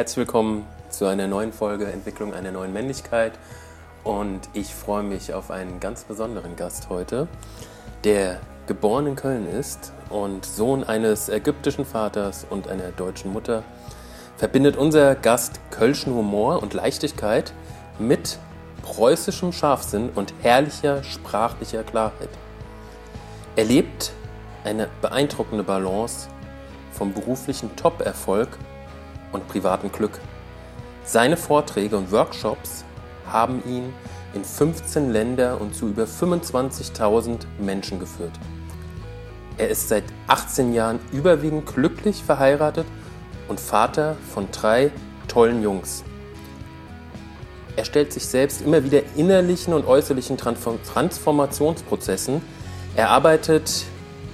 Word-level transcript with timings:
Herzlich 0.00 0.16
willkommen 0.16 0.64
zu 0.88 1.04
einer 1.04 1.26
neuen 1.26 1.52
Folge 1.52 1.84
Entwicklung 1.84 2.32
einer 2.32 2.52
neuen 2.52 2.72
Männlichkeit. 2.72 3.34
Und 4.02 4.40
ich 4.54 4.74
freue 4.74 5.02
mich 5.02 5.34
auf 5.34 5.50
einen 5.50 5.78
ganz 5.78 6.04
besonderen 6.04 6.56
Gast 6.56 6.88
heute, 6.88 7.28
der 8.02 8.40
geboren 8.66 9.08
in 9.08 9.14
Köln 9.14 9.46
ist 9.46 9.92
und 10.08 10.46
Sohn 10.46 10.84
eines 10.84 11.28
ägyptischen 11.28 11.84
Vaters 11.84 12.46
und 12.48 12.66
einer 12.66 12.92
deutschen 12.92 13.30
Mutter. 13.30 13.62
Verbindet 14.38 14.78
unser 14.78 15.14
Gast 15.16 15.60
kölschen 15.70 16.14
Humor 16.14 16.62
und 16.62 16.72
Leichtigkeit 16.72 17.52
mit 17.98 18.38
preußischem 18.80 19.52
Scharfsinn 19.52 20.08
und 20.14 20.32
herrlicher 20.40 21.04
sprachlicher 21.04 21.82
Klarheit. 21.82 22.30
Er 23.54 23.66
lebt 23.66 24.12
eine 24.64 24.88
beeindruckende 25.02 25.62
Balance 25.62 26.30
vom 26.90 27.12
beruflichen 27.12 27.76
Top-Erfolg 27.76 28.48
und 29.32 29.46
privaten 29.48 29.92
Glück. 29.92 30.18
Seine 31.04 31.36
Vorträge 31.36 31.96
und 31.96 32.12
Workshops 32.12 32.84
haben 33.26 33.62
ihn 33.66 33.92
in 34.34 34.44
15 34.44 35.10
Länder 35.10 35.60
und 35.60 35.74
zu 35.74 35.88
über 35.88 36.04
25.000 36.04 37.40
Menschen 37.58 37.98
geführt. 37.98 38.32
Er 39.58 39.68
ist 39.68 39.88
seit 39.88 40.04
18 40.26 40.72
Jahren 40.72 41.00
überwiegend 41.12 41.66
glücklich 41.66 42.22
verheiratet 42.22 42.86
und 43.48 43.60
Vater 43.60 44.16
von 44.32 44.48
drei 44.52 44.90
tollen 45.28 45.62
Jungs. 45.62 46.04
Er 47.76 47.84
stellt 47.84 48.12
sich 48.12 48.26
selbst 48.26 48.62
immer 48.62 48.82
wieder 48.84 49.02
innerlichen 49.16 49.74
und 49.74 49.86
äußerlichen 49.86 50.36
Transformationsprozessen. 50.36 52.42
Er 52.96 53.10
arbeitet 53.10 53.84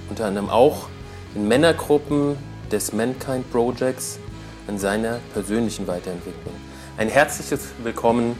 unter 0.09 0.25
anderem 0.25 0.49
auch 0.49 0.89
in 1.35 1.47
Männergruppen 1.47 2.35
des 2.71 2.93
Mankind 2.93 3.51
Projects 3.51 4.17
an 4.67 4.77
seiner 4.77 5.19
persönlichen 5.33 5.87
Weiterentwicklung. 5.87 6.53
Ein 6.97 7.09
herzliches 7.09 7.69
Willkommen 7.83 8.37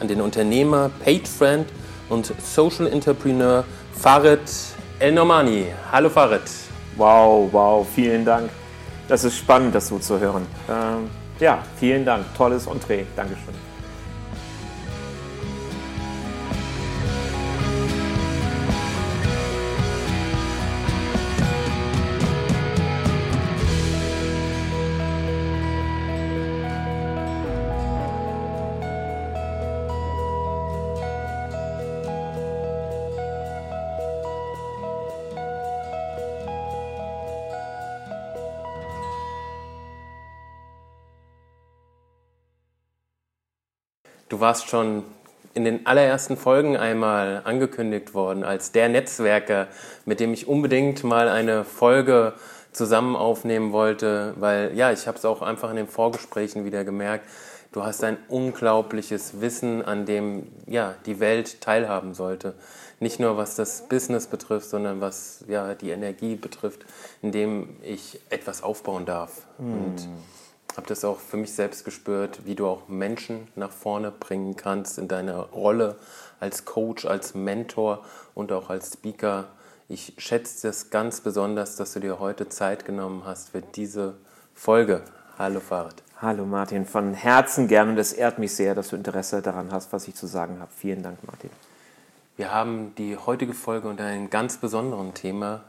an 0.00 0.08
den 0.08 0.20
Unternehmer, 0.20 0.90
Paid 1.02 1.26
Friend 1.28 1.66
und 2.08 2.32
Social 2.42 2.86
Entrepreneur 2.86 3.64
Farid 3.92 4.40
El 4.98 5.12
Normani. 5.12 5.66
Hallo 5.90 6.10
Farid. 6.10 6.42
Wow, 6.96 7.52
wow, 7.52 7.86
vielen 7.94 8.24
Dank. 8.24 8.50
Das 9.08 9.24
ist 9.24 9.36
spannend, 9.36 9.74
das 9.74 9.88
so 9.88 9.98
zu 9.98 10.18
hören. 10.18 10.46
Ähm, 10.68 11.10
ja, 11.40 11.62
vielen 11.78 12.04
Dank. 12.04 12.24
Tolles 12.36 12.66
Entree. 12.66 13.04
Dankeschön. 13.16 13.73
Du 44.28 44.40
warst 44.40 44.68
schon 44.68 45.04
in 45.54 45.64
den 45.64 45.86
allerersten 45.86 46.36
Folgen 46.36 46.76
einmal 46.76 47.42
angekündigt 47.44 48.14
worden 48.14 48.42
als 48.42 48.72
der 48.72 48.88
Netzwerker, 48.88 49.68
mit 50.04 50.20
dem 50.20 50.32
ich 50.32 50.48
unbedingt 50.48 51.04
mal 51.04 51.28
eine 51.28 51.64
Folge 51.64 52.34
zusammen 52.72 53.14
aufnehmen 53.14 53.72
wollte, 53.72 54.34
weil 54.36 54.72
ja, 54.74 54.90
ich 54.90 55.06
habe 55.06 55.16
es 55.16 55.24
auch 55.24 55.42
einfach 55.42 55.70
in 55.70 55.76
den 55.76 55.86
Vorgesprächen 55.86 56.64
wieder 56.64 56.84
gemerkt. 56.84 57.28
Du 57.72 57.84
hast 57.84 58.04
ein 58.04 58.18
unglaubliches 58.28 59.40
Wissen, 59.40 59.84
an 59.84 60.06
dem 60.06 60.46
ja 60.66 60.94
die 61.06 61.20
Welt 61.20 61.60
teilhaben 61.60 62.14
sollte. 62.14 62.54
Nicht 63.00 63.20
nur 63.20 63.36
was 63.36 63.56
das 63.56 63.88
Business 63.88 64.26
betrifft, 64.26 64.68
sondern 64.68 65.00
was 65.00 65.44
ja 65.48 65.74
die 65.74 65.90
Energie 65.90 66.36
betrifft, 66.36 66.84
in 67.22 67.32
dem 67.32 67.76
ich 67.82 68.20
etwas 68.30 68.62
aufbauen 68.62 69.06
darf. 69.06 69.42
Mm. 69.58 69.72
Und 69.72 70.08
habe 70.76 70.86
das 70.88 71.04
auch 71.04 71.18
für 71.18 71.36
mich 71.36 71.52
selbst 71.52 71.84
gespürt, 71.84 72.46
wie 72.46 72.54
du 72.54 72.66
auch 72.66 72.88
Menschen 72.88 73.48
nach 73.54 73.70
vorne 73.70 74.10
bringen 74.10 74.56
kannst 74.56 74.98
in 74.98 75.08
deiner 75.08 75.38
Rolle 75.38 75.96
als 76.40 76.64
Coach, 76.64 77.04
als 77.04 77.34
Mentor 77.34 78.04
und 78.34 78.52
auch 78.52 78.70
als 78.70 78.92
Speaker. 78.92 79.48
Ich 79.88 80.14
schätze 80.18 80.68
es 80.68 80.90
ganz 80.90 81.20
besonders, 81.20 81.76
dass 81.76 81.92
du 81.92 82.00
dir 82.00 82.18
heute 82.18 82.48
Zeit 82.48 82.84
genommen 82.84 83.22
hast 83.24 83.50
für 83.50 83.62
diese 83.62 84.14
Folge. 84.54 85.02
Hallo 85.38 85.60
Farid. 85.60 85.94
Hallo 86.20 86.46
Martin, 86.46 86.86
von 86.86 87.12
Herzen 87.12 87.68
gerne 87.68 87.92
und 87.92 87.98
es 87.98 88.12
ehrt 88.12 88.38
mich 88.38 88.54
sehr, 88.54 88.74
dass 88.74 88.88
du 88.88 88.96
Interesse 88.96 89.42
daran 89.42 89.72
hast, 89.72 89.92
was 89.92 90.08
ich 90.08 90.14
zu 90.14 90.26
sagen 90.26 90.58
habe. 90.60 90.70
Vielen 90.74 91.02
Dank, 91.02 91.18
Martin. 91.26 91.50
Wir 92.36 92.52
haben 92.52 92.94
die 92.96 93.16
heutige 93.16 93.52
Folge 93.52 93.88
unter 93.88 94.04
einem 94.04 94.30
ganz 94.30 94.56
besonderen 94.56 95.14
Thema 95.14 95.62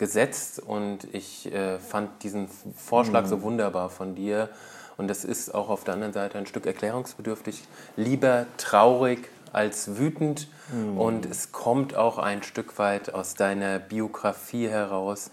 gesetzt 0.00 0.58
und 0.58 1.06
ich 1.12 1.52
äh, 1.52 1.78
fand 1.78 2.22
diesen 2.22 2.48
Vorschlag 2.74 3.24
mhm. 3.24 3.28
so 3.28 3.42
wunderbar 3.42 3.90
von 3.90 4.14
dir. 4.16 4.48
Und 4.96 5.08
das 5.08 5.24
ist 5.24 5.54
auch 5.54 5.68
auf 5.68 5.84
der 5.84 5.94
anderen 5.94 6.14
Seite 6.14 6.38
ein 6.38 6.46
Stück 6.46 6.66
erklärungsbedürftig. 6.66 7.62
Lieber 7.96 8.46
traurig 8.56 9.28
als 9.52 9.98
wütend. 9.98 10.48
Mhm. 10.72 10.98
Und 10.98 11.26
es 11.26 11.52
kommt 11.52 11.94
auch 11.94 12.18
ein 12.18 12.42
Stück 12.42 12.78
weit 12.78 13.12
aus 13.12 13.34
deiner 13.34 13.78
Biografie 13.78 14.68
heraus, 14.68 15.30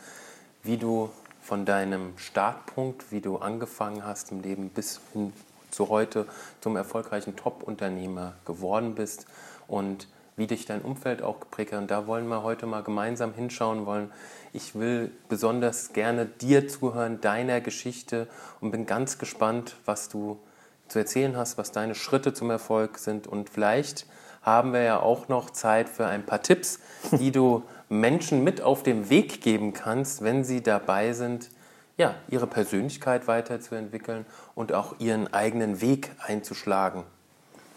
wie 0.64 0.78
du 0.78 1.10
von 1.42 1.66
deinem 1.66 2.18
Startpunkt, 2.18 3.10
wie 3.12 3.22
du 3.22 3.38
angefangen 3.38 4.06
hast 4.06 4.32
im 4.32 4.42
Leben 4.42 4.70
bis 4.70 5.00
hin 5.14 5.32
zu 5.72 5.88
heute 5.88 6.26
zum 6.60 6.76
erfolgreichen 6.76 7.38
Top-Unternehmer 7.38 8.34
geworden 8.46 8.96
bist 8.96 9.28
und 9.68 10.10
wie 10.38 10.48
dich 10.48 10.66
dein 10.66 10.82
Umfeld 10.82 11.22
auch 11.22 11.40
geprägt 11.40 11.74
hat. 11.74 11.80
Und 11.80 11.92
da 11.92 12.08
wollen 12.08 12.28
wir 12.28 12.44
heute 12.44 12.68
mal 12.68 12.84
gemeinsam 12.84 13.34
hinschauen 13.34 13.86
wollen, 13.86 14.12
ich 14.54 14.76
will 14.76 15.12
besonders 15.28 15.92
gerne 15.94 16.26
dir 16.26 16.68
zuhören, 16.68 17.20
deiner 17.20 17.60
Geschichte 17.60 18.28
und 18.62 18.72
bin 18.72 18.86
ganz 18.86 19.18
gespannt, 19.18 19.76
was 19.86 20.10
du 20.10 20.40
zu 20.88 21.00
erzählen 21.00 21.36
hast, 21.36 21.58
was 21.58 21.72
deine 21.72 21.96
Schritte 21.96 22.34
zum 22.34 22.50
Erfolg 22.50 22.98
sind. 23.00 23.28
Und 23.28 23.50
vielleicht 23.50 24.06
haben 24.42 24.72
wir 24.72 24.82
ja 24.82 25.00
auch 25.00 25.28
noch 25.28 25.50
Zeit 25.50 25.90
für 25.90 26.08
ein 26.08 26.26
paar 26.26 26.42
Tipps, 26.42 26.80
die 27.12 27.32
du 27.32 27.64
Menschen 27.90 28.44
mit 28.44 28.62
auf 28.62 28.84
den 28.84 29.10
Weg 29.10 29.42
geben 29.42 29.74
kannst, 29.74 30.24
wenn 30.24 30.44
sie 30.44 30.62
dabei 30.62 31.14
sind, 31.14 31.50
ja, 31.98 32.16
ihre 32.30 32.48
Persönlichkeit 32.48 33.28
weiterzuentwickeln 33.28 34.26
und 34.56 34.72
auch 34.72 35.00
ihren 35.00 35.34
eigenen 35.34 35.82
Weg 35.82 36.12
einzuschlagen. 36.20 37.04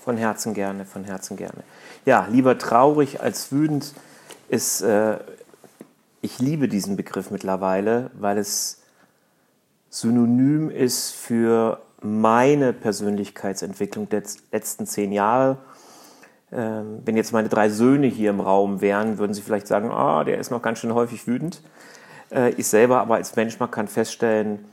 Von 0.05 0.17
Herzen 0.17 0.55
gerne, 0.55 0.85
von 0.85 1.05
Herzen 1.05 1.37
gerne. 1.37 1.63
Ja, 2.07 2.27
lieber 2.31 2.59
traurig 2.59 3.21
als 3.21 3.53
wütend 3.53 3.95
ist 4.49 4.81
äh, 4.81 5.19
ich 6.23 6.39
liebe 6.39 6.69
diesen 6.69 6.97
Begriff 6.97 7.31
mittlerweile, 7.31 8.11
weil 8.15 8.39
es 8.39 8.83
synonym 9.89 10.71
ist 10.71 11.13
für 11.13 11.81
meine 12.03 12.73
Persönlichkeitsentwicklung 12.73 14.09
der 14.09 14.23
letzten 14.53 14.87
zehn 14.87 15.13
Jahre. 15.13 15.59
Ähm, 16.53 17.01
wenn 17.05 17.17
jetzt 17.17 17.33
meine 17.33 17.49
drei 17.49 17.71
Söhne 17.71 18.07
hier 18.07 18.31
im 18.31 18.41
Raum 18.41 18.81
wären, 18.81 19.19
würden 19.19 19.35
sie 19.35 19.43
vielleicht 19.43 19.67
sagen, 19.67 19.91
ah, 19.91 20.25
der 20.25 20.39
ist 20.39 20.51
noch 20.51 20.63
ganz 20.63 20.79
schön 20.79 20.95
häufig 20.95 21.27
wütend. 21.27 21.63
Äh, 22.31 22.51
ich 22.51 22.67
selber 22.67 23.01
aber 23.01 23.15
als 23.15 23.37
Mensch, 23.37 23.59
man 23.59 23.71
kann 23.71 23.89
feststellen, 23.89 24.65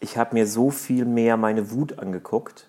ich 0.00 0.18
habe 0.18 0.34
mir 0.34 0.46
so 0.46 0.70
viel 0.70 1.04
mehr 1.04 1.36
meine 1.36 1.70
Wut 1.70 1.98
angeguckt, 1.98 2.66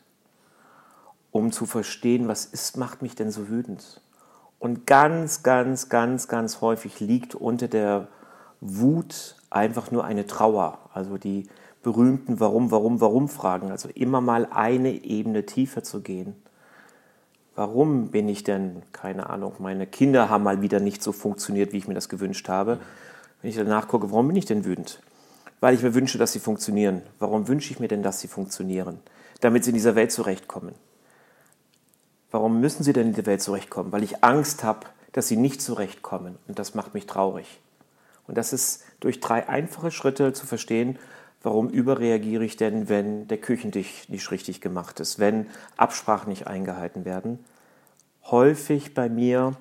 um 1.37 1.51
zu 1.51 1.65
verstehen, 1.65 2.27
was 2.27 2.45
ist, 2.45 2.77
macht 2.77 3.01
mich 3.01 3.15
denn 3.15 3.31
so 3.31 3.49
wütend. 3.49 4.01
Und 4.59 4.87
ganz, 4.87 5.43
ganz, 5.43 5.89
ganz, 5.89 6.27
ganz 6.27 6.61
häufig 6.61 6.99
liegt 6.99 7.35
unter 7.35 7.67
der 7.67 8.07
Wut 8.59 9.35
einfach 9.49 9.91
nur 9.91 10.03
eine 10.03 10.25
Trauer. 10.25 10.79
Also 10.93 11.17
die 11.17 11.47
berühmten 11.83 12.39
Warum, 12.39 12.71
Warum, 12.71 12.99
Warum-Fragen. 12.99 13.71
Also 13.71 13.89
immer 13.93 14.19
mal 14.19 14.47
eine 14.51 14.91
Ebene 15.03 15.45
tiefer 15.45 15.83
zu 15.83 16.01
gehen. 16.01 16.35
Warum 17.55 18.09
bin 18.09 18.29
ich 18.29 18.43
denn, 18.43 18.83
keine 18.91 19.29
Ahnung, 19.29 19.53
meine 19.59 19.87
Kinder 19.87 20.29
haben 20.29 20.43
mal 20.43 20.61
wieder 20.61 20.79
nicht 20.79 21.01
so 21.01 21.11
funktioniert, 21.11 21.73
wie 21.73 21.77
ich 21.77 21.87
mir 21.87 21.95
das 21.95 22.09
gewünscht 22.09 22.49
habe. 22.49 22.79
Wenn 23.41 23.49
ich 23.49 23.57
danach 23.57 23.87
gucke, 23.87 24.11
warum 24.11 24.27
bin 24.27 24.35
ich 24.35 24.45
denn 24.45 24.65
wütend? 24.65 25.01
Weil 25.59 25.73
ich 25.73 25.81
mir 25.81 25.95
wünsche, 25.95 26.17
dass 26.17 26.33
sie 26.33 26.39
funktionieren. 26.39 27.01
Warum 27.19 27.47
wünsche 27.47 27.71
ich 27.71 27.79
mir 27.79 27.87
denn, 27.87 28.03
dass 28.03 28.19
sie 28.19 28.27
funktionieren? 28.27 28.99
Damit 29.41 29.63
sie 29.63 29.71
in 29.71 29.75
dieser 29.75 29.95
Welt 29.95 30.11
zurechtkommen. 30.11 30.73
Warum 32.31 32.59
müssen 32.59 32.83
sie 32.83 32.93
denn 32.93 33.07
in 33.07 33.13
dieser 33.13 33.25
Welt 33.25 33.41
zurechtkommen? 33.41 33.91
Weil 33.91 34.03
ich 34.03 34.23
Angst 34.23 34.63
habe, 34.63 34.87
dass 35.13 35.27
sie 35.27 35.37
nicht 35.37 35.61
zurechtkommen. 35.61 36.37
Und 36.47 36.59
das 36.59 36.75
macht 36.75 36.93
mich 36.93 37.07
traurig. 37.07 37.59
Und 38.27 38.37
das 38.37 38.53
ist 38.53 38.83
durch 38.99 39.19
drei 39.19 39.47
einfache 39.47 39.91
Schritte 39.91 40.33
zu 40.33 40.45
verstehen, 40.45 40.99
warum 41.41 41.69
überreagiere 41.69 42.43
ich 42.43 42.57
denn, 42.57 42.89
wenn 42.89 43.27
der 43.27 43.37
Küchentisch 43.37 44.09
nicht 44.09 44.29
richtig 44.31 44.59
gemacht 44.59 44.99
ist, 44.99 45.17
wenn 45.19 45.47
Absprachen 45.77 46.29
nicht 46.29 46.47
eingehalten 46.47 47.05
werden. 47.05 47.39
Häufig 48.25 48.93
bei 48.93 49.07
mir, 49.07 49.55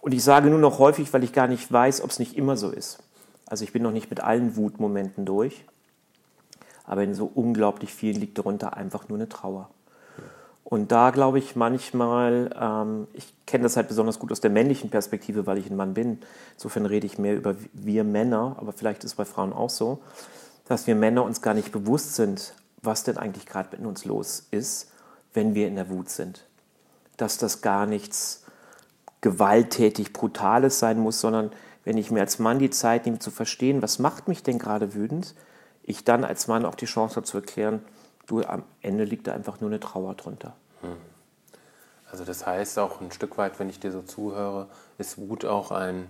und 0.00 0.14
ich 0.14 0.22
sage 0.22 0.50
nur 0.50 0.60
noch 0.60 0.78
häufig, 0.78 1.12
weil 1.12 1.24
ich 1.24 1.32
gar 1.32 1.48
nicht 1.48 1.72
weiß, 1.72 2.02
ob 2.02 2.10
es 2.10 2.20
nicht 2.20 2.36
immer 2.36 2.56
so 2.56 2.70
ist. 2.70 3.02
Also 3.46 3.64
ich 3.64 3.72
bin 3.72 3.82
noch 3.82 3.90
nicht 3.90 4.10
mit 4.10 4.20
allen 4.20 4.56
Wutmomenten 4.56 5.24
durch. 5.24 5.64
aber 6.86 7.02
in 7.02 7.14
so 7.14 7.30
unglaublich 7.34 7.92
vielen 7.92 8.20
liegt 8.20 8.38
darunter 8.38 8.76
einfach 8.76 9.08
nur 9.08 9.18
eine 9.18 9.28
Trauer. 9.28 9.68
Und 10.68 10.90
da 10.90 11.10
glaube 11.10 11.38
ich 11.38 11.54
manchmal, 11.54 12.50
ähm, 12.60 13.06
ich 13.12 13.32
kenne 13.46 13.62
das 13.62 13.76
halt 13.76 13.86
besonders 13.86 14.18
gut 14.18 14.32
aus 14.32 14.40
der 14.40 14.50
männlichen 14.50 14.90
Perspektive, 14.90 15.46
weil 15.46 15.58
ich 15.58 15.70
ein 15.70 15.76
Mann 15.76 15.94
bin. 15.94 16.18
Insofern 16.54 16.86
rede 16.86 17.06
ich 17.06 17.18
mehr 17.18 17.36
über 17.36 17.54
wir 17.72 18.02
Männer, 18.02 18.56
aber 18.58 18.72
vielleicht 18.72 19.04
ist 19.04 19.12
es 19.12 19.14
bei 19.14 19.24
Frauen 19.24 19.52
auch 19.52 19.70
so, 19.70 20.00
dass 20.66 20.88
wir 20.88 20.96
Männer 20.96 21.22
uns 21.22 21.40
gar 21.40 21.54
nicht 21.54 21.70
bewusst 21.70 22.16
sind, 22.16 22.52
was 22.82 23.04
denn 23.04 23.16
eigentlich 23.16 23.46
gerade 23.46 23.76
mit 23.76 23.86
uns 23.86 24.04
los 24.06 24.48
ist, 24.50 24.90
wenn 25.34 25.54
wir 25.54 25.68
in 25.68 25.76
der 25.76 25.88
Wut 25.88 26.08
sind. 26.08 26.44
Dass 27.16 27.38
das 27.38 27.60
gar 27.60 27.86
nichts 27.86 28.42
gewalttätig 29.20 30.12
Brutales 30.12 30.80
sein 30.80 30.98
muss, 30.98 31.20
sondern 31.20 31.52
wenn 31.84 31.96
ich 31.96 32.10
mir 32.10 32.22
als 32.22 32.40
Mann 32.40 32.58
die 32.58 32.70
Zeit 32.70 33.06
nehme 33.06 33.20
zu 33.20 33.30
verstehen, 33.30 33.82
was 33.82 34.00
macht 34.00 34.26
mich 34.26 34.42
denn 34.42 34.58
gerade 34.58 34.94
wütend, 34.94 35.36
ich 35.84 36.02
dann 36.02 36.24
als 36.24 36.48
Mann 36.48 36.64
auch 36.64 36.74
die 36.74 36.86
Chance 36.86 37.14
habe 37.14 37.26
zu 37.26 37.36
erklären, 37.36 37.82
du, 38.26 38.42
am 38.42 38.64
Ende 38.82 39.04
liegt 39.04 39.26
da 39.26 39.32
einfach 39.32 39.60
nur 39.60 39.70
eine 39.70 39.80
Trauer 39.80 40.14
drunter. 40.14 40.54
Hm. 40.82 40.96
Also 42.10 42.24
das 42.24 42.46
heißt 42.46 42.78
auch 42.78 43.00
ein 43.00 43.10
Stück 43.10 43.36
weit, 43.38 43.58
wenn 43.58 43.68
ich 43.68 43.80
dir 43.80 43.92
so 43.92 44.02
zuhöre, 44.02 44.68
ist 44.98 45.18
Wut 45.18 45.44
auch 45.44 45.70
ein, 45.70 46.08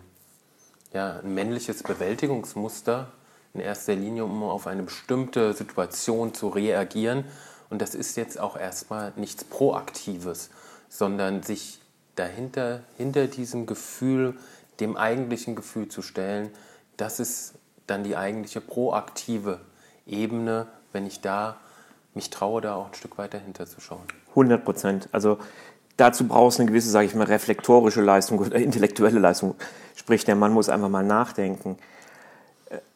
ja, 0.92 1.20
ein 1.20 1.34
männliches 1.34 1.82
Bewältigungsmuster 1.82 3.08
in 3.54 3.60
erster 3.60 3.94
Linie, 3.94 4.24
um 4.24 4.42
auf 4.42 4.66
eine 4.66 4.82
bestimmte 4.82 5.54
Situation 5.54 6.34
zu 6.34 6.48
reagieren. 6.48 7.24
Und 7.70 7.80
das 7.80 7.94
ist 7.94 8.16
jetzt 8.16 8.38
auch 8.38 8.56
erstmal 8.56 9.12
nichts 9.16 9.44
Proaktives, 9.44 10.50
sondern 10.88 11.42
sich 11.42 11.80
dahinter, 12.14 12.80
hinter 12.96 13.26
diesem 13.26 13.66
Gefühl, 13.66 14.36
dem 14.80 14.96
eigentlichen 14.96 15.56
Gefühl 15.56 15.88
zu 15.88 16.02
stellen, 16.02 16.50
das 16.96 17.20
ist 17.20 17.54
dann 17.86 18.04
die 18.04 18.16
eigentliche 18.16 18.60
proaktive 18.60 19.60
Ebene, 20.06 20.66
wenn 20.92 21.06
ich 21.06 21.20
da 21.20 21.56
mich 22.16 22.30
traue, 22.30 22.60
da 22.60 22.74
auch 22.74 22.88
ein 22.88 22.94
Stück 22.94 23.18
weiter 23.18 23.38
hinterzuschauen. 23.38 24.02
100 24.30 24.64
Prozent. 24.64 25.08
Also 25.12 25.38
dazu 25.96 26.26
brauchst 26.26 26.58
du 26.58 26.62
eine 26.62 26.70
gewisse, 26.70 26.90
sage 26.90 27.06
ich 27.06 27.14
mal, 27.14 27.24
reflektorische 27.24 28.00
Leistung 28.00 28.38
oder 28.38 28.56
intellektuelle 28.56 29.18
Leistung. 29.18 29.54
Sprich, 29.94 30.24
der 30.24 30.34
Mann 30.34 30.52
muss 30.52 30.68
einfach 30.68 30.88
mal 30.88 31.04
nachdenken. 31.04 31.78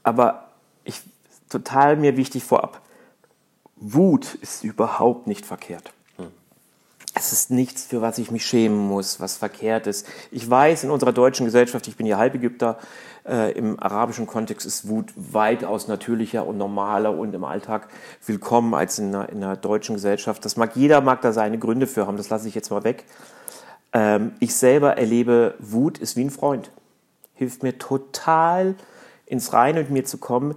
Aber 0.03 0.49
ich, 0.85 1.01
total 1.49 1.97
mir 1.97 2.17
wichtig 2.17 2.45
vorab, 2.45 2.81
Wut 3.77 4.35
ist 4.35 4.65
überhaupt 4.65 5.27
nicht 5.27 5.47
verkehrt. 5.47 5.93
Es 7.15 7.33
ist 7.33 7.51
nichts, 7.51 7.85
für 7.85 8.01
was 8.01 8.19
ich 8.19 8.31
mich 8.31 8.47
schämen 8.47 8.79
muss, 8.79 9.19
was 9.19 9.37
verkehrt 9.37 9.87
ist. 9.87 10.07
Ich 10.31 10.49
weiß, 10.49 10.85
in 10.85 10.91
unserer 10.91 11.13
deutschen 11.13 11.45
Gesellschaft, 11.45 11.89
ich 11.89 11.97
bin 11.97 12.07
ja 12.07 12.19
Halbägypter, 12.19 12.79
äh, 13.27 13.53
im 13.53 13.81
arabischen 13.81 14.27
Kontext 14.27 14.65
ist 14.65 14.89
Wut 14.89 15.13
weitaus 15.17 15.89
natürlicher 15.89 16.47
und 16.47 16.57
normaler 16.57 17.17
und 17.17 17.35
im 17.35 17.45
Alltag 17.45 17.89
willkommen 18.27 18.75
als 18.75 18.99
in 18.99 19.15
einer, 19.15 19.29
in 19.29 19.43
einer 19.43 19.57
deutschen 19.57 19.97
Gesellschaft. 19.97 20.45
Das 20.45 20.57
mag 20.57 20.77
jeder, 20.77 21.01
mag 21.01 21.21
da 21.23 21.33
seine 21.33 21.59
Gründe 21.59 21.87
für 21.87 22.07
haben, 22.07 22.17
das 22.17 22.31
lasse 22.31 22.47
ich 22.47 22.55
jetzt 22.55 22.71
mal 22.71 22.85
weg. 22.85 23.05
Ähm, 23.93 24.33
ich 24.39 24.55
selber 24.55 24.97
erlebe, 24.97 25.55
Wut 25.59 25.99
ist 25.99 26.17
wie 26.17 26.25
ein 26.25 26.31
Freund. 26.31 26.71
Hilft 27.35 27.63
mir 27.63 27.77
total 27.79 28.77
ins 29.27 29.53
Reine 29.53 29.81
mit 29.81 29.91
mir 29.91 30.05
zu 30.05 30.19
kommen. 30.19 30.55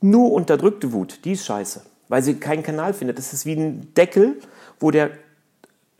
Nur 0.00 0.32
unterdrückte 0.32 0.92
Wut, 0.92 1.24
die 1.24 1.32
ist 1.32 1.44
scheiße, 1.44 1.82
weil 2.08 2.22
sie 2.22 2.34
keinen 2.34 2.62
Kanal 2.62 2.94
findet. 2.94 3.18
Das 3.18 3.32
ist 3.34 3.44
wie 3.44 3.52
ein 3.52 3.92
Deckel, 3.94 4.38
wo 4.78 4.90
der, 4.90 5.10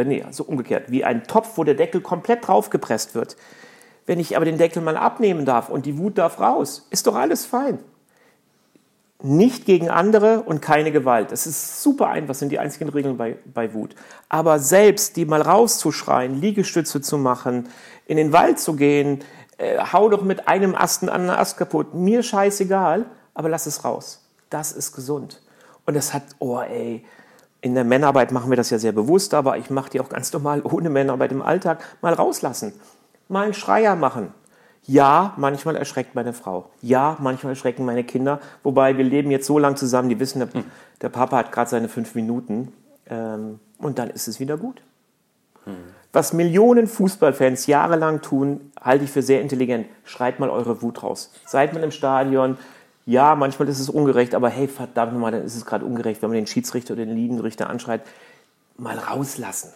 äh, 0.00 0.04
nee, 0.04 0.24
so 0.30 0.44
umgekehrt, 0.44 0.90
wie 0.90 1.04
ein 1.04 1.24
Topf, 1.24 1.56
wo 1.56 1.64
der 1.64 1.74
Deckel 1.74 2.00
komplett 2.00 2.46
draufgepresst 2.46 3.14
wird. 3.14 3.36
Wenn 4.06 4.18
ich 4.18 4.36
aber 4.36 4.44
den 4.44 4.58
Deckel 4.58 4.82
mal 4.82 4.96
abnehmen 4.96 5.44
darf 5.44 5.68
und 5.68 5.86
die 5.86 5.98
Wut 5.98 6.18
darf 6.18 6.40
raus, 6.40 6.86
ist 6.90 7.06
doch 7.06 7.14
alles 7.14 7.46
fein. 7.46 7.78
Nicht 9.22 9.66
gegen 9.66 9.90
andere 9.90 10.42
und 10.42 10.62
keine 10.62 10.92
Gewalt. 10.92 11.30
Das 11.30 11.46
ist 11.46 11.82
super 11.82 12.08
einfach, 12.08 12.34
sind 12.34 12.50
die 12.50 12.58
einzigen 12.58 12.88
Regeln 12.88 13.18
bei, 13.18 13.36
bei 13.52 13.74
Wut. 13.74 13.94
Aber 14.30 14.58
selbst 14.58 15.16
die 15.16 15.26
mal 15.26 15.42
rauszuschreien, 15.42 16.40
Liegestütze 16.40 17.02
zu 17.02 17.18
machen, 17.18 17.68
in 18.06 18.16
den 18.16 18.32
Wald 18.32 18.58
zu 18.58 18.74
gehen, 18.76 19.20
äh, 19.58 19.78
hau 19.92 20.08
doch 20.08 20.22
mit 20.22 20.48
einem 20.48 20.74
Ast 20.74 21.02
einen 21.02 21.10
anderen 21.10 21.38
Ast 21.38 21.58
kaputt, 21.58 21.94
mir 21.94 22.22
scheißegal, 22.22 23.04
aber 23.34 23.50
lass 23.50 23.66
es 23.66 23.84
raus. 23.84 24.26
Das 24.48 24.72
ist 24.72 24.94
gesund. 24.94 25.42
Und 25.84 25.94
das 25.94 26.14
hat, 26.14 26.22
oh 26.38 26.60
ey, 26.60 27.04
in 27.60 27.74
der 27.74 27.84
Männerarbeit 27.84 28.32
machen 28.32 28.50
wir 28.50 28.56
das 28.56 28.70
ja 28.70 28.78
sehr 28.78 28.92
bewusst, 28.92 29.34
aber 29.34 29.58
ich 29.58 29.70
mache 29.70 29.90
die 29.90 30.00
auch 30.00 30.08
ganz 30.08 30.32
normal 30.32 30.62
ohne 30.64 30.90
Männerarbeit 30.90 31.32
im 31.32 31.42
Alltag 31.42 31.82
mal 32.00 32.14
rauslassen 32.14 32.72
mal 33.30 33.44
einen 33.44 33.54
Schreier 33.54 33.96
machen. 33.96 34.34
Ja, 34.86 35.34
manchmal 35.36 35.76
erschreckt 35.76 36.14
meine 36.14 36.32
Frau. 36.32 36.70
Ja, 36.82 37.16
manchmal 37.20 37.52
erschrecken 37.52 37.84
meine 37.84 38.02
Kinder. 38.02 38.40
Wobei 38.62 38.98
wir 38.98 39.04
leben 39.04 39.30
jetzt 39.30 39.46
so 39.46 39.58
lange 39.58 39.76
zusammen, 39.76 40.08
die 40.08 40.18
wissen, 40.18 40.40
der, 40.40 40.48
der 41.00 41.08
Papa 41.10 41.36
hat 41.36 41.52
gerade 41.52 41.70
seine 41.70 41.88
fünf 41.88 42.14
Minuten. 42.14 42.72
Ähm, 43.06 43.60
und 43.78 43.98
dann 43.98 44.10
ist 44.10 44.26
es 44.26 44.40
wieder 44.40 44.56
gut. 44.56 44.82
Hm. 45.64 45.74
Was 46.12 46.32
Millionen 46.32 46.88
Fußballfans 46.88 47.66
jahrelang 47.66 48.20
tun, 48.20 48.72
halte 48.80 49.04
ich 49.04 49.12
für 49.12 49.22
sehr 49.22 49.40
intelligent. 49.42 49.86
Schreit 50.04 50.40
mal 50.40 50.50
eure 50.50 50.82
Wut 50.82 51.02
raus. 51.04 51.32
Seid 51.46 51.72
mal 51.72 51.84
im 51.84 51.92
Stadion. 51.92 52.58
Ja, 53.10 53.34
manchmal 53.34 53.68
ist 53.68 53.80
es 53.80 53.88
ungerecht, 53.88 54.36
aber 54.36 54.50
hey, 54.50 54.68
verdammt 54.68 55.14
nochmal, 55.14 55.32
dann 55.32 55.42
ist 55.42 55.56
es 55.56 55.66
gerade 55.66 55.84
ungerecht, 55.84 56.22
wenn 56.22 56.30
man 56.30 56.36
den 56.36 56.46
Schiedsrichter 56.46 56.94
oder 56.94 57.04
den 57.04 57.16
Linienrichter 57.16 57.68
anschreit. 57.68 58.02
Mal 58.76 58.96
rauslassen. 58.96 59.72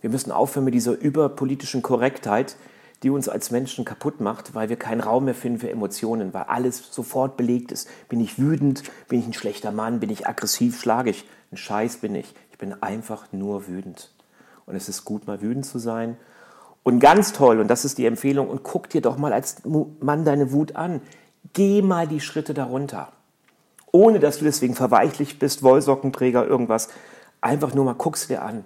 Wir 0.00 0.08
müssen 0.08 0.32
aufhören 0.32 0.64
mit 0.64 0.72
dieser 0.72 0.98
überpolitischen 0.98 1.82
Korrektheit, 1.82 2.56
die 3.02 3.10
uns 3.10 3.28
als 3.28 3.50
Menschen 3.50 3.84
kaputt 3.84 4.22
macht, 4.22 4.54
weil 4.54 4.70
wir 4.70 4.76
keinen 4.76 5.02
Raum 5.02 5.26
mehr 5.26 5.34
finden 5.34 5.58
für 5.58 5.68
Emotionen, 5.68 6.32
weil 6.32 6.44
alles 6.44 6.82
sofort 6.90 7.36
belegt 7.36 7.72
ist. 7.72 7.90
Bin 8.08 8.20
ich 8.20 8.38
wütend? 8.38 8.82
Bin 9.08 9.18
ich 9.18 9.26
ein 9.26 9.34
schlechter 9.34 9.70
Mann? 9.70 10.00
Bin 10.00 10.08
ich 10.08 10.26
aggressiv? 10.26 10.80
Schlage 10.80 11.10
ich? 11.10 11.26
Ein 11.52 11.58
Scheiß 11.58 11.98
bin 11.98 12.14
ich. 12.14 12.34
Ich 12.52 12.56
bin 12.56 12.82
einfach 12.82 13.26
nur 13.32 13.68
wütend. 13.68 14.14
Und 14.64 14.76
es 14.76 14.88
ist 14.88 15.04
gut, 15.04 15.26
mal 15.26 15.42
wütend 15.42 15.66
zu 15.66 15.78
sein. 15.78 16.16
Und 16.84 17.00
ganz 17.00 17.34
toll, 17.34 17.60
und 17.60 17.68
das 17.68 17.84
ist 17.84 17.98
die 17.98 18.06
Empfehlung, 18.06 18.48
und 18.48 18.62
guck 18.62 18.88
dir 18.88 19.02
doch 19.02 19.18
mal 19.18 19.34
als 19.34 19.56
Mann 20.00 20.24
deine 20.24 20.52
Wut 20.52 20.74
an. 20.74 21.02
Geh 21.52 21.82
mal 21.82 22.06
die 22.06 22.20
Schritte 22.20 22.54
darunter. 22.54 23.12
Ohne 23.90 24.20
dass 24.20 24.38
du 24.38 24.44
deswegen 24.44 24.74
verweichlicht 24.74 25.38
bist, 25.38 25.62
Wollsockenträger, 25.62 26.46
irgendwas. 26.46 26.88
Einfach 27.40 27.74
nur 27.74 27.84
mal 27.84 27.94
guckst 27.94 28.28
dir 28.30 28.42
an. 28.42 28.64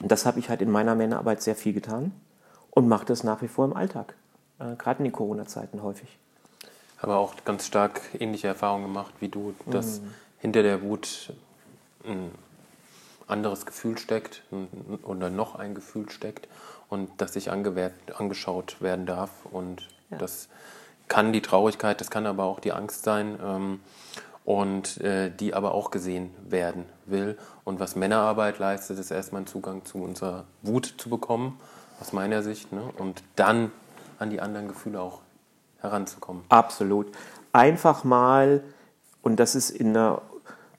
Und 0.00 0.10
das 0.10 0.26
habe 0.26 0.38
ich 0.38 0.48
halt 0.48 0.62
in 0.62 0.70
meiner 0.70 0.94
Männerarbeit 0.94 1.42
sehr 1.42 1.54
viel 1.54 1.72
getan 1.72 2.12
und 2.70 2.88
mache 2.88 3.04
das 3.04 3.22
nach 3.22 3.42
wie 3.42 3.48
vor 3.48 3.64
im 3.66 3.74
Alltag, 3.74 4.14
äh, 4.58 4.74
gerade 4.76 4.98
in 4.98 5.04
den 5.04 5.12
Corona-Zeiten 5.12 5.82
häufig. 5.82 6.18
Aber 7.00 7.16
auch 7.18 7.34
ganz 7.44 7.66
stark 7.66 8.00
ähnliche 8.18 8.48
Erfahrungen 8.48 8.84
gemacht 8.84 9.14
wie 9.20 9.28
du, 9.28 9.54
dass 9.66 10.00
mhm. 10.00 10.14
hinter 10.38 10.62
der 10.62 10.82
Wut 10.82 11.32
ein 12.04 12.30
anderes 13.26 13.66
Gefühl 13.66 13.96
steckt 13.98 14.42
oder 15.02 15.30
noch 15.30 15.54
ein 15.54 15.74
Gefühl 15.74 16.10
steckt 16.10 16.48
und 16.88 17.08
dass 17.20 17.34
sich 17.34 17.50
angeschaut 17.50 18.80
werden 18.80 19.06
darf. 19.06 19.30
Und 19.50 19.88
ja. 20.10 20.18
das 20.18 20.48
kann 21.10 21.34
die 21.34 21.42
Traurigkeit, 21.42 22.00
das 22.00 22.08
kann 22.08 22.24
aber 22.24 22.44
auch 22.44 22.60
die 22.60 22.72
Angst 22.72 23.02
sein 23.02 23.38
ähm, 23.44 23.80
und 24.46 24.98
äh, 25.02 25.30
die 25.30 25.52
aber 25.52 25.74
auch 25.74 25.90
gesehen 25.90 26.30
werden 26.48 26.86
will. 27.04 27.36
Und 27.64 27.80
was 27.80 27.96
Männerarbeit 27.96 28.58
leistet, 28.58 28.98
ist 28.98 29.10
erstmal 29.10 29.40
einen 29.40 29.46
Zugang 29.46 29.84
zu 29.84 29.98
unserer 29.98 30.44
Wut 30.62 30.94
zu 30.96 31.10
bekommen 31.10 31.60
aus 32.00 32.14
meiner 32.14 32.42
Sicht. 32.42 32.72
Ne? 32.72 32.82
Und 32.96 33.22
dann 33.36 33.72
an 34.18 34.30
die 34.30 34.40
anderen 34.40 34.68
Gefühle 34.68 35.00
auch 35.00 35.20
heranzukommen. 35.80 36.44
Absolut. 36.48 37.08
Einfach 37.52 38.04
mal, 38.04 38.62
und 39.20 39.40
das 39.40 39.54
ist 39.56 39.70
in 39.70 39.88
einer 39.96 40.22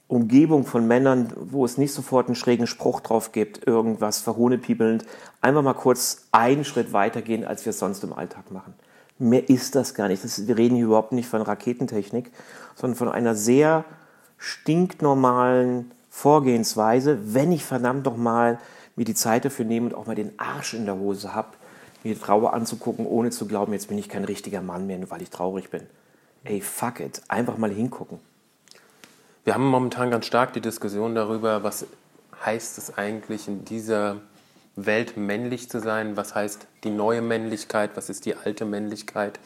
Umgebung 0.08 0.66
von 0.66 0.88
Männern, 0.88 1.34
wo 1.36 1.66
es 1.66 1.78
nicht 1.78 1.94
sofort 1.94 2.28
einen 2.28 2.36
schrägen 2.36 2.68
Spruch 2.68 3.02
drauf 3.02 3.34
gibt, 3.34 3.68
irgendwas 3.68 4.20
verhohnepiebelnd, 4.20 5.06
einfach 5.42 5.62
mal 5.62 5.74
kurz 5.74 6.28
einen 6.32 6.64
Schritt 6.64 6.94
weitergehen, 6.94 7.44
als 7.44 7.66
wir 7.66 7.72
es 7.72 7.80
sonst 7.80 8.04
im 8.04 8.14
Alltag 8.14 8.50
machen. 8.52 8.74
Mehr 9.22 9.50
ist 9.50 9.76
das 9.76 9.94
gar 9.94 10.08
nicht. 10.08 10.24
Das, 10.24 10.48
wir 10.48 10.58
reden 10.58 10.76
hier 10.76 10.86
überhaupt 10.86 11.12
nicht 11.12 11.30
von 11.30 11.44
Raketentechnik, 11.44 12.32
sondern 12.76 12.98
von 12.98 13.10
einer 13.10 13.36
sehr 13.36 13.86
stinknormalen 14.40 15.92
Vorgehensweise, 16.10 17.20
wenn 17.34 17.52
ich 17.52 17.64
verdammt 17.64 18.08
doch 18.08 18.18
mal 18.18 18.60
mir 18.96 19.06
die 19.06 19.14
Zeit 19.14 19.46
dafür 19.46 19.64
nehme 19.64 19.86
und 19.86 19.94
auch 19.94 20.08
mal 20.08 20.16
den 20.16 20.38
Arsch 20.40 20.74
in 20.74 20.86
der 20.86 20.98
Hose 20.98 21.36
habe, 21.36 21.50
mir 22.04 22.16
die 22.16 22.20
Trauer 22.20 22.54
anzugucken, 22.54 23.06
ohne 23.06 23.30
zu 23.30 23.46
glauben, 23.46 23.74
jetzt 23.74 23.90
bin 23.90 23.98
ich 24.00 24.10
kein 24.10 24.26
richtiger 24.26 24.62
Mann 24.62 24.88
mehr, 24.88 24.98
nur 24.98 25.12
weil 25.12 25.22
ich 25.22 25.30
traurig 25.30 25.70
bin. 25.70 25.84
Ey, 26.44 26.60
fuck 26.60 27.00
it. 27.00 27.22
Einfach 27.28 27.58
mal 27.58 27.70
hingucken. 27.70 28.20
Wir 29.44 29.54
haben 29.54 29.68
momentan 29.68 30.10
ganz 30.10 30.26
stark 30.26 30.54
die 30.54 30.62
Diskussion 30.62 31.14
darüber, 31.14 31.64
was 31.64 31.86
heißt 32.44 32.80
es 32.80 32.98
eigentlich 32.98 33.48
in 33.48 33.66
dieser 33.66 34.18
Welt 34.86 35.18
männlich 35.18 35.70
zu 35.70 35.80
sein? 35.80 36.18
Was 36.18 36.36
heißt 36.36 36.68
die 36.84 36.90
neue 36.90 37.22
Männlichkeit? 37.22 37.92
Was 37.96 38.10
ist 38.10 38.26
die 38.26 38.36
alte 38.36 38.66
Männlichkeit? 38.66 39.40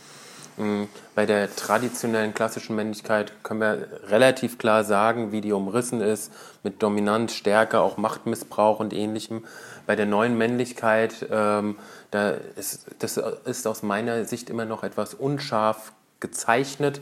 Hm, 0.58 0.88
bei 1.16 1.26
der 1.26 1.54
traditionellen 1.54 2.34
klassischen 2.34 2.76
Männlichkeit 2.76 3.34
können 3.44 3.60
wir 3.60 3.88
relativ 4.08 4.58
klar 4.58 4.84
sagen, 4.84 5.32
wie 5.32 5.42
die 5.42 5.52
umrissen 5.52 6.00
ist, 6.00 6.32
mit 6.64 6.82
Dominanz, 6.82 7.34
Stärke, 7.34 7.82
auch 7.82 7.98
Machtmissbrauch 7.98 8.80
und 8.80 8.94
ähnlichem. 8.94 9.44
Bei 9.86 9.96
der 9.96 10.06
neuen 10.06 10.38
Männlichkeit, 10.38 11.28
ähm, 11.30 11.76
da 12.12 12.32
ist, 12.56 12.86
das 13.00 13.18
ist 13.18 13.68
aus 13.68 13.84
meiner 13.84 14.24
Sicht 14.24 14.50
immer 14.50 14.66
noch 14.66 14.84
etwas 14.84 15.14
unscharf 15.14 15.92
gezeichnet, 16.22 17.02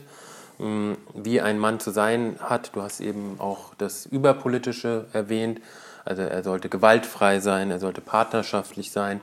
wie 0.58 1.40
ein 1.40 1.58
Mann 1.58 1.80
zu 1.80 1.90
sein 1.90 2.36
hat. 2.40 2.76
Du 2.76 2.82
hast 2.82 3.00
eben 3.00 3.36
auch 3.38 3.74
das 3.76 4.06
Überpolitische 4.06 5.06
erwähnt. 5.12 5.60
Also 6.04 6.22
er 6.22 6.42
sollte 6.42 6.68
gewaltfrei 6.68 7.40
sein, 7.40 7.70
er 7.70 7.78
sollte 7.78 8.00
partnerschaftlich 8.00 8.90
sein. 8.90 9.20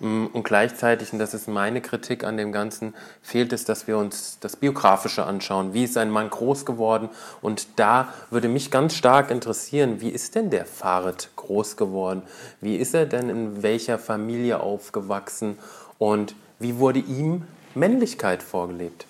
Mm, 0.00 0.26
und 0.32 0.42
gleichzeitig, 0.42 1.12
und 1.12 1.18
das 1.18 1.34
ist 1.34 1.46
meine 1.46 1.80
Kritik 1.80 2.24
an 2.24 2.36
dem 2.36 2.52
Ganzen, 2.52 2.94
fehlt 3.22 3.52
es, 3.52 3.64
dass 3.64 3.86
wir 3.86 3.98
uns 3.98 4.38
das 4.40 4.56
Biografische 4.56 5.24
anschauen. 5.24 5.74
Wie 5.74 5.84
ist 5.84 5.96
ein 5.96 6.10
Mann 6.10 6.28
groß 6.28 6.66
geworden? 6.66 7.08
Und 7.40 7.78
da 7.78 8.12
würde 8.30 8.48
mich 8.48 8.70
ganz 8.70 8.94
stark 8.94 9.30
interessieren, 9.30 10.00
wie 10.00 10.08
ist 10.08 10.34
denn 10.34 10.50
der 10.50 10.66
Farid 10.66 11.30
groß 11.36 11.76
geworden? 11.76 12.22
Wie 12.60 12.76
ist 12.76 12.94
er 12.94 13.06
denn 13.06 13.28
in 13.28 13.62
welcher 13.62 13.98
Familie 13.98 14.60
aufgewachsen? 14.60 15.58
Und 15.98 16.34
wie 16.58 16.78
wurde 16.78 16.98
ihm 16.98 17.44
Männlichkeit 17.74 18.42
vorgelebt? 18.42 19.06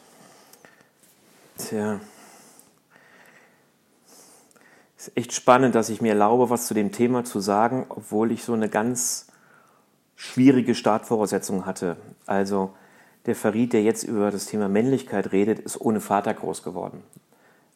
Tja. 1.56 2.00
Es 5.02 5.08
ist 5.08 5.16
echt 5.16 5.32
spannend, 5.32 5.74
dass 5.74 5.88
ich 5.88 6.00
mir 6.00 6.10
erlaube, 6.10 6.48
was 6.48 6.68
zu 6.68 6.74
dem 6.74 6.92
Thema 6.92 7.24
zu 7.24 7.40
sagen, 7.40 7.86
obwohl 7.88 8.30
ich 8.30 8.44
so 8.44 8.52
eine 8.52 8.68
ganz 8.68 9.26
schwierige 10.14 10.76
Startvoraussetzungen 10.76 11.66
hatte. 11.66 11.96
Also 12.24 12.70
der 13.26 13.34
Farid, 13.34 13.72
der 13.72 13.82
jetzt 13.82 14.04
über 14.04 14.30
das 14.30 14.46
Thema 14.46 14.68
Männlichkeit 14.68 15.32
redet, 15.32 15.58
ist 15.58 15.80
ohne 15.80 15.98
Vater 15.98 16.32
groß 16.32 16.62
geworden. 16.62 17.02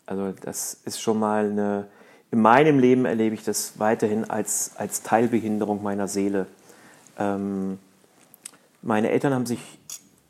Also 0.07 0.33
das 0.41 0.75
ist 0.85 1.01
schon 1.01 1.19
mal 1.19 1.51
eine, 1.51 1.89
in 2.31 2.41
meinem 2.41 2.79
Leben 2.79 3.07
erlebe 3.07 3.35
ich 3.35 3.43
das 3.43 3.81
weiterhin 3.81 4.31
als, 4.31 4.77
als 4.77 5.03
Teilbehinderung 5.03 5.83
meiner 5.83 6.07
Seele. 6.07 6.47
Ähm, 7.19 7.81
meine 8.83 9.11
Eltern 9.11 9.35
haben 9.35 9.47
sich 9.47 9.81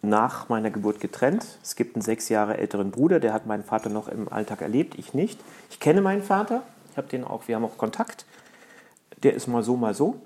nach 0.00 0.48
meiner 0.48 0.70
Geburt 0.70 1.00
getrennt. 1.00 1.58
Es 1.62 1.76
gibt 1.76 1.94
einen 1.94 2.00
sechs 2.00 2.30
Jahre 2.30 2.56
älteren 2.56 2.90
Bruder, 2.90 3.20
der 3.20 3.34
hat 3.34 3.44
meinen 3.44 3.64
Vater 3.64 3.90
noch 3.90 4.08
im 4.08 4.32
Alltag 4.32 4.62
erlebt, 4.62 4.94
ich 4.98 5.12
nicht. 5.12 5.38
Ich 5.68 5.78
kenne 5.78 6.00
meinen 6.00 6.22
Vater, 6.22 6.62
ich 6.96 6.98
habe 6.98 7.08
den 7.08 7.24
auch, 7.24 7.46
wir 7.46 7.56
haben 7.56 7.64
auch 7.66 7.76
Kontakt. 7.76 8.24
Der 9.22 9.34
ist 9.34 9.48
mal 9.48 9.62
so, 9.62 9.76
mal 9.76 9.92
so. 9.92 10.18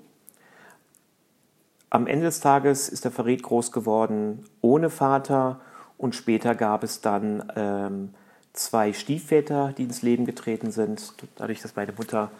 Am 1.89 2.07
Ende 2.07 2.27
des 2.27 2.39
Tages 2.39 2.87
ist 2.87 3.03
der 3.03 3.11
Farid 3.11 3.43
groß 3.43 3.73
geworden 3.73 4.45
ohne 4.61 4.89
Vater 4.89 5.59
und 5.97 6.15
später 6.15 6.55
gab 6.55 6.85
es 6.85 7.01
dann 7.01 7.51
ähm, 7.57 8.13
zwei 8.53 8.93
Stiefväter, 8.93 9.73
die 9.77 9.83
ins 9.83 10.01
Leben 10.01 10.25
getreten 10.25 10.71
sind. 10.71 11.13
Dadurch, 11.35 11.61
dass 11.61 11.75
meine 11.75 11.91
Mutter 11.91 12.31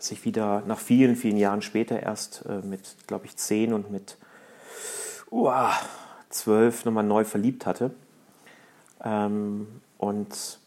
sich 0.00 0.24
wieder 0.24 0.64
nach 0.66 0.80
vielen, 0.80 1.14
vielen 1.14 1.36
Jahren 1.36 1.62
später 1.62 2.02
erst 2.02 2.46
äh, 2.48 2.66
mit, 2.66 2.96
glaube 3.06 3.26
ich, 3.26 3.36
zehn 3.36 3.72
und 3.72 3.92
mit 3.92 4.16
uh, 5.30 5.52
zwölf 6.30 6.84
nochmal 6.84 7.04
neu 7.04 7.24
verliebt 7.24 7.64
hatte. 7.64 7.92
Ähm, 9.04 9.68
und 9.98 10.58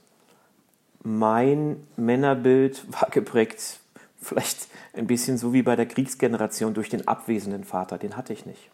mein 1.04 1.88
Männerbild 1.98 2.86
war 2.92 3.10
geprägt 3.10 3.80
vielleicht 4.22 4.68
ein 4.94 5.08
bisschen 5.08 5.38
so 5.38 5.52
wie 5.54 5.64
bei 5.64 5.76
der 5.76 5.88
Kriegsgeneration 5.88 6.74
durch 6.74 6.90
den 6.90 7.08
abwesenden 7.08 7.64
Vater, 7.64 7.98
den 7.98 8.16
hatte 8.16 8.34
ich 8.34 8.46
nicht. 8.46 8.70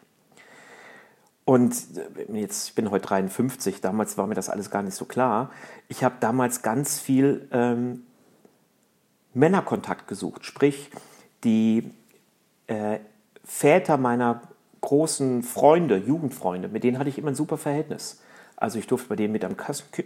Und 1.45 1.73
äh, 1.95 2.39
jetzt, 2.39 2.69
ich 2.69 2.75
bin 2.75 2.91
heute 2.91 3.07
53, 3.07 3.79
damals 3.79 4.17
war 4.17 4.27
mir 4.27 4.35
das 4.35 4.49
alles 4.49 4.69
gar 4.69 4.83
nicht 4.83 4.95
so 4.95 5.05
klar. 5.05 5.49
Ich 5.87 6.03
habe 6.03 6.15
damals 6.19 6.61
ganz 6.61 6.99
viel 6.99 7.47
ähm, 7.51 8.03
Männerkontakt 9.33 10.07
gesucht, 10.07 10.45
sprich 10.45 10.89
die 11.45 11.89
äh, 12.67 12.99
Väter 13.45 13.95
meiner 13.95 14.41
großen 14.81 15.43
Freunde, 15.43 15.97
Jugendfreunde, 15.97 16.67
mit 16.67 16.83
denen 16.83 16.99
hatte 16.99 17.09
ich 17.09 17.17
immer 17.17 17.29
ein 17.29 17.35
super 17.35 17.57
Verhältnis. 17.57 18.21
Also 18.57 18.79
ich 18.79 18.87
durfte 18.87 19.09
bei 19.09 19.15
denen 19.15 19.31
mit 19.31 19.45
am 19.45 19.55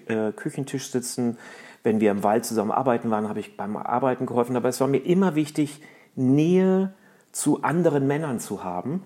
äh, 0.08 0.32
Küchentisch 0.34 0.92
sitzen. 0.92 1.38
Wenn 1.84 2.00
wir 2.00 2.12
im 2.12 2.24
Wald 2.24 2.46
zusammen 2.46 2.72
arbeiten 2.72 3.10
waren, 3.10 3.28
habe 3.28 3.40
ich 3.40 3.58
beim 3.58 3.76
Arbeiten 3.78 4.26
geholfen. 4.26 4.56
Aber 4.56 4.70
es 4.70 4.80
war 4.80 4.88
mir 4.88 5.00
immer 5.00 5.36
wichtig, 5.36 5.82
Nähe 6.16 6.94
zu 7.32 7.64
anderen 7.64 8.08
Männern 8.08 8.40
zu 8.40 8.64
haben. 8.64 9.04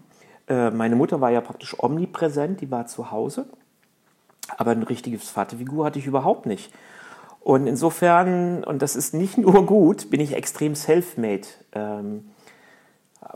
Äh, 0.47 0.71
meine 0.71 0.95
Mutter 0.95 1.21
war 1.21 1.31
ja 1.31 1.41
praktisch 1.41 1.75
omnipräsent, 1.77 2.61
die 2.61 2.71
war 2.71 2.87
zu 2.87 3.11
Hause. 3.11 3.47
Aber 4.57 4.71
ein 4.71 4.83
richtiges 4.83 5.29
Vaterfigur 5.29 5.85
hatte 5.85 5.99
ich 5.99 6.07
überhaupt 6.07 6.45
nicht. 6.45 6.73
Und 7.39 7.67
insofern, 7.67 8.63
und 8.63 8.81
das 8.81 8.95
ist 8.95 9.13
nicht 9.13 9.37
nur 9.39 9.65
gut, 9.65 10.09
bin 10.09 10.19
ich 10.19 10.33
extrem 10.33 10.75
self-made. 10.75 11.47
Ähm, 11.73 12.25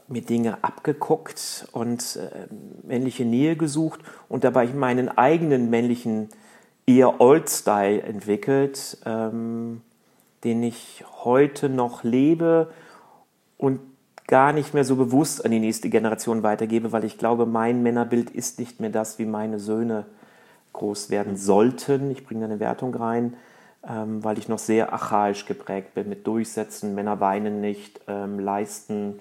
mir 0.08 0.22
Dinge 0.22 0.64
abgeguckt 0.64 1.68
und 1.72 2.18
äh, 2.18 2.48
männliche 2.86 3.26
Nähe 3.26 3.56
gesucht 3.56 4.02
und 4.28 4.44
dabei 4.44 4.68
meinen 4.68 5.10
eigenen 5.10 5.70
männlichen, 5.70 6.30
eher 6.90 7.22
Old-Style 7.22 8.02
entwickelt, 8.02 8.98
ähm, 9.06 9.82
den 10.44 10.64
ich 10.64 11.06
heute 11.24 11.70
noch 11.70 12.04
lebe 12.04 12.72
und 13.58 13.80
gar 14.26 14.54
nicht 14.54 14.74
mehr 14.74 14.84
so 14.84 14.96
bewusst 14.96 15.46
an 15.46 15.52
die 15.52 15.60
nächste 15.60 15.90
Generation 15.90 16.42
weitergebe, 16.42 16.92
weil 16.92 17.04
ich 17.04 17.20
glaube, 17.20 17.46
mein 17.46 17.84
Männerbild 17.84 18.32
ist 18.32 18.58
nicht 18.58 18.80
mehr 18.80 18.90
das, 18.90 19.20
wie 19.20 19.26
meine 19.26 19.60
Söhne 19.60 20.06
groß 20.74 21.12
werden 21.12 21.38
sollten. 21.38 22.10
Ich 22.10 22.26
bringe 22.26 22.42
da 22.42 22.46
eine 22.48 22.60
Wertung 22.60 22.96
rein, 22.96 23.36
ähm, 23.88 24.24
weil 24.24 24.40
ich 24.40 24.48
noch 24.48 24.60
sehr 24.60 24.92
archaisch 24.92 25.46
geprägt 25.46 25.94
bin 25.94 26.10
mit 26.10 26.26
Durchsetzen, 26.26 26.96
Männer 26.96 27.20
weinen 27.20 27.62
nicht, 27.62 28.02
ähm, 28.08 28.40
leisten, 28.40 29.20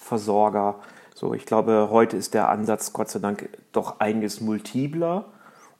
Versorger. 0.00 0.80
So, 1.14 1.34
ich 1.34 1.46
glaube, 1.46 1.88
heute 1.92 2.16
ist 2.16 2.34
der 2.34 2.48
Ansatz 2.48 2.92
Gott 2.92 3.10
sei 3.10 3.20
Dank 3.20 3.48
doch 3.72 4.00
einiges 4.00 4.40
multipler 4.40 5.26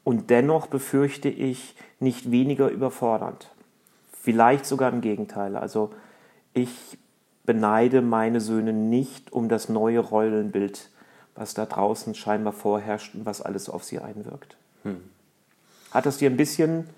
und 0.06 0.30
dennoch 0.30 0.68
befürchte 0.68 1.28
ich 1.28 1.74
nicht 1.98 2.30
weniger 2.30 2.68
überfordernd. 2.68 3.50
Vielleicht 4.12 4.64
sogar 4.64 4.92
im 4.92 5.00
Gegenteil. 5.00 5.56
Also 5.56 5.90
ich 6.54 6.96
beneide 7.44 8.02
meine 8.02 8.40
Söhne 8.40 8.72
nicht 8.72 9.32
um 9.32 9.48
das 9.48 9.68
neue 9.68 9.98
Rollenbild, 9.98 10.90
was 11.34 11.54
da 11.54 11.66
draußen 11.66 12.14
scheinbar 12.14 12.52
vorherrscht 12.52 13.16
und 13.16 13.26
was 13.26 13.42
alles 13.42 13.68
auf 13.68 13.82
sie 13.82 13.98
einwirkt. 13.98 14.56
Hm. 14.84 15.00
Hat 15.90 16.06
das 16.06 16.18
dir 16.18 16.30
ein 16.30 16.36
bisschen 16.36 16.88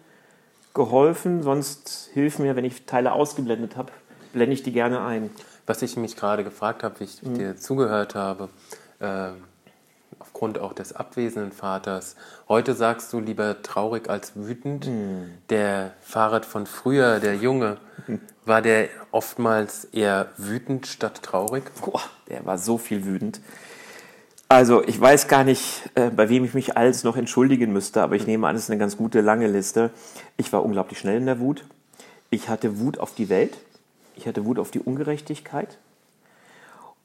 geholfen? 0.75 1.43
Sonst 1.43 2.11
hilf 2.13 2.39
mir, 2.39 2.57
wenn 2.57 2.67
ich 2.67 2.85
Teile 2.85 3.13
ausgeblendet 3.13 3.79
habe, 3.79 3.91
blende 4.35 4.53
ich 4.53 4.63
die 4.63 4.73
gerne 4.73 5.01
ein. 5.01 5.31
Was 5.67 5.81
ich 5.81 5.97
mich 5.97 6.15
gerade 6.15 6.45
gefragt 6.45 6.83
habe, 6.83 7.01
wie 7.01 7.05
ich 7.05 7.23
mhm. 7.23 7.39
dir 7.39 7.57
zugehört 7.57 8.15
habe, 8.15 8.51
äh, 9.01 9.31
aufgrund 10.19 10.59
auch 10.59 10.73
des 10.73 10.93
abwesenden 10.93 11.53
Vaters. 11.53 12.17
Heute 12.49 12.75
sagst 12.75 13.13
du 13.13 13.21
lieber 13.21 13.63
traurig 13.63 14.09
als 14.09 14.33
wütend. 14.35 14.87
Mhm. 14.87 15.31
Der 15.51 15.93
Fahrrad 16.01 16.45
von 16.45 16.67
früher, 16.67 17.21
der 17.21 17.37
Junge, 17.37 17.79
war 18.45 18.63
der 18.63 18.89
oftmals 19.11 19.85
eher 19.87 20.29
wütend 20.37 20.87
statt 20.87 21.23
traurig? 21.23 21.65
Boah, 21.81 22.03
der 22.29 22.45
war 22.47 22.59
so 22.59 22.79
viel 22.79 23.05
wütend. 23.05 23.41
Also 24.51 24.83
ich 24.83 24.99
weiß 24.99 25.29
gar 25.29 25.45
nicht, 25.45 25.91
äh, 25.95 26.09
bei 26.09 26.31
wem 26.31 26.45
ich 26.45 26.55
mich 26.55 26.77
alles 26.77 27.05
noch 27.05 27.17
entschuldigen 27.17 27.71
müsste, 27.71 28.03
aber 28.03 28.17
ich 28.17 28.27
nehme 28.27 28.49
an, 28.49 28.57
es 28.57 28.63
ist 28.63 28.71
eine 28.71 28.79
ganz 28.79 28.97
gute 28.97 29.21
lange 29.21 29.47
Liste. 29.47 29.91
Ich 30.39 30.53
war 30.55 30.65
unglaublich 30.65 30.99
schnell 30.99 31.19
in 31.19 31.27
der 31.27 31.39
Wut. 31.39 31.65
Ich 32.31 32.49
hatte 32.49 32.79
Wut 32.79 32.99
auf 32.99 33.15
die 33.15 33.29
Welt. 33.29 33.59
Ich 34.17 34.27
hatte 34.27 34.47
Wut 34.47 34.59
auf 34.59 34.71
die 34.71 34.81
Ungerechtigkeit. 34.81 35.79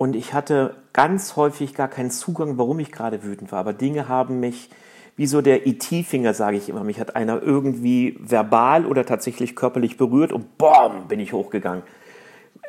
Und 0.03 0.17
ich 0.17 0.33
hatte 0.33 0.75
ganz 0.91 1.37
häufig 1.37 1.73
gar 1.73 1.87
keinen 1.87 2.11
Zugang, 2.11 2.57
warum 2.57 2.77
ich 2.79 2.91
gerade 2.91 3.23
wütend 3.23 3.53
war. 3.53 3.59
Aber 3.59 3.71
Dinge 3.71 4.09
haben 4.09 4.41
mich 4.41 4.69
wie 5.15 5.27
so 5.27 5.41
der 5.41 5.65
IT-Finger, 5.65 6.33
sage 6.33 6.57
ich 6.57 6.67
immer. 6.67 6.83
Mich 6.83 6.99
hat 6.99 7.15
einer 7.15 7.41
irgendwie 7.41 8.17
verbal 8.19 8.85
oder 8.85 9.05
tatsächlich 9.05 9.55
körperlich 9.55 9.95
berührt 9.95 10.33
und 10.33 10.57
BOM, 10.57 11.07
bin 11.07 11.21
ich 11.21 11.31
hochgegangen. 11.31 11.83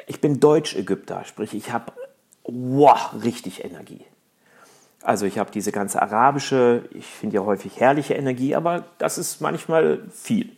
Ich 0.06 0.20
bin 0.20 0.38
Deutsch-Ägypter, 0.38 1.24
sprich, 1.24 1.54
ich 1.54 1.72
habe 1.72 1.90
wow, 2.44 3.10
richtig 3.24 3.64
Energie. 3.64 4.04
Also 5.02 5.26
ich 5.26 5.36
habe 5.36 5.50
diese 5.50 5.72
ganze 5.72 6.00
arabische, 6.00 6.88
ich 6.92 7.06
finde 7.06 7.34
ja 7.34 7.44
häufig 7.44 7.80
herrliche 7.80 8.14
Energie, 8.14 8.54
aber 8.54 8.84
das 8.98 9.18
ist 9.18 9.40
manchmal 9.40 10.04
viel. 10.12 10.52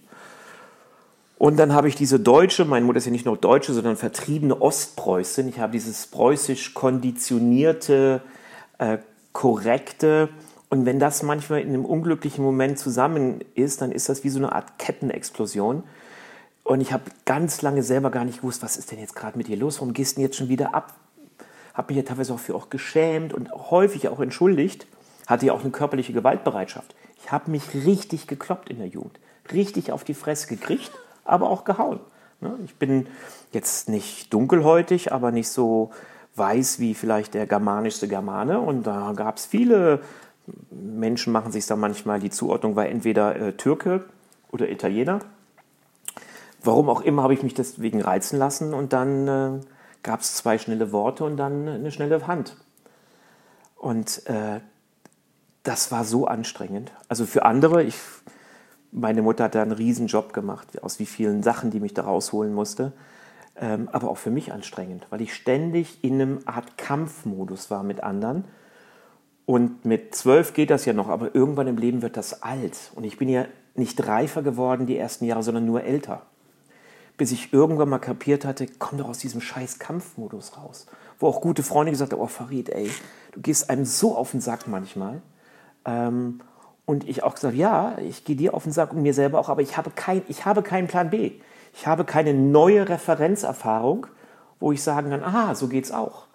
Und 1.39 1.59
dann 1.59 1.75
habe 1.75 1.89
ich 1.89 1.95
diese 1.95 2.19
deutsche, 2.19 2.65
meine 2.65 2.87
Mutter 2.87 2.99
ist 2.99 3.07
ja 3.07 3.13
nicht 3.13 3.27
nur 3.27 3.37
deutsche, 3.37 3.75
sondern 3.75 3.97
vertriebene 3.97 4.61
Ostpreußin. 4.61 5.49
Ich 5.49 5.59
habe 5.59 5.73
dieses 5.73 6.07
preußisch 6.07 6.73
konditionierte, 6.73 8.23
äh, 8.79 8.99
korrekte, 9.33 10.31
und 10.69 10.85
wenn 10.85 10.99
das 10.99 11.23
manchmal 11.23 11.61
in 11.61 11.69
einem 11.69 11.85
unglücklichen 11.85 12.45
Moment 12.45 12.79
zusammen 12.79 13.41
ist, 13.55 13.83
dann 13.83 13.93
ist 13.93 14.09
das 14.09 14.25
wie 14.25 14.31
so 14.31 14.39
eine 14.39 14.53
Art 14.53 14.79
Kettenexplosion. 14.79 15.85
Und 16.65 16.81
ich 16.81 16.93
habe 16.93 17.05
ganz 17.25 17.63
lange 17.63 17.85
selber 17.85 18.11
gar 18.11 18.25
nicht 18.25 18.41
gewusst, 18.41 18.63
was 18.63 18.77
ist 18.77 18.91
denn 18.91 18.99
jetzt 18.99 19.15
gerade 19.15 19.39
mit 19.39 19.47
dir 19.47 19.57
los? 19.57 19.79
Warum 19.79 19.95
gehst 19.95 20.13
du 20.13 20.17
denn 20.17 20.25
jetzt 20.25 20.37
schon 20.37 20.49
wieder 20.49 20.75
ab? 20.75 20.95
Habe 21.75 21.93
mich 21.93 22.03
ja 22.03 22.09
teilweise 22.09 22.35
auch 22.35 22.41
für 22.41 22.57
auch 22.57 22.71
geschämt 22.71 23.33
und 23.33 23.53
häufig 23.53 24.09
auch 24.09 24.19
entschuldigt. 24.19 24.89
Hatte 25.29 25.47
ja 25.47 25.53
auch 25.53 25.61
eine 25.61 25.71
körperliche 25.71 26.13
Gewaltbereitschaft. 26.13 26.97
Ich 27.23 27.31
habe 27.31 27.51
mich 27.51 27.63
richtig 27.75 28.27
gekloppt 28.27 28.69
in 28.69 28.79
der 28.79 28.89
Jugend. 28.89 29.21
Richtig 29.53 29.93
auf 29.93 30.03
die 30.03 30.15
Fresse 30.15 30.49
gekriegt, 30.49 30.91
aber 31.27 31.51
auch 31.51 31.65
gehauen. 31.65 32.01
Ne? 32.41 32.55
Ich 32.65 32.77
bin 32.77 33.07
jetzt 33.53 33.89
nicht 33.89 34.33
dunkelhäutig, 34.33 35.13
aber 35.13 35.31
nicht 35.31 35.49
so 35.49 35.91
weiß 36.37 36.79
wie 36.81 36.95
vielleicht 36.95 37.35
der 37.35 37.47
germanischste 37.47 38.09
Germane. 38.09 38.61
Und 38.61 38.87
da 38.87 39.13
gab 39.17 39.37
es 39.37 39.47
viele 39.47 40.01
Menschen 40.71 41.33
machen 41.33 41.53
sich 41.53 41.67
da 41.67 41.77
manchmal 41.77 42.21
die 42.21 42.31
Zuordnung, 42.31 42.77
war 42.77 42.87
entweder 42.87 43.37
äh, 43.37 43.53
Türke 43.55 44.05
oder 44.53 44.69
Italiener. 44.71 45.21
warum 46.63 46.89
auch 46.89 47.01
immer 47.01 47.23
habe 47.23 47.35
ich 47.35 47.43
mich 47.43 47.55
deswegen 47.55 48.01
reizen 48.01 48.39
lassen 48.39 48.75
und 48.75 48.93
dann 48.93 49.29
äh, 49.29 49.61
gab 50.03 50.21
es 50.21 50.35
zwei 50.35 50.59
schnelle 50.59 50.93
Worte 50.93 51.25
und 51.25 51.37
dann 51.37 51.69
eine 51.69 51.93
schnelle 51.93 52.27
Hand. 52.27 52.57
Und 53.77 54.27
äh, 54.27 54.61
das 55.63 55.93
war 55.93 56.05
so 56.05 56.27
anstrengend. 56.27 56.93
Also 57.09 57.27
für 57.27 57.45
andere, 57.45 57.83
ich, 57.83 57.97
meine 58.93 59.23
Mutter 59.23 59.45
hat 59.45 59.55
da 59.55 59.63
einen 59.63 59.73
riesen 59.73 60.07
Job 60.07 60.33
gemacht, 60.33 60.83
aus 60.83 60.99
wie 60.99 61.07
vielen 61.07 61.43
Sachen, 61.43 61.71
die 61.71 61.81
mich 61.81 61.95
da 61.95 62.03
rausholen 62.03 62.55
musste. 62.55 62.93
Ähm, 63.59 63.89
aber 63.91 64.11
auch 64.11 64.19
für 64.19 64.31
mich 64.31 64.53
anstrengend, 64.53 65.07
weil 65.09 65.23
ich 65.23 65.35
ständig 65.35 66.05
in 66.05 66.15
einem 66.15 66.39
Art 66.45 66.77
Kampfmodus 66.77 67.71
war 67.71 67.83
mit 67.83 68.03
anderen. 68.03 68.45
Und 69.47 69.85
mit 69.85 70.15
zwölf 70.15 70.53
geht 70.53 70.71
das 70.71 70.85
ja 70.85 70.93
noch, 70.93 71.09
aber 71.09 71.35
irgendwann 71.35 71.67
im 71.67 71.79
Leben 71.79 72.03
wird 72.03 72.17
das 72.17 72.43
alt. 72.43 72.93
Und 72.95 73.05
ich 73.05 73.17
bin 73.17 73.29
ja 73.29 73.47
nicht 73.75 74.07
reifer 74.07 74.43
geworden 74.43 74.87
die 74.87 74.99
ersten 74.99 75.25
Jahre, 75.25 75.43
sondern 75.43 75.65
nur 75.65 75.85
älter. 75.85 76.23
Bis 77.17 77.33
ich 77.33 77.53
irgendwann 77.53 77.89
mal 77.89 77.99
kapiert 77.99 78.45
hatte, 78.45 78.67
komm 78.79 78.99
doch 78.99 79.09
aus 79.09 79.19
diesem 79.19 79.41
scheiß 79.41 79.79
Kampfmodus 79.79 80.59
raus. 80.59 80.87
Wo 81.19 81.29
auch 81.29 81.41
gute 81.41 81.63
Freunde 81.63 81.93
gesagt 81.93 82.13
haben, 82.13 82.21
oh 82.21 82.27
Farid, 82.27 82.69
ey, 82.69 82.91
du 83.33 83.41
gehst 83.41 83.71
einem 83.71 83.87
so 83.87 84.17
auf 84.17 84.33
den 84.33 84.43
Sack 84.43 84.67
manchmal. 84.69 85.23
Ähm, 85.87 86.41
und 86.87 87.09
ich 87.09 87.23
auch 87.25 87.35
gesagt, 87.35 87.55
ja, 87.55 87.99
ich 87.99 88.25
gehe 88.25 88.37
dir 88.37 88.55
auf 88.55 88.63
den 88.63 88.73
Sack 88.73 88.93
und 88.93 89.03
mir 89.03 89.13
selber 89.13 89.39
auch, 89.41 89.49
aber 89.49 89.61
ich 89.61 89.77
habe, 89.77 89.91
kein, 89.91 90.23
ich 90.29 90.47
habe 90.47 90.63
keinen 90.63 90.87
Plan 90.87 91.11
B. 91.11 91.33
Ich 91.75 91.87
habe 91.87 92.05
keine 92.05 92.33
neue 92.33 92.89
Referenzerfahrung, 92.89 94.07
wo 94.61 94.73
ich 94.73 94.83
sagen 94.83 95.11
kann, 95.11 95.23
aha, 95.23 95.55
so 95.55 95.69
geht's 95.69 95.91
auch. 95.91 96.27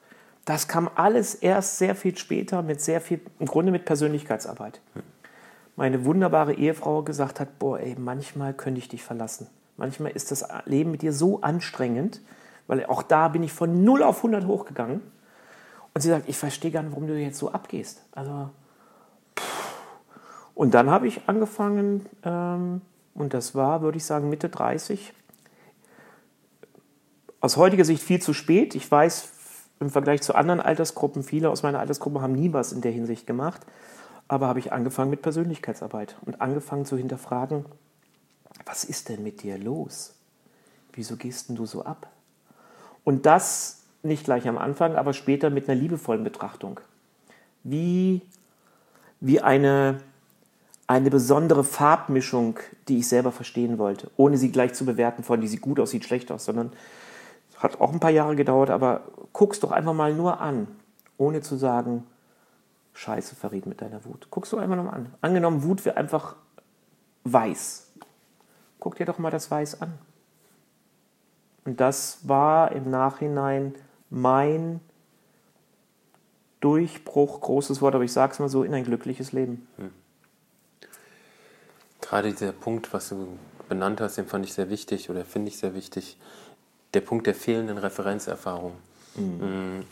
Das 0.45 0.67
kam 0.67 0.89
alles 0.95 1.35
erst 1.35 1.77
sehr 1.77 1.95
viel 1.95 2.17
später 2.17 2.61
mit 2.61 2.81
sehr 2.81 2.99
viel, 2.99 3.21
im 3.39 3.47
Grunde 3.47 3.71
mit 3.71 3.85
Persönlichkeitsarbeit. 3.85 4.81
Meine 5.75 6.03
wunderbare 6.05 6.53
Ehefrau 6.53 7.01
gesagt 7.01 7.39
hat, 7.39 7.57
boah, 7.57 7.79
ey, 7.79 7.95
manchmal 7.97 8.53
könnte 8.53 8.79
ich 8.79 8.89
dich 8.89 9.03
verlassen. 9.03 9.47
Manchmal 9.77 10.11
ist 10.11 10.31
das 10.31 10.45
Leben 10.65 10.91
mit 10.91 11.01
dir 11.01 11.13
so 11.13 11.41
anstrengend, 11.41 12.21
weil 12.67 12.85
auch 12.85 13.01
da 13.03 13.29
bin 13.29 13.41
ich 13.41 13.53
von 13.53 13.83
0 13.83 14.03
auf 14.03 14.17
100 14.17 14.45
hochgegangen. 14.45 15.01
Und 15.93 16.01
sie 16.01 16.09
sagt, 16.09 16.27
ich 16.27 16.37
verstehe 16.37 16.71
gar 16.71 16.83
nicht, 16.83 16.91
warum 16.91 17.07
du 17.07 17.17
jetzt 17.17 17.39
so 17.39 17.51
abgehst. 17.51 18.03
Also, 18.11 18.49
und 20.61 20.75
dann 20.75 20.91
habe 20.91 21.07
ich 21.07 21.21
angefangen, 21.25 22.05
ähm, 22.23 22.81
und 23.15 23.33
das 23.33 23.55
war, 23.55 23.81
würde 23.81 23.97
ich 23.97 24.05
sagen, 24.05 24.29
Mitte 24.29 24.47
30. 24.47 25.11
Aus 27.39 27.57
heutiger 27.57 27.83
Sicht 27.83 28.03
viel 28.03 28.21
zu 28.21 28.35
spät. 28.35 28.75
Ich 28.75 28.91
weiß, 28.91 29.27
im 29.79 29.89
Vergleich 29.89 30.21
zu 30.21 30.35
anderen 30.35 30.59
Altersgruppen, 30.59 31.23
viele 31.23 31.49
aus 31.49 31.63
meiner 31.63 31.79
Altersgruppe 31.79 32.21
haben 32.21 32.33
nie 32.33 32.53
was 32.53 32.73
in 32.73 32.81
der 32.81 32.91
Hinsicht 32.91 33.25
gemacht. 33.25 33.65
Aber 34.27 34.45
habe 34.45 34.59
ich 34.59 34.71
angefangen 34.71 35.09
mit 35.09 35.23
Persönlichkeitsarbeit 35.23 36.15
und 36.27 36.41
angefangen 36.41 36.85
zu 36.85 36.95
hinterfragen, 36.95 37.65
was 38.63 38.83
ist 38.83 39.09
denn 39.09 39.23
mit 39.23 39.41
dir 39.41 39.57
los? 39.57 40.13
Wieso 40.93 41.17
gehst 41.17 41.49
denn 41.49 41.55
du 41.55 41.65
so 41.65 41.85
ab? 41.85 42.07
Und 43.03 43.25
das 43.25 43.81
nicht 44.03 44.25
gleich 44.25 44.47
am 44.47 44.59
Anfang, 44.59 44.95
aber 44.95 45.13
später 45.13 45.49
mit 45.49 45.67
einer 45.67 45.81
liebevollen 45.81 46.23
Betrachtung. 46.23 46.79
Wie, 47.63 48.21
wie 49.21 49.41
eine, 49.41 49.97
eine 50.91 51.09
besondere 51.09 51.63
Farbmischung, 51.63 52.59
die 52.89 52.97
ich 52.97 53.07
selber 53.07 53.31
verstehen 53.31 53.77
wollte, 53.77 54.11
ohne 54.17 54.35
sie 54.35 54.51
gleich 54.51 54.73
zu 54.73 54.85
bewerten, 54.85 55.23
von 55.23 55.39
die 55.39 55.47
sieht 55.47 55.61
gut 55.61 55.79
aus, 55.79 55.91
sieht 55.91 56.03
schlecht 56.03 56.29
aus, 56.33 56.43
sondern 56.43 56.73
hat 57.57 57.79
auch 57.79 57.93
ein 57.93 58.01
paar 58.01 58.11
Jahre 58.11 58.35
gedauert, 58.35 58.69
aber 58.69 59.03
guck's 59.31 59.61
doch 59.61 59.71
einfach 59.71 59.93
mal 59.93 60.13
nur 60.13 60.41
an, 60.41 60.67
ohne 61.17 61.39
zu 61.39 61.55
sagen, 61.55 62.03
Scheiße, 62.93 63.35
verriet 63.35 63.67
mit 63.67 63.81
deiner 63.81 64.03
Wut. 64.03 64.27
Guckst 64.31 64.51
du 64.51 64.57
einfach 64.57 64.75
nochmal 64.75 64.95
an. 64.95 65.13
Angenommen, 65.21 65.63
Wut 65.63 65.85
wäre 65.85 65.95
einfach 65.95 66.35
weiß. 67.23 67.93
Guck 68.81 68.95
dir 68.95 69.05
doch 69.05 69.17
mal 69.17 69.31
das 69.31 69.49
Weiß 69.49 69.81
an. 69.81 69.93
Und 71.63 71.79
das 71.79 72.27
war 72.27 72.73
im 72.73 72.89
Nachhinein 72.89 73.75
mein 74.09 74.81
Durchbruch, 76.59 77.39
großes 77.39 77.81
Wort, 77.81 77.95
aber 77.95 78.03
ich 78.03 78.11
sage 78.11 78.33
es 78.33 78.39
mal 78.39 78.49
so, 78.49 78.63
in 78.63 78.73
ein 78.73 78.83
glückliches 78.83 79.31
Leben. 79.31 79.65
Hm. 79.77 79.91
Gerade 82.11 82.33
dieser 82.33 82.51
Punkt, 82.51 82.91
was 82.91 83.07
du 83.07 83.39
benannt 83.69 84.01
hast, 84.01 84.17
den 84.17 84.27
fand 84.27 84.43
ich 84.43 84.53
sehr 84.53 84.69
wichtig 84.69 85.09
oder 85.09 85.23
finde 85.23 85.47
ich 85.47 85.57
sehr 85.57 85.73
wichtig 85.73 86.17
der 86.93 86.99
Punkt 86.99 87.25
der 87.25 87.33
fehlenden 87.33 87.77
Referenzerfahrung. 87.77 88.73
Mhm. 89.15 89.85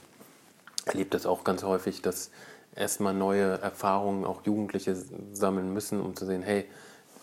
Erlebt 0.84 1.14
das 1.14 1.26
auch 1.26 1.46
ganz 1.46 1.64
häufig, 1.64 2.02
dass 2.02 2.30
erstmal 2.76 3.14
neue 3.14 3.62
Erfahrungen 3.62 4.26
auch 4.26 4.46
Jugendliche 4.46 4.98
sammeln 5.32 5.74
müssen, 5.74 6.02
um 6.02 6.14
zu 6.18 6.26
sehen, 6.26 6.44
hey, 6.44 6.66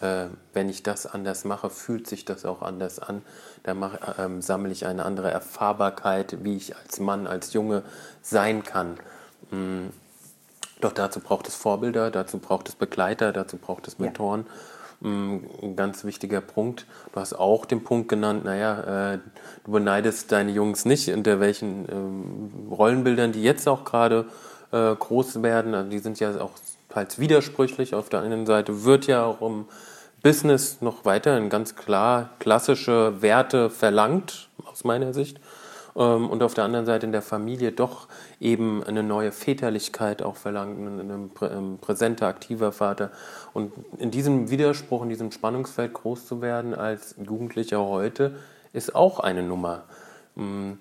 äh, 0.01 0.29
wenn 0.55 0.71
ich 0.71 0.83
das 0.83 1.05
anders 1.05 1.45
mache, 1.45 1.69
fühlt 1.69 2.07
sich 2.07 2.25
das 2.25 2.47
auch 2.47 2.63
anders 2.63 2.99
an. 2.99 3.21
Da 3.65 3.75
mache, 3.75 4.15
ähm, 4.19 4.41
sammle 4.41 4.73
ich 4.73 4.87
eine 4.87 5.05
andere 5.05 5.31
Erfahrbarkeit, 5.31 6.43
wie 6.43 6.57
ich 6.57 6.75
als 6.75 7.01
Mann, 7.01 7.27
als 7.27 7.53
Junge 7.53 7.83
sein 8.23 8.63
kann. 8.63 8.97
Mhm. 9.51 9.91
Doch 10.81 10.93
dazu 10.93 11.21
braucht 11.21 11.49
es 11.49 11.55
Vorbilder, 11.55 12.11
dazu 12.11 12.39
braucht 12.39 12.71
es 12.71 12.77
Begleiter, 12.77 13.35
dazu 13.35 13.59
braucht 13.59 13.87
es 13.89 13.99
Mentoren. 13.99 14.47
Ja 14.49 14.76
ein 15.03 15.77
ganz 15.77 16.05
wichtiger 16.05 16.41
Punkt. 16.41 16.87
Du 17.13 17.21
hast 17.21 17.35
auch 17.35 17.67
den 17.67 17.85
Punkt 17.85 18.09
genannt, 18.09 18.45
naja, 18.45 19.15
äh, 19.15 19.19
du 19.65 19.73
beneidest 19.73 20.33
deine 20.33 20.53
Jungs 20.53 20.85
nicht, 20.85 21.09
unter 21.11 21.41
welchen 21.41 21.87
ähm, 21.91 22.69
Rollenbildern 22.71 23.33
die 23.33 23.43
jetzt 23.43 23.69
auch 23.69 23.85
gerade 23.85 24.27
äh, 24.73 24.95
groß 24.95 25.43
werden. 25.43 25.75
Also 25.75 25.91
die 25.91 25.99
sind 25.99 26.19
ja 26.19 26.41
auch 26.41 26.53
teils 26.89 27.19
widersprüchlich. 27.19 27.95
Auf 27.95 28.09
der 28.09 28.21
einen 28.21 28.47
Seite 28.47 28.85
wird 28.85 29.07
ja 29.07 29.25
auch 29.25 29.43
im 29.43 29.67
Business 30.23 30.81
noch 30.81 31.05
weiterhin 31.05 31.51
ganz 31.51 31.77
klar 31.77 32.31
klassische 32.39 33.21
Werte 33.21 33.71
verlangt, 33.71 34.49
aus 34.65 34.85
meiner 34.85 35.13
Sicht. 35.15 35.39
Ähm, 35.97 36.29
und 36.29 36.43
auf 36.43 36.55
der 36.55 36.65
anderen 36.65 36.87
Seite 36.87 37.07
in 37.07 37.13
der 37.13 37.23
Familie 37.23 37.73
doch 37.73 38.09
eben 38.39 38.85
eine 38.85 39.03
neue 39.03 39.33
Väterlichkeit 39.33 40.23
auch 40.23 40.37
verlangt, 40.37 40.79
ein, 40.79 41.31
ein 41.41 41.79
präsenter, 41.81 42.27
aktiver 42.27 42.73
Vater. 42.73 43.11
Und 43.55 43.73
in 43.99 44.11
diesem 44.11 44.51
Widerspruch, 44.51 45.03
in 45.03 45.09
diesem 45.09 45.33
Spannungsfeld 45.33 45.95
groß 45.95 46.27
zu 46.27 46.43
werden 46.43 46.75
als 46.75 47.15
Jugendlicher 47.19 47.85
heute, 47.85 48.37
ist 48.73 48.95
auch 48.95 49.21
eine 49.21 49.43
Nummer. 49.43 49.85
Mm. 50.35 50.73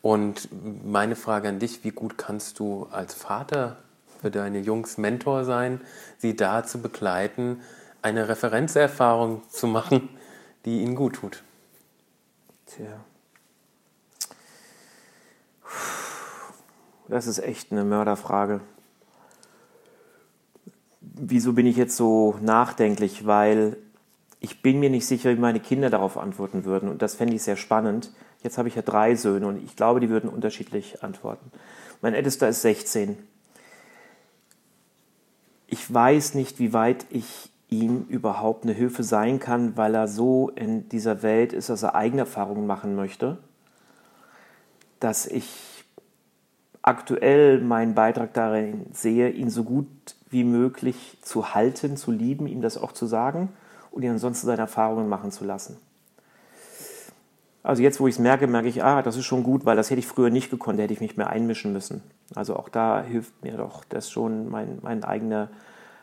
Und 0.00 0.50
meine 0.84 1.16
Frage 1.16 1.48
an 1.48 1.58
dich, 1.58 1.82
wie 1.82 1.90
gut 1.90 2.18
kannst 2.18 2.58
du 2.58 2.88
als 2.90 3.14
Vater 3.14 3.76
für 4.20 4.30
deine 4.30 4.58
Jungs 4.58 4.98
Mentor 4.98 5.44
sein, 5.44 5.80
sie 6.18 6.36
da 6.36 6.62
zu 6.62 6.82
begleiten, 6.82 7.62
eine 8.02 8.28
Referenzerfahrung 8.28 9.42
zu 9.48 9.66
machen, 9.66 10.10
die 10.66 10.82
ihnen 10.82 10.94
gut 10.94 11.14
tut? 11.14 11.42
Tja. 12.66 13.00
Das 17.08 17.26
ist 17.26 17.38
echt 17.38 17.70
eine 17.70 17.84
Mörderfrage. 17.84 18.60
Wieso 21.00 21.52
bin 21.52 21.66
ich 21.66 21.76
jetzt 21.76 21.96
so 21.96 22.36
nachdenklich? 22.40 23.26
Weil 23.26 23.76
ich 24.40 24.62
bin 24.62 24.80
mir 24.80 24.90
nicht 24.90 25.06
sicher, 25.06 25.30
wie 25.30 25.40
meine 25.40 25.60
Kinder 25.60 25.90
darauf 25.90 26.18
antworten 26.18 26.64
würden. 26.64 26.88
Und 26.88 27.02
das 27.02 27.14
fände 27.14 27.34
ich 27.34 27.42
sehr 27.42 27.56
spannend. 27.56 28.12
Jetzt 28.42 28.58
habe 28.58 28.68
ich 28.68 28.74
ja 28.74 28.82
drei 28.82 29.14
Söhne 29.14 29.46
und 29.46 29.62
ich 29.64 29.74
glaube, 29.74 30.00
die 30.00 30.10
würden 30.10 30.28
unterschiedlich 30.28 31.02
antworten. 31.02 31.50
Mein 32.02 32.12
ältester 32.14 32.48
ist 32.48 32.62
16. 32.62 33.16
Ich 35.66 35.92
weiß 35.92 36.34
nicht, 36.34 36.58
wie 36.58 36.74
weit 36.74 37.06
ich 37.08 37.50
ihm 37.70 38.04
überhaupt 38.08 38.64
eine 38.64 38.72
Hilfe 38.72 39.02
sein 39.02 39.40
kann, 39.40 39.76
weil 39.76 39.94
er 39.94 40.08
so 40.08 40.50
in 40.50 40.88
dieser 40.90 41.22
Welt 41.22 41.52
ist, 41.52 41.70
dass 41.70 41.82
er 41.82 41.94
eigene 41.94 42.20
Erfahrungen 42.20 42.66
machen 42.66 42.94
möchte, 42.94 43.38
dass 45.00 45.26
ich 45.26 45.84
aktuell 46.82 47.60
meinen 47.60 47.94
Beitrag 47.94 48.34
darin 48.34 48.86
sehe, 48.92 49.30
ihn 49.30 49.50
so 49.50 49.64
gut 49.64 49.86
wie 50.28 50.44
möglich 50.44 51.18
zu 51.22 51.54
halten, 51.54 51.96
zu 51.96 52.10
lieben, 52.10 52.46
ihm 52.46 52.60
das 52.60 52.76
auch 52.76 52.92
zu 52.92 53.06
sagen 53.06 53.48
und 53.90 54.02
ihn 54.02 54.10
ansonsten 54.10 54.46
seine 54.46 54.62
Erfahrungen 54.62 55.08
machen 55.08 55.30
zu 55.30 55.44
lassen. 55.44 55.78
Also 57.62 57.82
jetzt, 57.82 57.98
wo 57.98 58.06
ich 58.06 58.16
es 58.16 58.18
merke, 58.18 58.46
merke 58.46 58.68
ich, 58.68 58.84
ah, 58.84 59.00
das 59.00 59.16
ist 59.16 59.24
schon 59.24 59.42
gut, 59.42 59.64
weil 59.64 59.76
das 59.76 59.88
hätte 59.88 59.98
ich 59.98 60.06
früher 60.06 60.28
nicht 60.28 60.50
gekonnt, 60.50 60.78
da 60.78 60.82
hätte 60.82 60.92
ich 60.92 61.00
mich 61.00 61.16
mehr 61.16 61.30
einmischen 61.30 61.72
müssen. 61.72 62.02
Also 62.34 62.56
auch 62.56 62.68
da 62.68 63.02
hilft 63.02 63.42
mir 63.42 63.56
doch 63.56 63.84
das 63.84 64.10
schon 64.10 64.50
mein, 64.50 64.80
meine 64.82 65.08
eigene 65.08 65.48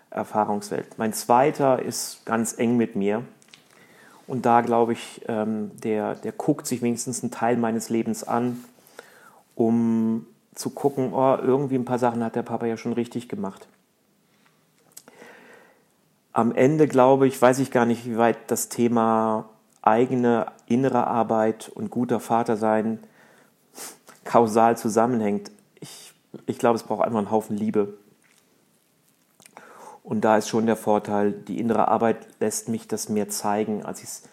Erfahrungswelt. 0.10 0.98
Mein 0.98 1.14
zweiter 1.14 1.80
ist 1.80 2.26
ganz 2.26 2.58
eng 2.58 2.78
mit 2.78 2.96
mir. 2.96 3.24
Und 4.26 4.48
da 4.48 4.62
glaube 4.62 4.94
ich, 4.94 5.22
ähm, 5.28 5.72
der, 5.84 6.16
der 6.16 6.32
guckt 6.32 6.66
sich 6.66 6.82
wenigstens 6.82 7.22
einen 7.22 7.32
Teil 7.32 7.58
meines 7.58 7.90
Lebens 7.90 8.24
an, 8.24 8.64
um 9.56 10.26
zu 10.56 10.70
gucken, 10.70 11.14
oh, 11.14 11.38
irgendwie 11.42 11.76
ein 11.76 11.86
paar 11.86 12.00
Sachen 12.00 12.24
hat 12.24 12.36
der 12.36 12.44
Papa 12.44 12.66
ja 12.66 12.78
schon 12.78 12.94
richtig 12.94 13.30
gemacht. 13.30 13.68
Am 16.34 16.54
Ende 16.54 16.88
glaube 16.88 17.28
ich, 17.28 17.42
weiß 17.42 17.60
ich 17.60 17.72
gar 17.72 17.86
nicht, 17.86 18.06
wie 18.06 18.18
weit 18.18 18.52
das 18.52 18.70
Thema 18.70 19.50
eigene 19.82 20.48
innere 20.68 21.08
Arbeit 21.08 21.70
und 21.70 21.90
guter 21.90 22.20
Vater 22.20 22.56
sein 22.58 23.00
kausal 24.24 24.78
zusammenhängt. 24.78 25.52
Ich, 25.80 26.14
ich 26.46 26.58
glaube, 26.58 26.76
es 26.76 26.84
braucht 26.84 27.06
einfach 27.06 27.20
einen 27.20 27.32
Haufen 27.32 27.58
Liebe. 27.58 27.94
Und 30.04 30.22
da 30.22 30.38
ist 30.38 30.50
schon 30.50 30.66
der 30.66 30.76
Vorteil, 30.76 31.32
die 31.32 31.60
innere 31.60 31.88
Arbeit 31.88 32.28
lässt 32.40 32.70
mich 32.70 32.88
das 32.88 33.10
mehr 33.10 33.30
zeigen, 33.30 33.86
als 33.86 34.00
ich 34.00 34.10
es 34.10 34.24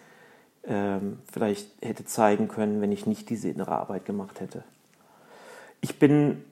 ähm, 0.65 1.19
vielleicht 1.31 1.69
hätte 1.81 2.05
zeigen 2.05 2.47
können, 2.47 2.81
wenn 2.81 2.91
ich 2.91 3.05
nicht 3.05 3.29
diese 3.29 3.49
innere 3.49 3.71
Arbeit 3.71 4.05
gemacht 4.05 4.39
hätte. 4.39 4.63
Ich 5.81 5.99
bin, 5.99 6.43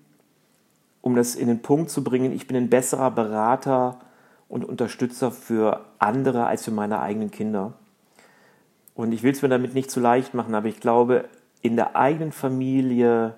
um 1.02 1.16
das 1.16 1.36
in 1.36 1.48
den 1.48 1.62
Punkt 1.62 1.90
zu 1.90 2.04
bringen, 2.04 2.32
ich 2.32 2.48
bin 2.48 2.58
ein 2.58 2.70
besserer 2.70 3.12
Berater 3.12 4.00
und 4.50 4.66
Unterstützer 4.66 5.32
für 5.32 5.86
andere 6.00 6.46
als 6.46 6.66
für 6.66 6.72
meine 6.72 7.00
eigenen 7.00 7.32
Kinder. 7.32 7.74
Und 8.96 9.12
ich 9.12 9.24
will 9.24 9.32
es 9.32 9.42
mir 9.42 9.50
damit 9.50 9.74
nicht 9.74 9.92
zu 9.92 10.00
leicht 10.00 10.34
machen, 10.34 10.56
aber 10.56 10.68
ich 10.68 10.80
glaube, 10.80 11.26
in 11.62 11.76
der 11.76 11.96
eigenen 11.96 12.32
Familie 12.32 13.36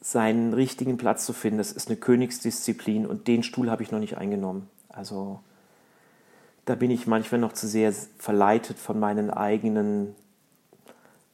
seinen 0.00 0.52
richtigen 0.52 0.96
Platz 0.96 1.24
zu 1.24 1.32
finden, 1.32 1.58
das 1.58 1.72
ist 1.72 1.88
eine 1.88 1.96
Königsdisziplin 1.96 3.06
und 3.06 3.26
den 3.26 3.42
Stuhl 3.42 3.70
habe 3.70 3.82
ich 3.82 3.90
noch 3.90 4.00
nicht 4.00 4.18
eingenommen. 4.18 4.68
Also 4.88 5.40
da 6.64 6.74
bin 6.74 6.90
ich 6.90 7.06
manchmal 7.06 7.40
noch 7.40 7.52
zu 7.52 7.66
sehr 7.66 7.92
verleitet 8.18 8.78
von 8.78 8.98
meinen 8.98 9.30
eigenen 9.30 10.14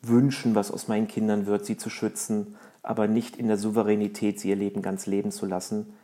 Wünschen, 0.03 0.55
was 0.55 0.71
aus 0.71 0.89
meinen 0.89 1.09
Kindern 1.09 1.47
wird, 1.47 1.67
sie 1.67 1.77
zu 1.77 1.91
schützen, 1.91 2.57
aber 2.83 3.07
nicht 3.07 3.37
in 3.37 3.49
der 3.49 3.57
Souveränität, 3.57 4.41
sie 4.41 4.49
ihr 4.51 4.57
Leben 4.57 4.83
ganz 4.83 5.07
leben 5.07 5.31
zu 5.33 5.47
lassen. 5.47 5.95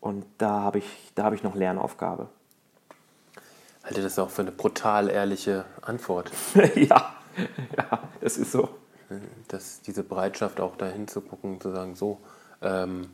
Und 0.00 0.24
da 0.38 0.60
habe 0.60 0.78
ich, 0.78 1.12
da 1.14 1.24
habe 1.24 1.34
ich 1.34 1.42
noch 1.42 1.54
Lernaufgabe. 1.54 2.28
Halte 3.84 4.02
das 4.02 4.18
auch 4.18 4.30
für 4.30 4.42
eine 4.42 4.52
brutal 4.52 5.10
ehrliche 5.10 5.64
Antwort. 5.82 6.30
ja, 6.74 7.14
ja, 7.76 8.02
das 8.20 8.36
ist 8.36 8.52
so. 8.52 8.68
Dass 9.48 9.80
diese 9.82 10.02
Bereitschaft 10.02 10.60
auch 10.60 10.76
dahin 10.76 11.06
zu 11.06 11.20
gucken, 11.20 11.60
zu 11.60 11.70
sagen, 11.70 11.94
so, 11.94 12.18
ähm, 12.62 13.08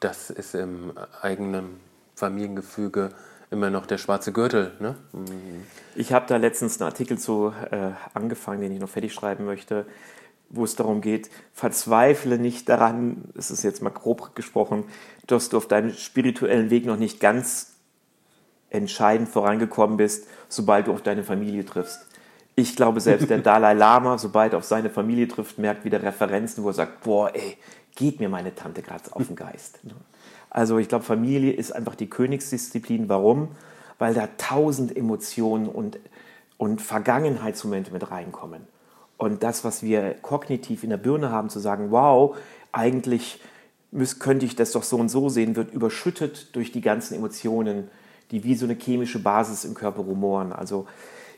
das 0.00 0.30
ist 0.30 0.54
im 0.54 0.92
eigenen 1.20 1.80
Familiengefüge 2.14 3.10
immer 3.50 3.70
noch 3.70 3.86
der 3.86 3.98
schwarze 3.98 4.32
Gürtel. 4.32 4.72
Ne? 4.80 4.96
Mhm. 5.12 5.66
Ich 5.94 6.12
habe 6.12 6.26
da 6.26 6.36
letztens 6.36 6.80
einen 6.80 6.90
Artikel 6.90 7.18
zu 7.18 7.52
äh, 7.70 7.90
angefangen, 8.14 8.60
den 8.60 8.72
ich 8.72 8.80
noch 8.80 8.88
fertig 8.88 9.12
schreiben 9.12 9.44
möchte, 9.44 9.86
wo 10.50 10.64
es 10.64 10.76
darum 10.76 11.00
geht, 11.00 11.30
verzweifle 11.52 12.38
nicht 12.38 12.68
daran, 12.68 13.24
es 13.36 13.50
ist 13.50 13.62
jetzt 13.62 13.82
mal 13.82 13.90
grob 13.90 14.34
gesprochen, 14.34 14.84
dass 15.26 15.48
du 15.48 15.56
auf 15.56 15.68
deinem 15.68 15.92
spirituellen 15.92 16.70
Weg 16.70 16.86
noch 16.86 16.96
nicht 16.96 17.20
ganz 17.20 17.74
entscheidend 18.70 19.28
vorangekommen 19.28 19.96
bist, 19.96 20.26
sobald 20.48 20.86
du 20.86 20.92
auf 20.92 21.02
deine 21.02 21.24
Familie 21.24 21.64
triffst. 21.64 22.06
Ich 22.54 22.76
glaube, 22.76 23.00
selbst 23.00 23.30
der 23.30 23.38
Dalai 23.42 23.74
Lama, 23.74 24.18
sobald 24.18 24.52
er 24.52 24.58
auf 24.58 24.64
seine 24.64 24.90
Familie 24.90 25.28
trifft, 25.28 25.58
merkt 25.58 25.84
wieder 25.84 26.02
Referenzen, 26.02 26.64
wo 26.64 26.68
er 26.68 26.74
sagt, 26.74 27.02
boah, 27.04 27.34
ey, 27.34 27.56
geht 27.94 28.20
mir 28.20 28.28
meine 28.28 28.54
Tante 28.54 28.82
gerade 28.82 29.04
auf 29.12 29.26
den 29.26 29.36
Geist. 29.36 29.80
Also 30.50 30.78
ich 30.78 30.88
glaube, 30.88 31.04
Familie 31.04 31.52
ist 31.52 31.72
einfach 31.72 31.94
die 31.94 32.08
Königsdisziplin. 32.08 33.10
Warum? 33.10 33.48
Weil 33.98 34.14
da 34.14 34.30
tausend 34.38 34.96
Emotionen 34.96 35.68
und, 35.68 35.98
und 36.56 36.80
Vergangenheitsmomente 36.80 37.92
mit 37.92 38.10
reinkommen. 38.10 38.66
Und 39.18 39.42
das, 39.42 39.64
was 39.64 39.82
wir 39.82 40.14
kognitiv 40.22 40.84
in 40.84 40.90
der 40.90 40.96
Birne 40.96 41.30
haben, 41.30 41.50
zu 41.50 41.58
sagen, 41.58 41.90
wow, 41.90 42.36
eigentlich 42.72 43.40
könnte 44.20 44.46
ich 44.46 44.56
das 44.56 44.72
doch 44.72 44.84
so 44.84 44.96
und 44.96 45.08
so 45.08 45.28
sehen, 45.28 45.56
wird 45.56 45.72
überschüttet 45.72 46.54
durch 46.54 46.72
die 46.72 46.80
ganzen 46.80 47.14
Emotionen, 47.14 47.90
die 48.30 48.44
wie 48.44 48.54
so 48.54 48.64
eine 48.64 48.74
chemische 48.74 49.18
Basis 49.18 49.64
im 49.64 49.74
Körper 49.74 50.02
rumoren. 50.02 50.52
Also 50.52 50.86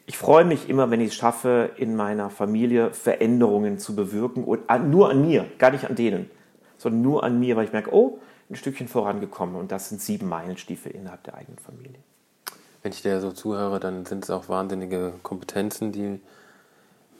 ich 0.06 0.18
freue 0.18 0.44
mich 0.44 0.68
immer, 0.68 0.90
wenn 0.90 1.00
ich 1.00 1.10
es 1.10 1.14
schaffe, 1.14 1.70
in 1.76 1.96
meiner 1.96 2.30
Familie 2.30 2.92
Veränderungen 2.92 3.78
zu 3.78 3.94
bewirken 3.94 4.44
und 4.44 4.68
nur 4.90 5.08
an 5.08 5.26
mir, 5.26 5.46
gar 5.58 5.70
nicht 5.70 5.88
an 5.88 5.94
denen, 5.94 6.28
sondern 6.76 7.00
nur 7.00 7.24
an 7.24 7.38
mir, 7.40 7.56
weil 7.56 7.64
ich 7.64 7.72
merke, 7.72 7.94
oh, 7.94 8.18
ein 8.50 8.56
Stückchen 8.56 8.88
vorangekommen 8.88 9.54
und 9.54 9.70
das 9.70 9.88
sind 9.88 10.00
sieben 10.02 10.28
Meilenstiefel 10.28 10.92
innerhalb 10.92 11.22
der 11.22 11.34
eigenen 11.34 11.58
Familie. 11.58 12.00
Wenn 12.82 12.92
ich 12.92 13.02
dir 13.02 13.20
so 13.20 13.30
zuhöre, 13.30 13.78
dann 13.78 14.04
sind 14.04 14.24
es 14.24 14.30
auch 14.30 14.48
wahnsinnige 14.48 15.12
Kompetenzen, 15.22 15.92
die 15.92 16.20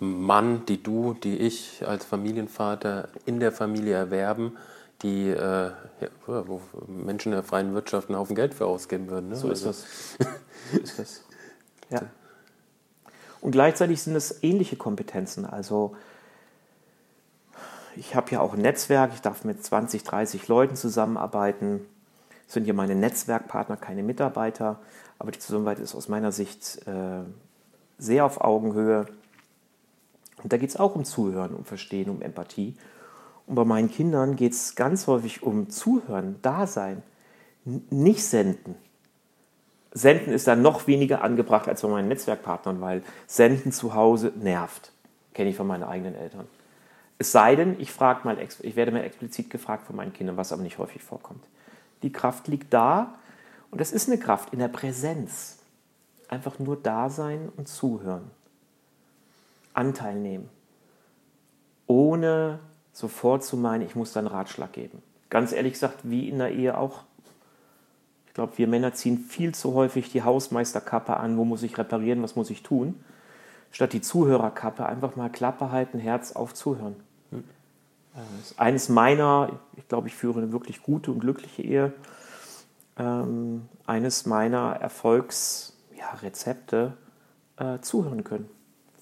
Mann, 0.01 0.65
die 0.67 0.83
du, 0.83 1.15
die 1.15 1.37
ich 1.37 1.87
als 1.87 2.05
Familienvater 2.05 3.09
in 3.27 3.39
der 3.39 3.53
Familie 3.53 3.95
erwerben, 3.95 4.57
die 5.03 5.29
äh, 5.29 5.71
ja, 6.01 6.09
wo 6.27 6.61
Menschen 6.87 7.33
in 7.33 7.37
der 7.37 7.43
freien 7.43 7.75
Wirtschaft 7.75 8.09
einen 8.09 8.19
Haufen 8.19 8.35
Geld 8.35 8.55
für 8.55 8.67
ausgeben 8.67 9.09
würden. 9.09 9.29
Ne? 9.29 9.37
So 9.37 9.51
ist 9.51 9.67
also. 9.67 9.85
das. 10.19 10.33
ist 10.83 10.99
das. 10.99 11.25
Ja. 11.91 12.03
Und 13.41 13.53
gleichzeitig 13.53 14.03
sind 14.03 14.17
es 14.17 14.43
ähnliche 14.43 14.77
Kompetenzen. 14.77 15.47
Also 15.47 15.97
ich 17.97 18.15
habe 18.15 18.31
ja 18.31 18.41
auch 18.41 18.55
ein 18.55 18.61
Netzwerk, 18.61 19.13
ich 19.15 19.21
darf 19.21 19.45
mit 19.45 19.65
20, 19.65 20.03
30 20.05 20.49
Leuten 20.49 20.77
zusammenarbeiten. 20.77 21.87
Das 22.47 22.55
sind 22.55 22.67
ja 22.67 22.73
meine 22.73 22.95
Netzwerkpartner, 22.95 23.77
keine 23.77 24.03
Mitarbeiter, 24.03 24.81
aber 25.19 25.31
die 25.31 25.39
Zusammenarbeit 25.39 25.79
ist 25.79 25.95
aus 25.95 26.09
meiner 26.09 26.33
Sicht 26.33 26.87
äh, 26.87 27.23
sehr 27.99 28.25
auf 28.25 28.41
Augenhöhe. 28.41 29.07
Und 30.43 30.53
da 30.53 30.57
geht 30.57 30.71
es 30.71 30.77
auch 30.77 30.95
um 30.95 31.05
Zuhören, 31.05 31.55
um 31.55 31.65
Verstehen, 31.65 32.11
um 32.11 32.23
Empathie. 32.23 32.75
Und 33.47 33.55
bei 33.55 33.65
meinen 33.65 33.91
Kindern 33.91 34.37
geht 34.37 34.53
es 34.53 34.75
ganz 34.75 35.07
häufig 35.07 35.43
um 35.43 35.71
Zuhören, 35.71 36.37
Dasein, 36.43 37.03
nicht 37.65 38.25
senden. 38.25 38.77
Senden 39.93 40.33
ist 40.33 40.47
dann 40.47 40.63
noch 40.63 40.87
weniger 40.87 41.23
angebracht 41.23 41.69
als 41.69 41.83
bei 41.83 41.89
meinen 41.89 42.09
Netzwerkpartnern, 42.09 42.81
weil 42.81 43.03
Senden 43.27 43.73
zu 43.73 43.95
Hause 43.95 44.33
nervt. 44.37 44.93
Kenne 45.35 45.51
ich 45.51 45.57
von 45.57 45.67
meinen 45.67 45.83
eigenen 45.83 46.15
Eltern. 46.15 46.47
Es 47.19 47.33
sei 47.33 47.57
denn, 47.57 47.79
ich, 47.79 47.93
frag 47.93 48.25
mal, 48.25 48.39
ich 48.41 48.77
werde 48.77 48.93
mal 48.93 49.05
explizit 49.05 49.51
gefragt 49.51 49.87
von 49.87 49.97
meinen 49.97 50.13
Kindern, 50.13 50.37
was 50.37 50.53
aber 50.53 50.63
nicht 50.63 50.79
häufig 50.79 51.03
vorkommt. 51.03 51.45
Die 52.03 52.13
Kraft 52.13 52.49
liegt 52.49 52.73
da 52.73 53.15
und 53.71 53.81
das 53.81 53.93
ist 53.93 54.09
eine 54.09 54.19
Kraft 54.19 54.53
in 54.53 54.59
der 54.59 54.69
Präsenz. 54.69 55.59
Einfach 56.29 56.59
nur 56.59 56.77
da 56.77 57.11
sein 57.11 57.51
und 57.57 57.69
zuhören. 57.69 58.31
Anteil 59.75 60.17
nehmen. 60.17 60.49
Ohne 61.87 62.61
sofort 62.93 63.45
zu 63.45 63.57
meinen, 63.57 63.83
ich 63.83 63.95
muss 63.95 64.13
dann 64.13 64.27
Ratschlag 64.27 64.73
geben. 64.73 65.03
Ganz 65.29 65.53
ehrlich 65.53 65.75
gesagt, 65.75 65.99
wie 66.03 66.29
in 66.29 66.39
der 66.39 66.53
Ehe 66.53 66.77
auch. 66.77 67.05
Ich 68.27 68.35
glaube, 68.35 68.59
wir 68.59 68.69
Männer 68.69 68.95
ziehen 68.95 69.19
viel 69.19 69.55
zu 69.55 69.75
häufig 69.75 70.11
die 70.13 70.23
Hausmeisterkappe 70.23 71.17
an, 71.17 71.37
wo 71.37 71.45
muss 71.45 71.63
ich 71.63 71.77
reparieren, 71.79 72.23
was 72.23 72.37
muss 72.37 72.51
ich 72.51 72.63
tun, 72.63 73.03
statt 73.73 73.93
die 73.93 74.01
Zuhörerkappe 74.01 74.87
einfach 74.87 75.17
mal 75.17 75.31
Klappe 75.31 75.73
halten, 75.73 75.99
Herz 75.99 76.33
auf 76.33 76.55
zuhören. 76.55 76.95
Das 78.15 78.51
ist 78.51 78.59
eines 78.59 78.89
meiner, 78.89 79.61
ich 79.77 79.87
glaube, 79.89 80.09
ich 80.09 80.15
führe 80.15 80.41
eine 80.41 80.53
wirklich 80.53 80.83
gute 80.83 81.13
und 81.13 81.21
glückliche 81.21 81.63
Ehe. 81.63 81.93
Ähm, 82.97 83.69
eines 83.87 84.27
meiner 84.27 84.77
Erfolgsrezepte 84.81 86.95
ja, 87.59 87.75
äh, 87.75 87.81
zuhören 87.81 88.25
können. 88.25 88.49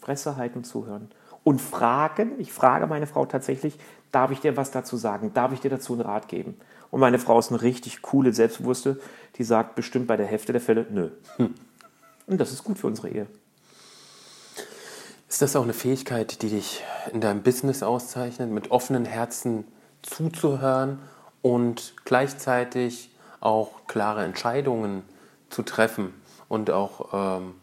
Fresse 0.09 0.37
halten, 0.37 0.65
zuhören. 0.65 1.11
Und 1.45 1.61
fragen, 1.61 2.33
ich 2.39 2.51
frage 2.51 2.87
meine 2.87 3.07
Frau 3.07 3.27
tatsächlich, 3.27 3.79
darf 4.11 4.31
ich 4.31 4.41
dir 4.41 4.57
was 4.57 4.71
dazu 4.71 4.97
sagen? 4.97 5.33
Darf 5.35 5.53
ich 5.53 5.61
dir 5.61 5.69
dazu 5.69 5.93
einen 5.93 6.01
Rat 6.01 6.29
geben? 6.29 6.57
Und 6.91 7.01
meine 7.01 7.19
Frau 7.19 7.39
ist 7.39 7.51
eine 7.51 7.61
richtig 7.61 8.01
coole, 8.01 8.33
selbstbewusste, 8.33 8.99
die 9.37 9.45
sagt 9.45 9.75
bestimmt 9.75 10.07
bei 10.07 10.17
der 10.17 10.25
Hälfte 10.25 10.53
der 10.53 10.63
Fälle, 10.63 10.87
nö. 10.89 11.11
Hm. 11.37 11.55
Und 12.27 12.41
das 12.41 12.53
ist 12.53 12.65
gut 12.65 12.79
für 12.79 12.87
unsere 12.87 13.11
Ehe. 13.11 13.27
Ist 15.29 15.43
das 15.43 15.57
auch 15.57 15.63
eine 15.63 15.75
Fähigkeit, 15.75 16.41
die 16.41 16.49
dich 16.49 16.83
in 17.13 17.21
deinem 17.21 17.43
Business 17.43 17.83
auszeichnet, 17.83 18.51
mit 18.51 18.71
offenen 18.71 19.05
Herzen 19.05 19.67
zuzuhören 20.01 21.01
und 21.43 21.93
gleichzeitig 22.07 23.11
auch 23.41 23.87
klare 23.87 24.25
Entscheidungen 24.25 25.03
zu 25.51 25.63
treffen 25.63 26.15
und 26.49 26.71
auch 26.71 27.41
ähm, 27.41 27.55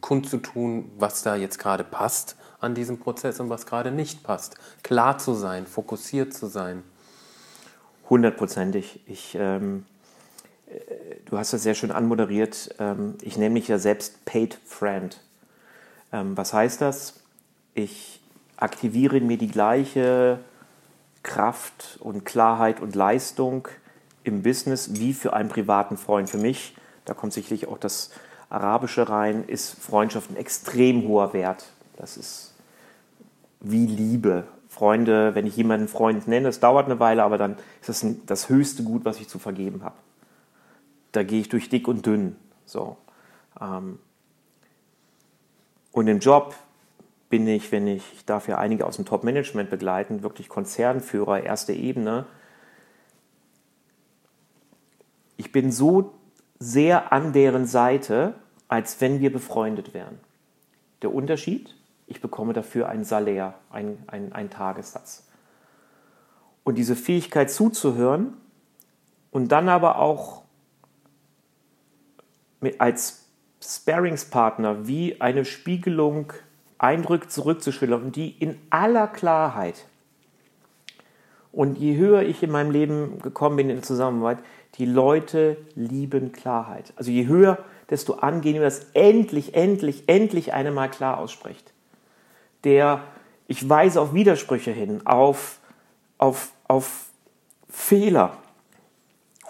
kundzutun, 0.00 0.90
was 0.98 1.22
da 1.22 1.36
jetzt 1.36 1.58
gerade 1.58 1.84
passt 1.84 2.36
an 2.60 2.74
diesem 2.74 2.98
Prozess 2.98 3.40
und 3.40 3.50
was 3.50 3.66
gerade 3.66 3.90
nicht 3.90 4.22
passt. 4.22 4.56
Klar 4.82 5.18
zu 5.18 5.34
sein, 5.34 5.66
fokussiert 5.66 6.34
zu 6.34 6.46
sein. 6.46 6.82
Hundertprozentig. 8.08 9.00
Ich, 9.06 9.36
ähm, 9.38 9.84
äh, 10.66 10.80
du 11.26 11.38
hast 11.38 11.52
das 11.52 11.62
sehr 11.62 11.74
schön 11.74 11.90
anmoderiert. 11.90 12.74
Ähm, 12.78 13.16
ich 13.20 13.36
nenne 13.36 13.50
mich 13.50 13.68
ja 13.68 13.78
selbst 13.78 14.24
Paid 14.24 14.58
Friend. 14.64 15.20
Ähm, 16.12 16.36
was 16.36 16.52
heißt 16.52 16.80
das? 16.80 17.14
Ich 17.74 18.20
aktiviere 18.56 19.20
mir 19.20 19.36
die 19.36 19.50
gleiche 19.50 20.40
Kraft 21.22 21.98
und 22.00 22.24
Klarheit 22.24 22.80
und 22.80 22.94
Leistung 22.94 23.68
im 24.24 24.42
Business 24.42 24.94
wie 24.94 25.12
für 25.12 25.32
einen 25.34 25.48
privaten 25.48 25.96
Freund. 25.96 26.28
Für 26.30 26.38
mich, 26.38 26.76
da 27.04 27.14
kommt 27.14 27.32
sicherlich 27.32 27.68
auch 27.68 27.78
das 27.78 28.10
Arabische 28.50 29.08
rein, 29.08 29.44
ist 29.44 29.70
Freundschaft 29.70 30.30
ein 30.30 30.36
extrem 30.36 31.06
hoher 31.06 31.32
Wert. 31.32 31.66
Das 31.96 32.16
ist 32.16 32.54
wie 33.60 33.86
Liebe. 33.86 34.44
Freunde, 34.68 35.34
wenn 35.34 35.46
ich 35.46 35.56
jemanden 35.56 35.88
Freund 35.88 36.28
nenne, 36.28 36.48
es 36.48 36.60
dauert 36.60 36.86
eine 36.86 37.00
Weile, 37.00 37.24
aber 37.24 37.38
dann 37.38 37.56
ist 37.80 37.88
das 37.88 38.06
das 38.26 38.48
höchste 38.48 38.84
Gut, 38.84 39.04
was 39.04 39.18
ich 39.18 39.28
zu 39.28 39.38
vergeben 39.38 39.82
habe. 39.82 39.96
Da 41.12 41.22
gehe 41.22 41.40
ich 41.40 41.48
durch 41.48 41.68
dick 41.68 41.88
und 41.88 42.06
dünn. 42.06 42.36
So. 42.64 42.96
Ähm, 43.60 43.98
und 45.90 46.06
im 46.06 46.20
Job 46.20 46.54
bin 47.28 47.46
ich, 47.48 47.72
wenn 47.72 47.86
ich, 47.86 48.04
ich 48.14 48.24
darf 48.24 48.48
ja 48.48 48.58
einige 48.58 48.86
aus 48.86 48.96
dem 48.96 49.04
Top-Management 49.04 49.70
begleiten, 49.70 50.22
wirklich 50.22 50.48
Konzernführer, 50.48 51.42
erste 51.42 51.72
Ebene. 51.72 52.26
Ich 55.36 55.50
bin 55.50 55.72
so 55.72 56.14
sehr 56.58 57.12
an 57.12 57.32
deren 57.32 57.66
Seite, 57.66 58.34
als 58.66 59.00
wenn 59.00 59.20
wir 59.20 59.32
befreundet 59.32 59.94
wären. 59.94 60.18
Der 61.02 61.14
Unterschied, 61.14 61.74
ich 62.06 62.20
bekomme 62.20 62.52
dafür 62.52 62.88
ein 62.88 63.04
Salär, 63.04 63.54
einen 63.70 64.04
ein 64.08 64.50
Tagessatz. 64.50 65.26
Und 66.64 66.76
diese 66.76 66.96
Fähigkeit 66.96 67.50
zuzuhören 67.50 68.34
und 69.30 69.52
dann 69.52 69.68
aber 69.68 69.98
auch 69.98 70.42
mit, 72.60 72.80
als 72.80 73.26
Sparingspartner 73.62 74.86
wie 74.86 75.20
eine 75.20 75.44
Spiegelung 75.44 76.32
Eindrücke 76.78 77.28
zurückzuschildern 77.28 78.02
und 78.02 78.16
die 78.16 78.30
in 78.30 78.58
aller 78.70 79.08
Klarheit. 79.08 79.86
Und 81.50 81.76
je 81.78 81.96
höher 81.96 82.22
ich 82.22 82.42
in 82.42 82.50
meinem 82.50 82.70
Leben 82.70 83.20
gekommen 83.20 83.56
bin 83.56 83.70
in 83.70 83.82
Zusammenarbeit, 83.82 84.38
die 84.76 84.86
Leute 84.86 85.56
lieben 85.74 86.32
Klarheit. 86.32 86.92
Also 86.96 87.10
je 87.10 87.26
höher, 87.26 87.58
desto 87.90 88.14
angenehmer 88.14 88.64
das 88.64 88.86
endlich, 88.94 89.54
endlich, 89.54 90.04
endlich 90.08 90.52
eine 90.52 90.70
mal 90.70 90.88
klar 90.88 91.18
ausspricht. 91.18 91.72
Der, 92.64 93.02
ich 93.46 93.68
weise 93.68 94.00
auf 94.00 94.14
Widersprüche 94.14 94.70
hin, 94.70 95.06
auf, 95.06 95.58
auf, 96.18 96.52
auf 96.66 97.06
Fehler. 97.68 98.36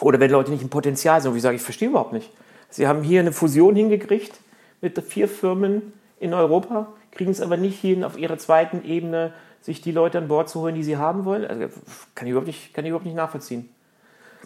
Oder 0.01 0.21
wenn 0.21 0.31
Leute 0.31 0.51
nicht 0.51 0.63
ein 0.63 0.71
Potenzial 0.71 1.21
sind, 1.21 1.35
ich 1.35 1.43
sage, 1.43 1.57
ich 1.57 1.63
verstehe 1.63 1.89
überhaupt 1.89 2.13
nicht. 2.13 2.31
Sie 2.71 2.87
haben 2.87 3.03
hier 3.03 3.21
eine 3.21 3.33
Fusion 3.33 3.75
hingekriegt 3.75 4.39
mit 4.81 5.03
vier 5.03 5.29
Firmen 5.29 5.93
in 6.21 6.35
Europa, 6.35 6.93
kriegen 7.11 7.31
es 7.31 7.41
aber 7.41 7.57
nicht 7.57 7.81
hin, 7.81 8.05
auf 8.05 8.19
ihrer 8.19 8.39
zweiten 8.39 8.85
Ebene 8.85 9.33
sich 9.61 9.81
die 9.81 9.93
Leute 9.93 10.19
an 10.19 10.29
Bord 10.29 10.49
zu 10.49 10.61
holen, 10.61 10.75
die 10.75 10.85
sie 10.85 10.97
haben 10.97 11.25
wollen. 11.25 11.45
Also 11.45 11.69
kann 12.15 12.27
ich 12.27 12.31
überhaupt 12.31 12.47
nicht, 12.47 12.75
kann 12.75 12.85
ich 12.85 12.91
überhaupt 12.91 13.07
nicht 13.07 13.17
nachvollziehen. 13.17 13.69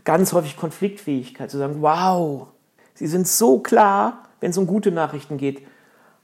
Ganz 0.04 0.32
häufig 0.32 0.56
Konfliktfähigkeit, 0.56 1.50
zu 1.50 1.58
sagen, 1.58 1.76
wow, 1.80 2.48
sie 2.94 3.06
sind 3.06 3.28
so 3.28 3.60
klar, 3.60 4.24
wenn 4.40 4.50
es 4.50 4.58
um 4.58 4.66
gute 4.66 4.90
Nachrichten 4.90 5.36
geht, 5.36 5.66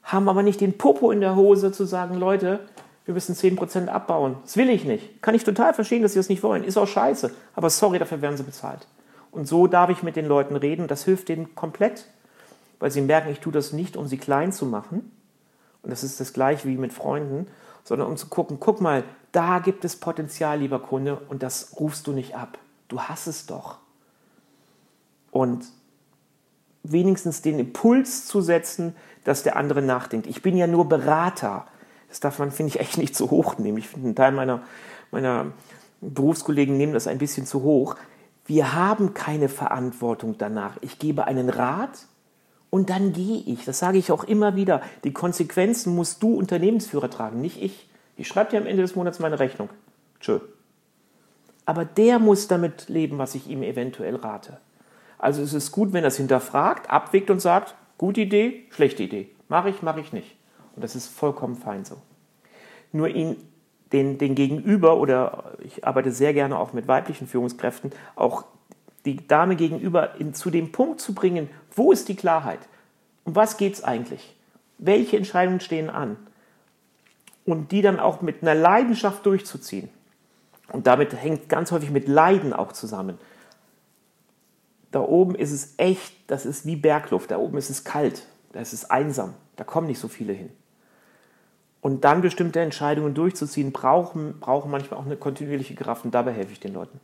haben 0.03 0.29
aber 0.29 0.43
nicht 0.43 0.61
den 0.61 0.79
Popo 0.79 1.11
in 1.11 1.21
der 1.21 1.37
Hose 1.37 1.71
zu 1.71 1.85
sagen, 1.85 2.15
Leute, 2.15 2.61
wir 3.05 3.15
müssen 3.15 3.35
10% 3.35 3.87
abbauen. 3.87 4.37
Das 4.43 4.57
will 4.57 4.69
ich 4.69 4.85
nicht. 4.85 5.23
Kann 5.23 5.35
ich 5.35 5.45
total 5.45 5.73
verstehen, 5.73 6.03
dass 6.03 6.13
sie 6.13 6.19
das 6.19 6.29
nicht 6.29 6.43
wollen. 6.43 6.63
Ist 6.63 6.77
auch 6.77 6.87
scheiße. 6.87 7.31
Aber 7.55 7.71
sorry, 7.71 7.99
dafür 7.99 8.21
werden 8.21 8.37
sie 8.37 8.43
bezahlt. 8.43 8.87
Und 9.31 9.47
so 9.47 9.67
darf 9.67 9.91
ich 9.91 10.03
mit 10.03 10.17
den 10.17 10.27
Leuten 10.27 10.57
reden. 10.57 10.89
Das 10.89 11.05
hilft 11.05 11.29
denen 11.29 11.55
komplett, 11.55 12.07
weil 12.81 12.91
sie 12.91 13.01
merken, 13.01 13.31
ich 13.31 13.41
tue 13.41 13.53
das 13.53 13.73
nicht, 13.73 13.97
um 13.97 14.07
sie 14.07 14.19
klein 14.19 14.53
zu 14.53 14.67
machen. 14.67 15.11
Und 15.83 15.91
das 15.91 16.05
ist 16.05 16.21
das 16.21 16.33
gleiche 16.33 16.69
wie 16.69 16.77
mit 16.77 16.93
Freunden, 16.93 17.47
sondern 17.85 18.09
um 18.09 18.17
zu 18.17 18.27
gucken, 18.27 18.59
guck 18.61 18.81
mal, 18.81 19.05
da 19.33 19.59
gibt 19.59 19.85
es 19.85 19.97
Potenzial, 19.97 20.59
lieber 20.59 20.79
Kunde, 20.79 21.19
und 21.29 21.43
das 21.43 21.77
rufst 21.79 22.07
du 22.07 22.13
nicht 22.13 22.35
ab. 22.35 22.59
Du 22.89 23.01
hast 23.01 23.27
es 23.27 23.47
doch. 23.47 23.79
Und 25.31 25.67
wenigstens 26.83 27.43
den 27.43 27.59
Impuls 27.59 28.27
zu 28.27 28.41
setzen, 28.41 28.97
dass 29.25 29.43
der 29.43 29.57
andere 29.57 29.83
nachdenkt. 29.83 30.27
Ich 30.27 30.43
bin 30.43 30.57
ja 30.57 30.67
nur 30.67 30.89
Berater. 30.89 31.67
Das 32.09 32.21
darf 32.21 32.39
man, 32.39 32.51
finde 32.51 32.71
ich, 32.71 32.81
echt 32.81 32.97
nicht 32.97 33.15
zu 33.15 33.31
hoch 33.31 33.59
nehmen. 33.59 33.79
Ich 33.79 33.89
finde, 33.89 34.09
ein 34.09 34.15
Teil 34.15 34.33
meiner, 34.33 34.63
meiner 35.11 35.53
Berufskollegen 36.01 36.77
nehmen 36.77 36.95
das 36.95 37.07
ein 37.07 37.19
bisschen 37.19 37.47
zu 37.47 37.63
hoch. 37.63 37.97
Wir 38.47 38.73
haben 38.73 39.13
keine 39.13 39.51
Verantwortung 39.51 40.37
danach. 40.39 40.79
Ich 40.81 40.99
gebe 40.99 41.27
einen 41.27 41.51
Rat 41.51 42.07
und 42.71 42.89
dann 42.89 43.13
gehe 43.13 43.41
ich. 43.41 43.67
Das 43.67 43.79
sage 43.79 43.99
ich 43.99 44.11
auch 44.11 44.25
immer 44.25 44.57
wieder. 44.57 44.81
Die 45.05 45.13
Konsequenzen 45.13 45.95
musst 45.95 46.23
du 46.23 46.35
Unternehmensführer 46.35 47.11
tragen, 47.11 47.41
nicht 47.41 47.63
ich. 47.63 47.89
Ich 48.17 48.27
schreibe 48.27 48.51
dir 48.51 48.61
am 48.61 48.67
Ende 48.67 48.83
des 48.83 48.97
Monats 48.97 49.19
meine 49.19 49.39
Rechnung. 49.39 49.69
Tschö. 50.21 50.41
Aber 51.69 51.85
der 51.85 52.19
muss 52.19 52.49
damit 52.49 52.89
leben, 52.89 53.19
was 53.19 53.35
ich 53.35 53.47
ihm 53.47 53.63
eventuell 53.63 54.17
rate. 54.17 54.57
Also 55.19 55.43
es 55.43 55.53
ist 55.53 55.71
gut, 55.71 55.93
wenn 55.93 56.03
er 56.03 56.09
es 56.09 56.17
hinterfragt, 56.17 56.89
abwägt 56.89 57.31
und 57.31 57.41
sagt, 57.41 57.75
gute 57.99 58.23
Idee, 58.23 58.65
schlechte 58.71 59.03
Idee. 59.03 59.29
Mache 59.49 59.69
ich, 59.69 59.83
mache 59.83 60.01
ich 60.01 60.15
nicht. 60.15 60.35
Und 60.75 60.83
das 60.83 60.97
ist 60.97 61.09
vollkommen 61.09 61.57
fein 61.57 61.85
so. 61.85 61.99
Nur 62.91 63.09
ihn 63.09 63.37
den, 63.93 64.17
den 64.17 64.35
Gegenüber, 64.35 64.97
oder 64.97 65.59
ich 65.61 65.87
arbeite 65.87 66.11
sehr 66.11 66.33
gerne 66.33 66.59
auch 66.59 66.73
mit 66.73 66.89
weiblichen 66.89 67.27
Führungskräften, 67.27 67.93
auch 68.17 68.45
die 69.05 69.27
Dame 69.29 69.55
gegenüber 69.55 70.19
in, 70.19 70.33
zu 70.33 70.49
dem 70.49 70.73
Punkt 70.73 71.03
zu 71.03 71.13
bringen, 71.13 71.51
wo 71.77 71.93
ist 71.93 72.09
die 72.09 72.17
Klarheit? 72.17 72.61
Um 73.25 73.37
was 73.37 73.59
geht 73.59 73.75
es 73.75 73.85
eigentlich? 73.85 74.35
Welche 74.79 75.19
Entscheidungen 75.19 75.61
stehen 75.61 75.91
an? 75.91 76.17
Und 77.45 77.73
die 77.73 77.83
dann 77.83 78.01
auch 78.01 78.23
mit 78.23 78.41
einer 78.41 78.55
Leidenschaft 78.55 79.27
durchzuziehen. 79.27 79.91
Und 80.73 80.87
damit 80.87 81.15
hängt 81.15 81.49
ganz 81.49 81.73
häufig 81.73 81.91
mit 81.91 82.09
Leiden 82.09 82.53
auch 82.53 82.73
zusammen. 82.73 83.19
Da 84.91 85.01
oben 85.01 85.35
ist 85.35 85.53
es 85.53 85.75
echt, 85.77 86.15
das 86.27 86.47
ist 86.47 86.67
wie 86.67 86.77
Bergluft. 86.77 87.31
Da 87.31 87.39
oben 87.39 87.59
ist 87.59 87.71
es 87.71 87.85
kalt, 87.85 88.25
da 88.53 88.61
ist 88.61 88.73
es 88.73 88.91
einsam, 88.91 89.35
da 89.57 89.65
kommen 89.65 89.87
nicht 89.87 89.99
so 90.01 90.09
viele 90.09 90.33
hin. 90.33 90.51
Und 91.81 92.05
dann 92.05 92.23
bestimmte 92.23 92.61
Entscheidungen 92.61 93.15
durchzuziehen, 93.15 93.73
brauchen, 93.73 94.41
brauchen 94.41 94.71
manchmal 94.71 94.99
auch 94.99 95.07
eine 95.07 95.17
kontinuierliche 95.17 95.75
Kraft 95.75 96.05
und 96.05 96.13
dabei 96.13 96.33
helfe 96.33 96.53
ich 96.53 96.61
den 96.61 96.75
Leuten. 96.75 97.01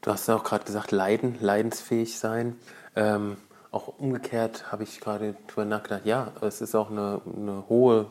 Du 0.00 0.10
hast 0.10 0.26
ja 0.26 0.34
auch 0.34 0.42
gerade 0.42 0.64
gesagt, 0.64 0.90
leiden, 0.90 1.36
leidensfähig 1.40 2.18
sein. 2.18 2.56
Ähm, 2.96 3.36
auch 3.70 3.98
umgekehrt 3.98 4.72
habe 4.72 4.82
ich 4.82 5.00
gerade 5.00 5.36
darüber 5.46 5.64
nachgedacht, 5.64 6.04
ja, 6.04 6.32
es 6.42 6.60
ist 6.60 6.74
auch 6.74 6.90
eine, 6.90 7.20
eine 7.24 7.64
hohe, 7.68 8.06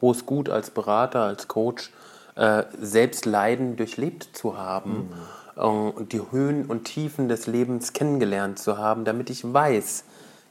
hohes 0.00 0.24
Gut 0.24 0.48
als 0.48 0.70
Berater, 0.70 1.20
als 1.20 1.46
Coach, 1.46 1.92
äh, 2.36 2.64
selbst 2.80 3.26
Leiden 3.26 3.76
durchlebt 3.76 4.28
zu 4.32 4.58
haben 4.58 5.10
mhm. 5.56 5.60
äh, 5.60 5.60
und 5.60 6.12
die 6.12 6.20
Höhen 6.30 6.66
und 6.66 6.84
Tiefen 6.84 7.28
des 7.28 7.46
Lebens 7.46 7.92
kennengelernt 7.92 8.58
zu 8.58 8.78
haben, 8.78 9.04
damit 9.04 9.30
ich 9.30 9.52
weiß, 9.52 10.04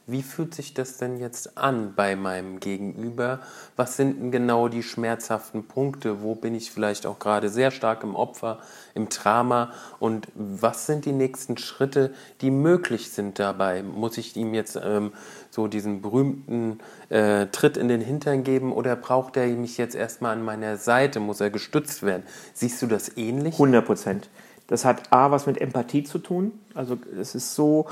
wie 0.06 0.22
fühlt 0.22 0.54
sich 0.54 0.74
das 0.74 0.98
denn 0.98 1.18
jetzt 1.18 1.56
an 1.56 1.94
bei 1.96 2.14
meinem 2.14 2.60
Gegenüber? 2.60 3.40
Was 3.74 3.96
sind 3.96 4.20
denn 4.20 4.30
genau 4.30 4.68
die 4.68 4.82
schmerzhaften 4.82 5.66
Punkte? 5.66 6.20
Wo 6.22 6.34
bin 6.34 6.54
ich 6.54 6.70
vielleicht 6.70 7.06
auch 7.06 7.18
gerade 7.18 7.48
sehr 7.48 7.70
stark 7.70 8.02
im 8.02 8.14
Opfer, 8.14 8.58
im 8.94 9.08
Drama? 9.08 9.72
Und 10.00 10.28
was 10.34 10.84
sind 10.84 11.06
die 11.06 11.12
nächsten 11.12 11.56
Schritte, 11.56 12.12
die 12.42 12.50
möglich 12.50 13.12
sind 13.12 13.38
dabei? 13.38 13.82
Muss 13.82 14.18
ich 14.18 14.36
ihm 14.36 14.52
jetzt 14.52 14.78
ähm, 14.82 15.12
so 15.48 15.68
diesen 15.68 16.02
berühmten 16.02 16.80
äh, 17.08 17.46
Tritt 17.46 17.78
in 17.78 17.88
den 17.88 18.02
Hintern 18.02 18.44
geben 18.44 18.72
oder 18.72 18.96
braucht 18.96 19.38
er 19.38 19.46
mich 19.46 19.78
jetzt 19.78 19.94
erstmal 19.94 20.32
an 20.32 20.44
meiner 20.44 20.76
Seite? 20.76 21.18
Muss 21.18 21.40
er 21.40 21.48
gestützt 21.48 22.02
werden? 22.02 22.24
Siehst 22.52 22.82
du 22.82 22.86
das 22.86 23.16
ähnlich? 23.16 23.54
100 23.54 23.86
Prozent. 23.86 24.28
Das 24.66 24.84
hat 24.84 25.12
A, 25.12 25.30
was 25.30 25.46
mit 25.46 25.60
Empathie 25.60 26.04
zu 26.04 26.18
tun. 26.18 26.52
Also 26.74 26.98
es 27.18 27.34
ist 27.34 27.54
so, 27.54 27.86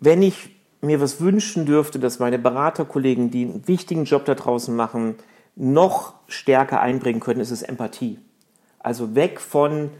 wenn 0.00 0.22
ich 0.22 0.56
mir 0.80 1.00
was 1.00 1.20
wünschen 1.20 1.66
dürfte, 1.66 1.98
dass 1.98 2.18
meine 2.18 2.38
Beraterkollegen, 2.38 3.30
die 3.30 3.44
einen 3.44 3.66
wichtigen 3.66 4.04
Job 4.04 4.24
da 4.24 4.34
draußen 4.34 4.74
machen, 4.74 5.16
noch 5.56 6.14
stärker 6.28 6.80
einbringen 6.80 7.20
können, 7.20 7.40
ist 7.40 7.50
es 7.50 7.62
Empathie. 7.62 8.18
Also 8.78 9.14
weg 9.14 9.40
von 9.40 9.90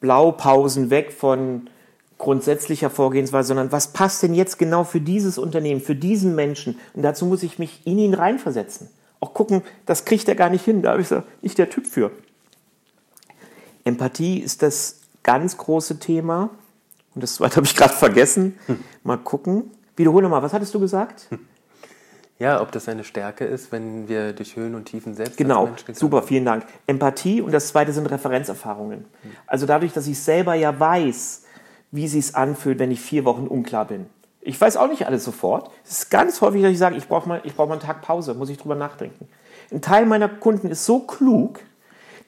Blaupausen, 0.00 0.90
weg 0.90 1.12
von 1.12 1.70
grundsätzlicher 2.18 2.90
Vorgehensweise, 2.90 3.48
sondern 3.48 3.70
was 3.70 3.92
passt 3.92 4.22
denn 4.24 4.34
jetzt 4.34 4.58
genau 4.58 4.82
für 4.82 5.00
dieses 5.00 5.38
Unternehmen, 5.38 5.80
für 5.80 5.94
diesen 5.94 6.34
Menschen? 6.34 6.78
Und 6.94 7.02
dazu 7.02 7.26
muss 7.26 7.44
ich 7.44 7.60
mich 7.60 7.86
in 7.86 7.98
ihn 7.98 8.14
reinversetzen. 8.14 8.90
Auch 9.20 9.34
gucken, 9.34 9.62
das 9.86 10.04
kriegt 10.04 10.28
er 10.28 10.34
gar 10.34 10.50
nicht 10.50 10.64
hin, 10.64 10.82
da 10.82 10.94
ist 10.94 11.12
er 11.12 11.24
nicht 11.42 11.58
der 11.58 11.70
Typ 11.70 11.86
für. 11.86 12.10
Empathie 13.84 14.38
ist 14.38 14.62
das 14.62 15.00
ganz 15.22 15.56
große 15.56 15.98
Thema. 16.00 16.50
Und 17.18 17.22
das 17.22 17.34
zweite 17.34 17.56
habe 17.56 17.66
ich 17.66 17.74
gerade 17.74 17.94
vergessen. 17.94 18.56
Mal 19.02 19.18
gucken. 19.18 19.72
Wiederhole 19.96 20.28
mal, 20.28 20.40
was 20.40 20.52
hattest 20.52 20.72
du 20.72 20.78
gesagt? 20.78 21.26
Ja, 22.38 22.62
ob 22.62 22.70
das 22.70 22.88
eine 22.88 23.02
Stärke 23.02 23.44
ist, 23.44 23.72
wenn 23.72 24.06
wir 24.06 24.32
durch 24.32 24.54
Höhen 24.54 24.76
und 24.76 24.84
Tiefen 24.84 25.14
selbst. 25.14 25.36
Genau, 25.36 25.70
super, 25.92 26.22
vielen 26.22 26.44
Dank. 26.44 26.64
Empathie 26.86 27.40
und 27.40 27.50
das 27.50 27.66
zweite 27.66 27.92
sind 27.92 28.06
Referenzerfahrungen. 28.06 29.06
Also 29.48 29.66
dadurch, 29.66 29.92
dass 29.92 30.06
ich 30.06 30.20
selber 30.20 30.54
ja 30.54 30.78
weiß, 30.78 31.42
wie 31.90 32.04
es 32.04 32.12
sich 32.12 32.36
anfühlt, 32.36 32.78
wenn 32.78 32.92
ich 32.92 33.00
vier 33.00 33.24
Wochen 33.24 33.48
unklar 33.48 33.86
bin. 33.86 34.06
Ich 34.40 34.60
weiß 34.60 34.76
auch 34.76 34.86
nicht 34.86 35.04
alles 35.08 35.24
sofort. 35.24 35.72
Es 35.84 36.02
ist 36.02 36.10
ganz 36.10 36.40
häufig, 36.40 36.62
dass 36.62 36.70
ich 36.70 36.78
sage, 36.78 36.94
ich 36.94 37.08
brauche 37.08 37.28
mal, 37.28 37.42
brauch 37.56 37.66
mal 37.66 37.72
einen 37.72 37.82
Tag 37.82 38.02
Pause, 38.02 38.34
muss 38.34 38.50
ich 38.50 38.58
drüber 38.58 38.76
nachdenken. 38.76 39.26
Ein 39.72 39.82
Teil 39.82 40.06
meiner 40.06 40.28
Kunden 40.28 40.68
ist 40.68 40.84
so 40.84 41.00
klug, 41.00 41.58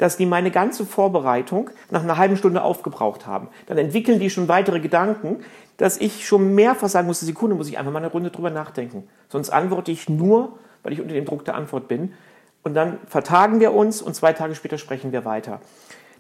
dass 0.00 0.16
die 0.16 0.24
meine 0.24 0.50
ganze 0.50 0.86
Vorbereitung 0.86 1.68
nach 1.90 2.02
einer 2.02 2.16
halben 2.16 2.38
Stunde 2.38 2.62
aufgebraucht 2.62 3.26
haben. 3.26 3.48
Dann 3.66 3.76
entwickeln 3.76 4.18
die 4.18 4.30
schon 4.30 4.48
weitere 4.48 4.80
Gedanken, 4.80 5.44
dass 5.76 5.98
ich 5.98 6.26
schon 6.26 6.54
mehrfach 6.54 6.88
sagen 6.88 7.06
musste, 7.06 7.26
Sekunde, 7.26 7.54
muss 7.54 7.68
ich 7.68 7.76
einfach 7.76 7.92
mal 7.92 7.98
eine 7.98 8.10
Runde 8.10 8.30
drüber 8.30 8.48
nachdenken. 8.48 9.06
Sonst 9.28 9.50
antworte 9.50 9.92
ich 9.92 10.08
nur, 10.08 10.58
weil 10.82 10.94
ich 10.94 11.02
unter 11.02 11.12
dem 11.12 11.26
Druck 11.26 11.44
der 11.44 11.54
Antwort 11.54 11.86
bin. 11.86 12.14
Und 12.62 12.72
dann 12.72 12.98
vertagen 13.08 13.60
wir 13.60 13.74
uns 13.74 14.00
und 14.00 14.14
zwei 14.14 14.32
Tage 14.32 14.54
später 14.54 14.78
sprechen 14.78 15.12
wir 15.12 15.26
weiter. 15.26 15.60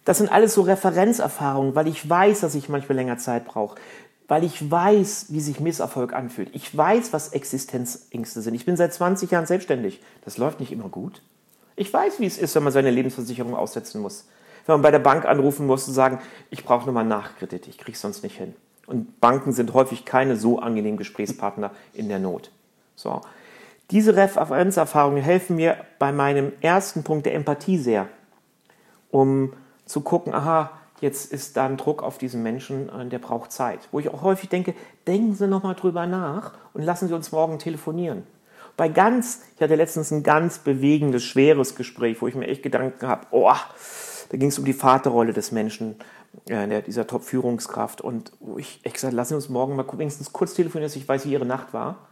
Das 0.04 0.18
sind 0.18 0.30
alles 0.30 0.52
so 0.52 0.60
Referenzerfahrungen, 0.60 1.74
weil 1.74 1.88
ich 1.88 2.08
weiß, 2.08 2.40
dass 2.40 2.54
ich 2.54 2.68
manchmal 2.68 2.96
länger 2.96 3.16
Zeit 3.16 3.46
brauche. 3.46 3.76
Weil 4.28 4.44
ich 4.44 4.70
weiß, 4.70 5.28
wie 5.30 5.40
sich 5.40 5.58
Misserfolg 5.58 6.12
anfühlt. 6.12 6.50
Ich 6.52 6.76
weiß, 6.76 7.14
was 7.14 7.32
Existenzängste 7.32 8.42
sind. 8.42 8.52
Ich 8.52 8.66
bin 8.66 8.76
seit 8.76 8.92
20 8.92 9.30
Jahren 9.30 9.46
selbstständig. 9.46 10.02
Das 10.22 10.36
läuft 10.36 10.60
nicht 10.60 10.70
immer 10.70 10.90
gut. 10.90 11.22
Ich 11.80 11.90
weiß, 11.90 12.20
wie 12.20 12.26
es 12.26 12.36
ist, 12.36 12.54
wenn 12.54 12.62
man 12.62 12.74
seine 12.74 12.90
Lebensversicherung 12.90 13.54
aussetzen 13.56 14.02
muss. 14.02 14.26
Wenn 14.66 14.74
man 14.74 14.82
bei 14.82 14.90
der 14.90 14.98
Bank 14.98 15.24
anrufen 15.24 15.66
muss 15.66 15.88
und 15.88 15.94
sagen, 15.94 16.18
ich 16.50 16.62
brauche 16.62 16.84
nochmal 16.84 17.06
Nachkredit, 17.06 17.68
ich 17.68 17.78
kriege 17.78 17.92
es 17.92 18.02
sonst 18.02 18.22
nicht 18.22 18.36
hin. 18.36 18.54
Und 18.86 19.18
Banken 19.22 19.52
sind 19.52 19.72
häufig 19.72 20.04
keine 20.04 20.36
so 20.36 20.58
angenehmen 20.58 20.98
Gesprächspartner 20.98 21.70
in 21.94 22.10
der 22.10 22.18
Not. 22.18 22.50
So. 22.96 23.22
Diese 23.90 24.14
Referenzerfahrungen 24.14 25.22
helfen 25.22 25.56
mir 25.56 25.78
bei 25.98 26.12
meinem 26.12 26.52
ersten 26.60 27.02
Punkt 27.02 27.24
der 27.24 27.34
Empathie 27.34 27.78
sehr, 27.78 28.08
um 29.10 29.54
zu 29.86 30.02
gucken, 30.02 30.34
aha, 30.34 30.72
jetzt 31.00 31.32
ist 31.32 31.56
da 31.56 31.64
ein 31.64 31.78
Druck 31.78 32.02
auf 32.02 32.18
diesen 32.18 32.42
Menschen, 32.42 32.90
äh, 32.90 33.06
der 33.06 33.20
braucht 33.20 33.52
Zeit. 33.52 33.88
Wo 33.90 34.00
ich 34.00 34.10
auch 34.10 34.20
häufig 34.20 34.50
denke, 34.50 34.74
denken 35.06 35.34
Sie 35.34 35.48
nochmal 35.48 35.76
drüber 35.76 36.06
nach 36.06 36.52
und 36.74 36.82
lassen 36.82 37.08
Sie 37.08 37.14
uns 37.14 37.32
morgen 37.32 37.58
telefonieren. 37.58 38.24
Bei 38.80 38.88
ganz, 38.88 39.42
ich 39.56 39.60
hatte 39.60 39.74
letztens 39.74 40.10
ein 40.10 40.22
ganz 40.22 40.60
bewegendes, 40.60 41.22
schweres 41.22 41.74
Gespräch, 41.74 42.22
wo 42.22 42.28
ich 42.28 42.34
mir 42.34 42.46
echt 42.46 42.62
Gedanken 42.62 43.06
habe, 43.06 43.26
oh, 43.30 43.52
da 44.30 44.36
ging 44.38 44.48
es 44.48 44.58
um 44.58 44.64
die 44.64 44.72
Vaterrolle 44.72 45.34
des 45.34 45.52
Menschen, 45.52 45.96
äh, 46.48 46.80
dieser 46.80 47.06
Top-Führungskraft. 47.06 48.00
Und 48.00 48.32
wo 48.40 48.56
ich 48.56 48.80
echt 48.82 48.94
gesagt 48.94 49.12
lassen 49.12 49.32
Sie 49.32 49.34
uns 49.34 49.50
morgen 49.50 49.76
mal 49.76 49.84
wenigstens 49.98 50.32
kurz 50.32 50.54
telefonieren, 50.54 50.88
dass 50.88 50.96
ich 50.96 51.06
weiß, 51.06 51.26
wie 51.26 51.32
Ihre 51.32 51.44
Nacht 51.44 51.74
war. 51.74 52.08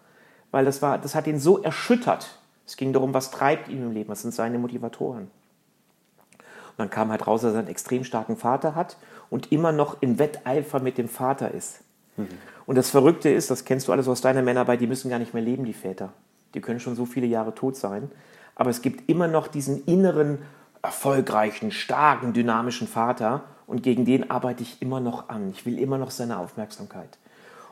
Weil 0.50 0.66
das, 0.66 0.82
war, 0.82 0.98
das 0.98 1.14
hat 1.14 1.26
ihn 1.26 1.40
so 1.40 1.56
erschüttert. 1.62 2.38
Es 2.66 2.76
ging 2.76 2.92
darum, 2.92 3.14
was 3.14 3.30
treibt 3.30 3.70
ihn 3.70 3.84
im 3.84 3.92
Leben, 3.92 4.10
was 4.10 4.20
sind 4.20 4.34
seine 4.34 4.58
Motivatoren. 4.58 5.22
Und 5.22 6.76
dann 6.76 6.90
kam 6.90 7.10
halt 7.10 7.26
raus, 7.26 7.40
dass 7.40 7.54
er 7.54 7.60
einen 7.60 7.68
extrem 7.68 8.04
starken 8.04 8.36
Vater 8.36 8.74
hat 8.74 8.98
und 9.30 9.52
immer 9.52 9.72
noch 9.72 10.02
im 10.02 10.18
Wetteifer 10.18 10.80
mit 10.80 10.98
dem 10.98 11.08
Vater 11.08 11.50
ist. 11.50 11.80
Mhm. 12.18 12.28
Und 12.66 12.76
das 12.76 12.90
Verrückte 12.90 13.30
ist, 13.30 13.50
das 13.50 13.64
kennst 13.64 13.88
du 13.88 13.92
alles 13.92 14.06
aus 14.06 14.20
deiner 14.20 14.42
Männerarbeit, 14.42 14.82
die 14.82 14.86
müssen 14.86 15.08
gar 15.08 15.18
nicht 15.18 15.32
mehr 15.32 15.42
leben, 15.42 15.64
die 15.64 15.72
Väter. 15.72 16.12
Die 16.54 16.60
können 16.60 16.80
schon 16.80 16.96
so 16.96 17.06
viele 17.06 17.26
Jahre 17.26 17.54
tot 17.54 17.76
sein. 17.76 18.10
Aber 18.54 18.70
es 18.70 18.82
gibt 18.82 19.08
immer 19.08 19.28
noch 19.28 19.48
diesen 19.48 19.84
inneren, 19.84 20.38
erfolgreichen, 20.82 21.70
starken, 21.70 22.32
dynamischen 22.32 22.88
Vater. 22.88 23.44
Und 23.66 23.82
gegen 23.82 24.04
den 24.04 24.30
arbeite 24.30 24.62
ich 24.62 24.82
immer 24.82 25.00
noch 25.00 25.28
an. 25.28 25.50
Ich 25.50 25.66
will 25.66 25.78
immer 25.78 25.98
noch 25.98 26.10
seine 26.10 26.38
Aufmerksamkeit. 26.38 27.18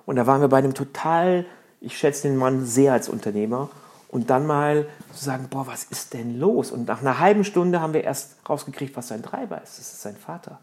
Und 0.04 0.16
da 0.16 0.26
waren 0.26 0.40
wir 0.40 0.48
bei 0.48 0.58
einem 0.58 0.74
total, 0.74 1.46
ich 1.80 1.98
schätze 1.98 2.28
den 2.28 2.36
Mann 2.36 2.64
sehr 2.64 2.92
als 2.92 3.08
Unternehmer. 3.08 3.68
Und 4.08 4.30
dann 4.30 4.46
mal 4.46 4.86
zu 5.12 5.24
sagen, 5.24 5.48
boah, 5.50 5.66
was 5.66 5.84
ist 5.84 6.14
denn 6.14 6.38
los? 6.38 6.70
Und 6.70 6.86
nach 6.86 7.00
einer 7.00 7.18
halben 7.18 7.44
Stunde 7.44 7.80
haben 7.80 7.92
wir 7.92 8.04
erst 8.04 8.36
rausgekriegt, 8.48 8.96
was 8.96 9.08
sein 9.08 9.22
Treiber 9.22 9.60
ist. 9.62 9.78
Das 9.78 9.92
ist 9.92 10.02
sein 10.02 10.16
Vater. 10.16 10.60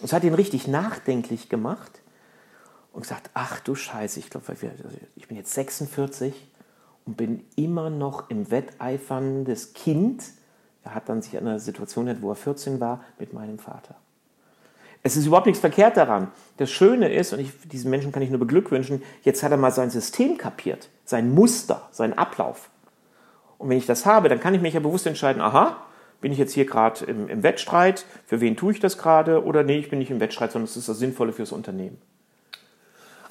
Und 0.00 0.06
es 0.06 0.12
hat 0.12 0.24
ihn 0.24 0.34
richtig 0.34 0.66
nachdenklich 0.66 1.48
gemacht 1.48 2.00
und 2.92 3.02
gesagt, 3.02 3.30
ach 3.34 3.60
du 3.60 3.74
Scheiße, 3.74 4.18
ich 4.18 4.30
glaube, 4.30 4.56
ich 5.14 5.28
bin 5.28 5.36
jetzt 5.36 5.54
46 5.54 6.34
und 7.08 7.16
bin 7.16 7.42
immer 7.56 7.88
noch 7.88 8.28
im 8.28 8.50
Wetteifern 8.50 9.46
Kind. 9.74 10.24
Er 10.84 10.94
hat 10.94 11.08
dann 11.08 11.22
sich 11.22 11.38
an 11.38 11.46
einer 11.46 11.58
Situation, 11.58 12.14
wo 12.20 12.28
er 12.28 12.34
14 12.34 12.80
war, 12.80 13.02
mit 13.18 13.32
meinem 13.32 13.58
Vater. 13.58 13.94
Es 15.02 15.16
ist 15.16 15.24
überhaupt 15.24 15.46
nichts 15.46 15.60
verkehrt 15.60 15.96
daran. 15.96 16.30
Das 16.58 16.70
Schöne 16.70 17.10
ist, 17.10 17.32
und 17.32 17.38
ich, 17.38 17.50
diesen 17.66 17.90
Menschen 17.90 18.12
kann 18.12 18.22
ich 18.22 18.28
nur 18.28 18.38
beglückwünschen, 18.38 19.02
jetzt 19.22 19.42
hat 19.42 19.52
er 19.52 19.56
mal 19.56 19.70
sein 19.70 19.88
System 19.88 20.36
kapiert, 20.36 20.90
sein 21.06 21.32
Muster, 21.32 21.88
seinen 21.92 22.12
Ablauf. 22.12 22.68
Und 23.56 23.70
wenn 23.70 23.78
ich 23.78 23.86
das 23.86 24.04
habe, 24.04 24.28
dann 24.28 24.40
kann 24.40 24.52
ich 24.52 24.60
mich 24.60 24.74
ja 24.74 24.80
bewusst 24.80 25.06
entscheiden, 25.06 25.40
aha, 25.40 25.78
bin 26.20 26.30
ich 26.30 26.36
jetzt 26.36 26.52
hier 26.52 26.66
gerade 26.66 27.06
im, 27.06 27.30
im, 27.30 27.42
Wettstreit, 27.42 28.04
für 28.26 28.42
wen 28.42 28.54
tue 28.54 28.72
ich 28.72 28.80
das 28.80 28.98
gerade, 28.98 29.44
oder 29.44 29.62
nee, 29.62 29.78
ich 29.78 29.88
bin 29.88 29.98
nicht 29.98 30.10
im 30.10 30.20
Wettstreit, 30.20 30.52
sondern 30.52 30.66
es 30.66 30.76
ist 30.76 30.90
das 30.90 30.98
Sinnvolle 30.98 31.32
fürs 31.32 31.52
Unternehmen. 31.52 31.96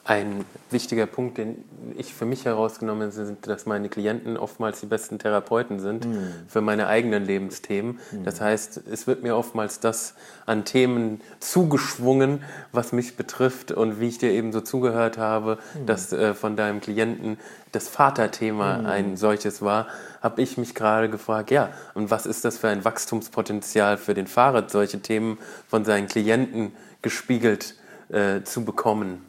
Ein 0.07 0.45
wichtiger 0.69 1.05
Punkt, 1.05 1.37
den 1.37 1.65
ich 1.97 2.13
für 2.13 2.25
mich 2.25 2.45
herausgenommen 2.45 3.11
habe, 3.11 3.11
sind, 3.11 3.45
dass 3.45 3.65
meine 3.65 3.89
Klienten 3.89 4.37
oftmals 4.37 4.79
die 4.79 4.85
besten 4.85 5.19
Therapeuten 5.19 5.81
sind 5.81 6.05
mhm. 6.05 6.29
für 6.47 6.61
meine 6.61 6.87
eigenen 6.87 7.25
Lebensthemen. 7.25 7.99
Mhm. 8.11 8.23
Das 8.23 8.39
heißt, 8.39 8.83
es 8.89 9.05
wird 9.05 9.21
mir 9.21 9.35
oftmals 9.35 9.81
das 9.81 10.13
an 10.45 10.63
Themen 10.63 11.19
zugeschwungen, 11.41 12.41
was 12.71 12.93
mich 12.93 13.17
betrifft 13.17 13.73
und 13.73 13.99
wie 13.99 14.07
ich 14.07 14.17
dir 14.17 14.31
eben 14.31 14.53
so 14.53 14.61
zugehört 14.61 15.17
habe, 15.17 15.57
mhm. 15.73 15.85
dass 15.87 16.13
äh, 16.13 16.33
von 16.33 16.55
deinem 16.55 16.79
Klienten 16.79 17.37
das 17.73 17.89
Vaterthema 17.89 18.77
hm. 18.77 18.85
ein 18.85 19.17
solches 19.17 19.61
war, 19.61 19.87
habe 20.21 20.41
ich 20.41 20.57
mich 20.57 20.73
gerade 20.73 21.09
gefragt, 21.09 21.51
ja, 21.51 21.69
und 21.95 22.09
was 22.09 22.25
ist 22.25 22.45
das 22.45 22.57
für 22.57 22.69
ein 22.69 22.85
Wachstumspotenzial 22.85 23.97
für 23.97 24.13
den 24.13 24.27
Fahrer, 24.27 24.69
solche 24.69 25.01
Themen 25.01 25.37
von 25.67 25.83
seinen 25.83 26.07
Klienten 26.07 26.71
gespiegelt 27.01 27.75
äh, 28.07 28.41
zu 28.43 28.63
bekommen? 28.63 29.25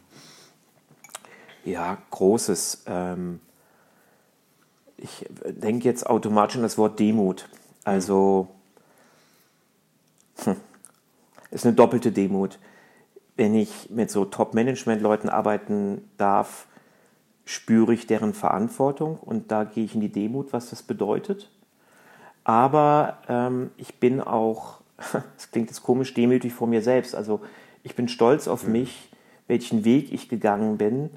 Ja, 1.68 1.98
großes. 2.11 2.85
Ähm, 2.87 3.40
ich 4.96 5.26
denke 5.44 5.85
jetzt 5.85 6.07
automatisch 6.07 6.57
an 6.57 6.62
das 6.62 6.78
Wort 6.78 6.98
Demut. 6.98 7.46
Also, 7.85 8.48
hm, 10.44 10.57
ist 11.50 11.66
eine 11.66 11.74
doppelte 11.74 12.11
Demut. 12.11 12.59
Wenn 13.37 13.54
ich 13.54 13.90
mit 13.90 14.11
so 14.11 14.24
Top-Management-Leuten 14.24 15.28
arbeiten 15.28 16.11
darf, 16.16 16.66
spüre 17.44 17.92
ich 17.92 18.07
deren 18.07 18.33
Verantwortung 18.33 19.18
und 19.18 19.52
da 19.52 19.64
gehe 19.64 19.85
ich 19.85 19.94
in 19.94 20.00
die 20.00 20.12
Demut, 20.12 20.54
was 20.54 20.70
das 20.70 20.83
bedeutet. 20.83 21.50
Aber 22.44 23.18
ähm, 23.28 23.72
ich 23.76 24.00
bin 24.00 24.22
auch, 24.22 24.81
das 25.37 25.50
klingt 25.50 25.68
jetzt 25.68 25.83
komisch, 25.83 26.14
demütig 26.14 26.54
vor 26.54 26.66
mir 26.66 26.81
selbst. 26.81 27.14
Also 27.14 27.42
ich 27.83 27.94
bin 27.94 28.09
stolz 28.09 28.48
auf 28.48 28.64
mhm. 28.64 28.72
mich, 28.72 29.11
welchen 29.48 29.85
Weg 29.85 30.12
ich 30.12 30.31
gegangen 30.31 30.78
bin, 30.78 31.11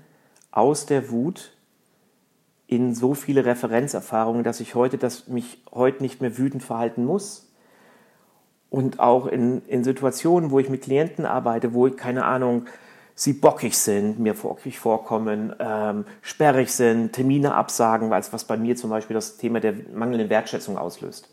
aus 0.51 0.85
der 0.85 1.09
Wut 1.09 1.53
in 2.67 2.95
so 2.95 3.13
viele 3.13 3.45
Referenzerfahrungen, 3.45 4.43
dass 4.43 4.59
ich 4.59 4.75
heute, 4.75 4.97
dass 4.97 5.27
mich 5.27 5.61
heute 5.73 6.01
nicht 6.01 6.21
mehr 6.21 6.37
wütend 6.37 6.63
verhalten 6.63 7.03
muss. 7.03 7.49
Und 8.69 9.01
auch 9.01 9.27
in, 9.27 9.61
in 9.67 9.83
Situationen, 9.83 10.51
wo 10.51 10.59
ich 10.59 10.69
mit 10.69 10.83
Klienten 10.83 11.25
arbeite, 11.25 11.73
wo 11.73 11.87
ich, 11.87 11.97
keine 11.97 12.23
Ahnung, 12.23 12.67
sie 13.13 13.33
bockig 13.33 13.77
sind, 13.77 14.19
mir 14.19 14.33
bockig 14.33 14.79
vorkommen, 14.79 15.53
ähm, 15.59 16.05
sperrig 16.21 16.71
sind, 16.71 17.11
Termine 17.11 17.55
absagen, 17.55 18.13
als 18.13 18.31
was 18.31 18.45
bei 18.45 18.55
mir 18.55 18.77
zum 18.77 18.89
Beispiel 18.89 19.15
das 19.15 19.35
Thema 19.35 19.59
der 19.59 19.73
mangelnden 19.93 20.29
Wertschätzung 20.29 20.77
auslöst. 20.77 21.29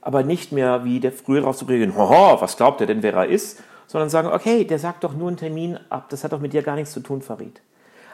Aber 0.00 0.22
nicht 0.22 0.52
mehr 0.52 0.84
wie 0.84 1.00
der 1.00 1.10
früher 1.10 1.40
darauf 1.40 1.56
zu 1.56 1.64
reagieren, 1.64 1.96
hoho, 1.96 2.40
was 2.40 2.56
glaubt 2.56 2.80
er 2.80 2.86
denn, 2.86 3.02
wer 3.02 3.14
er 3.14 3.26
ist, 3.26 3.60
sondern 3.88 4.10
sagen, 4.10 4.28
okay, 4.28 4.64
der 4.64 4.78
sagt 4.78 5.02
doch 5.02 5.14
nur 5.14 5.26
einen 5.26 5.36
Termin 5.36 5.78
ab, 5.90 6.08
das 6.10 6.22
hat 6.22 6.32
doch 6.32 6.40
mit 6.40 6.52
dir 6.52 6.62
gar 6.62 6.76
nichts 6.76 6.92
zu 6.92 7.00
tun, 7.00 7.20
Farid. 7.20 7.60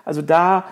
Also 0.04 0.22
da 0.22 0.64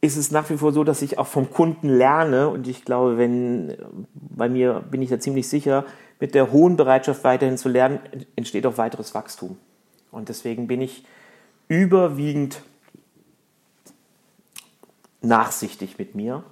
ist 0.00 0.16
es 0.16 0.30
nach 0.32 0.50
wie 0.50 0.56
vor 0.56 0.72
so, 0.72 0.82
dass 0.82 1.00
ich 1.00 1.18
auch 1.18 1.28
vom 1.28 1.50
Kunden 1.50 1.88
lerne 1.88 2.48
und 2.48 2.66
ich 2.66 2.84
glaube, 2.84 3.18
wenn 3.18 3.76
bei 4.14 4.48
mir 4.48 4.84
bin 4.90 5.00
ich 5.00 5.10
da 5.10 5.20
ziemlich 5.20 5.48
sicher, 5.48 5.84
mit 6.18 6.34
der 6.34 6.50
hohen 6.50 6.76
Bereitschaft 6.76 7.24
weiterhin 7.24 7.56
zu 7.56 7.68
lernen, 7.68 8.00
entsteht 8.36 8.66
auch 8.66 8.78
weiteres 8.78 9.14
Wachstum. 9.14 9.58
Und 10.10 10.28
deswegen 10.28 10.66
bin 10.66 10.80
ich 10.80 11.04
überwiegend 11.68 12.62
nachsichtig 15.20 15.98
mit 15.98 16.14
mir. 16.14 16.44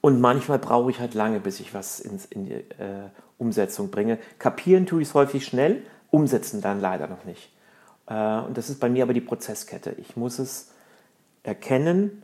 Und 0.00 0.20
manchmal 0.20 0.58
brauche 0.58 0.90
ich 0.90 0.98
halt 0.98 1.14
lange, 1.14 1.40
bis 1.40 1.60
ich 1.60 1.74
was 1.74 2.00
ins, 2.00 2.24
in 2.26 2.46
die 2.46 2.52
äh, 2.52 3.08
Umsetzung 3.38 3.90
bringe. 3.90 4.18
Kapieren 4.38 4.86
tue 4.86 5.02
ich 5.02 5.08
es 5.08 5.14
häufig 5.14 5.44
schnell, 5.44 5.82
umsetzen 6.10 6.60
dann 6.60 6.80
leider 6.80 7.06
noch 7.08 7.24
nicht. 7.24 7.51
Äh, 8.12 8.40
und 8.46 8.56
das 8.56 8.68
ist 8.68 8.78
bei 8.78 8.88
mir 8.88 9.04
aber 9.04 9.14
die 9.14 9.20
Prozesskette. 9.20 9.94
Ich 9.98 10.16
muss 10.16 10.38
es 10.38 10.70
erkennen, 11.42 12.22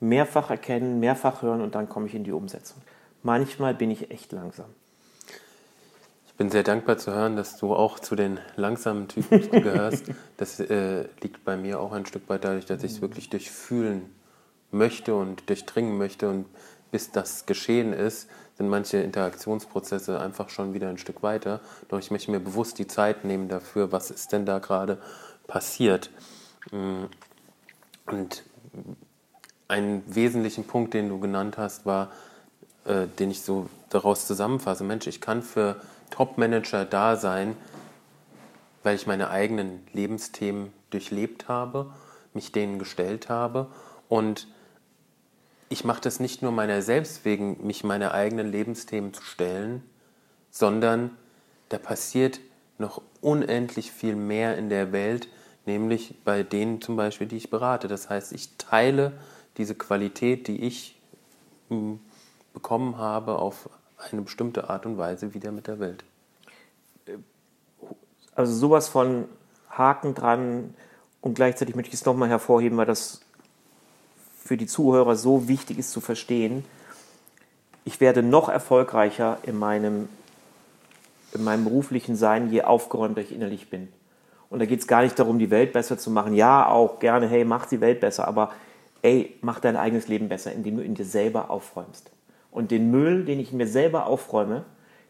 mehrfach 0.00 0.50
erkennen, 0.50 1.00
mehrfach 1.00 1.42
hören 1.42 1.60
und 1.60 1.74
dann 1.74 1.88
komme 1.88 2.06
ich 2.06 2.14
in 2.14 2.24
die 2.24 2.32
Umsetzung. 2.32 2.82
Manchmal 3.22 3.74
bin 3.74 3.90
ich 3.90 4.10
echt 4.10 4.32
langsam. 4.32 4.66
Ich 6.26 6.34
bin 6.34 6.50
sehr 6.50 6.62
dankbar 6.62 6.98
zu 6.98 7.12
hören, 7.12 7.34
dass 7.36 7.56
du 7.56 7.74
auch 7.74 7.98
zu 7.98 8.14
den 8.14 8.38
langsamen 8.56 9.08
Typen 9.08 9.50
gehörst. 9.50 10.04
Das 10.36 10.60
äh, 10.60 11.04
liegt 11.20 11.44
bei 11.44 11.56
mir 11.56 11.80
auch 11.80 11.92
ein 11.92 12.06
Stück 12.06 12.28
weit 12.28 12.44
dadurch, 12.44 12.66
dass 12.66 12.82
ich 12.82 12.92
es 12.92 13.00
wirklich 13.00 13.28
durchfühlen 13.28 14.02
möchte 14.70 15.14
und 15.16 15.48
durchdringen 15.48 15.98
möchte. 15.98 16.28
Und 16.28 16.46
bis 16.92 17.10
das 17.10 17.46
geschehen 17.46 17.92
ist, 17.92 18.28
sind 18.58 18.68
manche 18.68 18.98
Interaktionsprozesse 18.98 20.20
einfach 20.20 20.50
schon 20.50 20.74
wieder 20.74 20.88
ein 20.88 20.98
Stück 20.98 21.22
weiter. 21.22 21.60
Doch 21.88 22.00
ich 22.00 22.10
möchte 22.10 22.32
mir 22.32 22.40
bewusst 22.40 22.80
die 22.80 22.88
Zeit 22.88 23.24
nehmen 23.24 23.48
dafür, 23.48 23.92
was 23.92 24.10
ist 24.10 24.32
denn 24.32 24.44
da 24.46 24.58
gerade 24.58 24.98
passiert. 25.46 26.10
Mm. 26.72 27.04
Und 28.06 28.42
einen 29.68 30.02
wesentlichen 30.12 30.64
Punkt, 30.64 30.92
den 30.92 31.08
du 31.08 31.20
genannt 31.20 31.56
hast, 31.56 31.86
war, 31.86 32.10
äh, 32.84 33.06
den 33.06 33.30
ich 33.30 33.42
so 33.42 33.68
daraus 33.90 34.26
zusammenfasse, 34.26 34.82
Mensch, 34.82 35.06
ich 35.06 35.20
kann 35.20 35.42
für 35.42 35.76
Top-Manager 36.10 36.84
da 36.84 37.14
sein, 37.14 37.56
weil 38.82 38.96
ich 38.96 39.06
meine 39.06 39.30
eigenen 39.30 39.86
Lebensthemen 39.92 40.72
durchlebt 40.90 41.46
habe, 41.46 41.92
mich 42.34 42.50
denen 42.50 42.80
gestellt 42.80 43.28
habe 43.28 43.68
und 44.08 44.48
ich 45.68 45.84
mache 45.84 46.00
das 46.00 46.20
nicht 46.20 46.42
nur 46.42 46.52
meiner 46.52 46.82
selbst 46.82 47.24
wegen, 47.24 47.66
mich 47.66 47.84
meine 47.84 48.12
eigenen 48.12 48.50
Lebensthemen 48.50 49.12
zu 49.12 49.22
stellen, 49.22 49.82
sondern 50.50 51.10
da 51.68 51.78
passiert 51.78 52.40
noch 52.78 53.02
unendlich 53.20 53.92
viel 53.92 54.16
mehr 54.16 54.56
in 54.56 54.68
der 54.70 54.92
Welt, 54.92 55.28
nämlich 55.66 56.14
bei 56.24 56.42
denen 56.42 56.80
zum 56.80 56.96
Beispiel, 56.96 57.26
die 57.26 57.36
ich 57.36 57.50
berate. 57.50 57.88
Das 57.88 58.08
heißt, 58.08 58.32
ich 58.32 58.56
teile 58.56 59.12
diese 59.56 59.74
Qualität, 59.74 60.48
die 60.48 60.62
ich 60.62 60.98
hm, 61.68 62.00
bekommen 62.54 62.96
habe, 62.96 63.38
auf 63.38 63.68
eine 64.10 64.22
bestimmte 64.22 64.70
Art 64.70 64.86
und 64.86 64.96
Weise 64.96 65.34
wieder 65.34 65.50
mit 65.50 65.66
der 65.66 65.80
Welt. 65.80 66.04
Also 68.34 68.54
sowas 68.54 68.88
von 68.88 69.26
Haken 69.68 70.14
dran 70.14 70.74
und 71.20 71.34
gleichzeitig 71.34 71.74
möchte 71.74 71.88
ich 71.88 72.00
es 72.00 72.06
nochmal 72.06 72.28
hervorheben, 72.28 72.78
weil 72.78 72.86
das 72.86 73.20
für 74.48 74.56
die 74.56 74.66
Zuhörer 74.66 75.14
so 75.14 75.46
wichtig 75.46 75.78
ist 75.78 75.92
zu 75.92 76.00
verstehen, 76.00 76.64
ich 77.84 78.00
werde 78.00 78.22
noch 78.22 78.48
erfolgreicher 78.48 79.36
in 79.42 79.58
meinem, 79.58 80.08
in 81.34 81.44
meinem 81.44 81.64
beruflichen 81.64 82.16
Sein, 82.16 82.50
je 82.50 82.62
aufgeräumter 82.62 83.20
ich 83.20 83.34
innerlich 83.34 83.68
bin. 83.68 83.88
Und 84.48 84.60
da 84.60 84.64
geht 84.64 84.80
es 84.80 84.86
gar 84.86 85.02
nicht 85.02 85.18
darum, 85.18 85.38
die 85.38 85.50
Welt 85.50 85.74
besser 85.74 85.98
zu 85.98 86.10
machen. 86.10 86.32
Ja, 86.32 86.66
auch 86.66 86.98
gerne, 86.98 87.28
hey, 87.28 87.44
mach 87.44 87.66
die 87.66 87.82
Welt 87.82 88.00
besser, 88.00 88.26
aber 88.26 88.52
ey, 89.02 89.36
mach 89.42 89.60
dein 89.60 89.76
eigenes 89.76 90.08
Leben 90.08 90.30
besser, 90.30 90.50
indem 90.52 90.78
du 90.78 90.82
in 90.82 90.94
dir 90.94 91.04
selber 91.04 91.50
aufräumst. 91.50 92.10
Und 92.50 92.70
den 92.70 92.90
Müll, 92.90 93.26
den 93.26 93.40
ich 93.40 93.52
in 93.52 93.58
mir 93.58 93.68
selber 93.68 94.06
aufräume, 94.06 94.64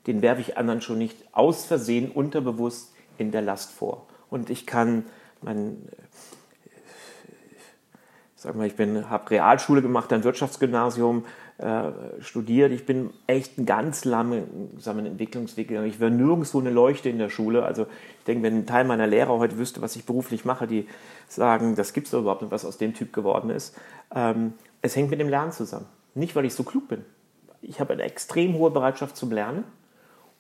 den 0.09 0.21
werfe 0.21 0.41
ich 0.41 0.59
anderen 0.59 0.81
schon 0.81 0.99
nicht 0.99 1.17
aus 1.31 1.65
Versehen 1.65 2.11
unterbewusst 2.11 2.93
in 3.19 3.31
der 3.31 3.43
Last 3.43 3.71
vor. 3.71 4.07
Und 4.31 4.51
ich 4.51 4.67
kann 4.67 5.05
mein 5.43 5.77
sag 8.39 8.55
mal, 8.55 8.69
ich 8.69 8.79
habe 8.79 9.31
Realschule 9.31 9.83
gemacht, 9.83 10.13
dann 10.13 10.23
Wirtschaftsgymnasium 10.23 11.25
äh, 11.59 11.91
studiert. 12.21 12.71
Ich 12.71 12.87
bin 12.87 13.11
echt 13.27 13.59
einen 13.59 13.67
ganz 13.67 14.05
langsamen 14.05 15.07
Entwicklungsweg 15.07 15.67
gegangen. 15.67 15.89
Ich 15.89 16.01
war 16.01 16.09
nirgendwo 16.09 16.61
eine 16.61 16.71
Leuchte 16.71 17.09
in 17.09 17.19
der 17.19 17.31
Schule. 17.31 17.65
Also 17.65 17.87
ich 18.19 18.25
denke, 18.27 18.45
wenn 18.45 18.59
ein 18.59 18.67
Teil 18.67 18.85
meiner 18.85 19.09
Lehrer 19.09 19.39
heute 19.39 19.59
wüsste, 19.59 19.83
was 19.83 19.97
ich 19.97 20.05
beruflich 20.05 20.45
mache, 20.45 20.69
die 20.69 20.87
sagen, 21.27 21.75
das 21.75 21.93
gibt 21.93 22.07
es 22.07 22.13
doch 22.13 22.21
überhaupt 22.21 22.43
nicht, 22.43 22.53
was 22.53 22.65
aus 22.65 22.79
dem 22.79 22.95
Typ 22.95 23.13
geworden 23.13 23.51
ist. 23.51 23.77
Ähm, 24.15 24.53
es 24.83 24.95
hängt 24.95 25.11
mit 25.11 25.19
dem 25.19 25.29
Lernen 25.29 25.51
zusammen. 25.51 25.87
Nicht, 26.15 26.37
weil 26.37 26.45
ich 26.45 26.55
so 26.55 26.63
klug 26.63 26.87
bin. 26.87 27.05
Ich 27.61 27.81
habe 27.81 27.93
eine 27.93 28.05
extrem 28.05 28.55
hohe 28.55 28.71
Bereitschaft 28.71 29.17
zum 29.17 29.33
Lernen 29.33 29.65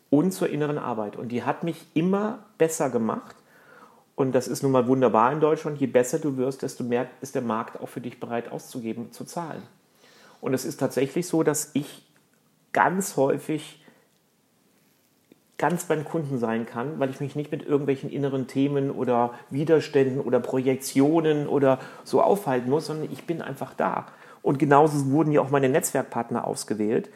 und 0.08 0.30
zur 0.30 0.48
inneren 0.50 0.78
Arbeit. 0.78 1.16
Und 1.16 1.32
die 1.32 1.42
hat 1.42 1.64
mich 1.64 1.84
immer 1.94 2.44
besser 2.58 2.90
gemacht 2.90 3.34
und 4.18 4.32
das 4.32 4.48
ist 4.48 4.64
nun 4.64 4.72
mal 4.72 4.88
wunderbar 4.88 5.30
in 5.30 5.38
Deutschland. 5.38 5.78
Je 5.78 5.86
besser 5.86 6.18
du 6.18 6.36
wirst, 6.36 6.62
desto 6.62 6.82
mehr 6.82 7.06
ist 7.20 7.36
der 7.36 7.42
Markt 7.42 7.80
auch 7.80 7.88
für 7.88 8.00
dich 8.00 8.18
bereit 8.18 8.50
auszugeben, 8.50 9.12
zu 9.12 9.24
zahlen. 9.24 9.62
Und 10.40 10.54
es 10.54 10.64
ist 10.64 10.80
tatsächlich 10.80 11.28
so, 11.28 11.44
dass 11.44 11.70
ich 11.74 12.04
ganz 12.72 13.16
häufig 13.16 13.80
ganz 15.56 15.84
beim 15.84 16.04
Kunden 16.04 16.38
sein 16.38 16.66
kann, 16.66 16.98
weil 16.98 17.10
ich 17.10 17.20
mich 17.20 17.36
nicht 17.36 17.52
mit 17.52 17.64
irgendwelchen 17.64 18.10
inneren 18.10 18.48
Themen 18.48 18.90
oder 18.90 19.34
Widerständen 19.50 20.18
oder 20.18 20.40
Projektionen 20.40 21.46
oder 21.46 21.78
so 22.02 22.20
aufhalten 22.20 22.70
muss, 22.70 22.86
sondern 22.86 23.12
ich 23.12 23.24
bin 23.24 23.40
einfach 23.40 23.72
da. 23.72 24.06
Und 24.42 24.58
genauso 24.58 25.12
wurden 25.12 25.30
ja 25.30 25.42
auch 25.42 25.50
meine 25.50 25.68
Netzwerkpartner 25.68 26.44
ausgewählt, 26.44 27.08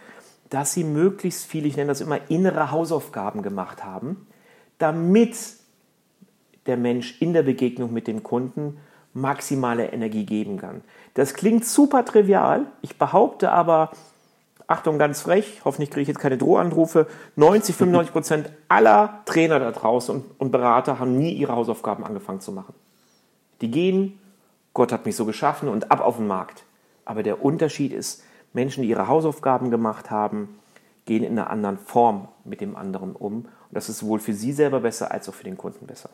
dass 0.50 0.72
sie 0.72 0.84
möglichst 0.84 1.46
viel, 1.46 1.66
ich 1.66 1.76
nenne 1.76 1.88
das 1.88 2.00
immer, 2.00 2.30
innere 2.30 2.70
Hausaufgaben 2.70 3.42
gemacht 3.42 3.84
haben, 3.84 4.28
damit 4.78 5.61
der 6.66 6.76
Mensch 6.76 7.20
in 7.20 7.32
der 7.32 7.42
Begegnung 7.42 7.92
mit 7.92 8.06
dem 8.06 8.22
Kunden 8.22 8.78
maximale 9.14 9.92
Energie 9.92 10.24
geben 10.24 10.58
kann. 10.58 10.82
Das 11.14 11.34
klingt 11.34 11.64
super 11.64 12.04
trivial. 12.04 12.66
Ich 12.80 12.98
behaupte 12.98 13.52
aber, 13.52 13.90
Achtung, 14.66 14.98
ganz 14.98 15.20
frech, 15.20 15.60
hoffentlich 15.64 15.90
kriege 15.90 16.02
ich 16.02 16.08
jetzt 16.08 16.20
keine 16.20 16.38
Drohanrufe, 16.38 17.06
90, 17.36 17.76
95 17.76 18.12
Prozent 18.12 18.50
aller 18.68 19.20
Trainer 19.26 19.58
da 19.58 19.70
draußen 19.70 20.24
und, 20.38 20.50
Berater 20.50 20.98
haben 20.98 21.18
nie 21.18 21.32
ihre 21.32 21.54
Hausaufgaben 21.54 22.04
angefangen 22.04 22.40
zu 22.40 22.52
machen. 22.52 22.74
Die 23.60 23.70
gehen, 23.70 24.18
Gott 24.72 24.92
hat 24.92 25.04
mich 25.04 25.16
so 25.16 25.26
geschaffen 25.26 25.68
und 25.68 25.90
ab 25.90 26.00
auf 26.00 26.16
den 26.16 26.26
Markt. 26.26 26.64
Aber 27.04 27.22
der 27.22 27.44
Unterschied 27.44 27.92
ist, 27.92 28.22
Menschen, 28.52 28.82
die 28.82 28.88
ihre 28.88 29.08
Hausaufgaben 29.08 29.70
gemacht 29.70 30.10
haben, 30.10 30.58
gehen 31.04 31.24
in 31.24 31.38
einer 31.38 31.50
anderen 31.50 31.78
Form 31.78 32.28
mit 32.44 32.60
dem 32.60 32.76
anderen 32.76 33.12
um. 33.12 33.34
Und 33.34 33.48
das 33.72 33.88
ist 33.88 33.98
sowohl 33.98 34.20
für 34.20 34.32
sie 34.32 34.52
selber 34.52 34.80
besser 34.80 35.10
als 35.10 35.28
auch 35.28 35.34
für 35.34 35.44
den 35.44 35.58
Kunden 35.58 35.86
besser. 35.86 36.10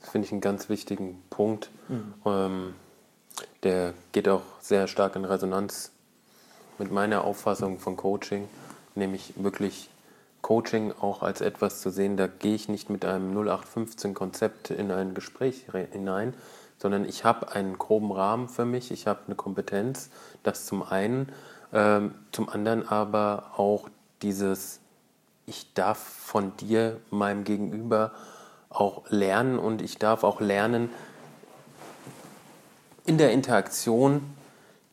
Das 0.00 0.10
finde 0.10 0.26
ich 0.26 0.32
einen 0.32 0.40
ganz 0.40 0.68
wichtigen 0.68 1.22
Punkt. 1.30 1.70
Mhm. 1.88 2.14
Ähm, 2.24 2.74
der 3.62 3.94
geht 4.12 4.28
auch 4.28 4.42
sehr 4.60 4.86
stark 4.88 5.16
in 5.16 5.24
Resonanz 5.24 5.90
mit 6.78 6.90
meiner 6.92 7.24
Auffassung 7.24 7.78
von 7.78 7.96
Coaching, 7.96 8.48
nämlich 8.94 9.32
wirklich 9.36 9.88
Coaching 10.42 10.92
auch 11.00 11.22
als 11.22 11.40
etwas 11.40 11.80
zu 11.80 11.90
sehen, 11.90 12.16
da 12.16 12.28
gehe 12.28 12.54
ich 12.54 12.68
nicht 12.68 12.88
mit 12.88 13.04
einem 13.04 13.36
0815-Konzept 13.36 14.70
in 14.70 14.92
ein 14.92 15.12
Gespräch 15.12 15.64
hinein, 15.90 16.34
sondern 16.78 17.04
ich 17.04 17.24
habe 17.24 17.50
einen 17.52 17.78
groben 17.78 18.12
Rahmen 18.12 18.48
für 18.48 18.64
mich, 18.64 18.92
ich 18.92 19.08
habe 19.08 19.20
eine 19.26 19.34
Kompetenz, 19.34 20.10
das 20.44 20.66
zum 20.66 20.84
einen, 20.84 21.32
ähm, 21.72 22.14
zum 22.30 22.48
anderen 22.48 22.86
aber 22.86 23.54
auch 23.56 23.88
dieses, 24.22 24.78
ich 25.46 25.72
darf 25.74 25.98
von 25.98 26.56
dir, 26.58 27.00
meinem 27.10 27.42
Gegenüber, 27.42 28.12
auch 28.76 29.04
lernen 29.08 29.58
und 29.58 29.82
ich 29.82 29.98
darf 29.98 30.24
auch 30.24 30.40
lernen, 30.40 30.90
in 33.06 33.18
der 33.18 33.32
Interaktion 33.32 34.22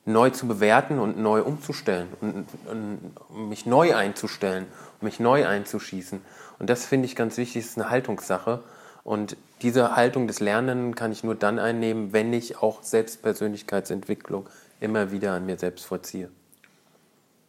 neu 0.05 0.29
zu 0.29 0.47
bewerten 0.47 0.99
und 0.99 1.17
neu 1.17 1.41
umzustellen 1.41 2.07
und, 2.21 2.45
und 2.69 3.49
mich 3.49 3.65
neu 3.65 3.95
einzustellen, 3.95 4.67
mich 5.01 5.19
neu 5.19 5.47
einzuschießen. 5.47 6.21
Und 6.59 6.69
das 6.69 6.85
finde 6.85 7.05
ich 7.05 7.15
ganz 7.15 7.37
wichtig, 7.37 7.63
ist 7.63 7.77
eine 7.77 7.89
Haltungssache. 7.89 8.63
Und 9.03 9.37
diese 9.61 9.95
Haltung 9.95 10.27
des 10.27 10.39
Lernenden 10.39 10.95
kann 10.95 11.11
ich 11.11 11.23
nur 11.23 11.35
dann 11.35 11.59
einnehmen, 11.59 12.13
wenn 12.13 12.33
ich 12.33 12.61
auch 12.61 12.83
Selbstpersönlichkeitsentwicklung 12.83 14.47
immer 14.79 15.11
wieder 15.11 15.33
an 15.33 15.45
mir 15.45 15.57
selbst 15.57 15.85
vollziehe. 15.85 16.29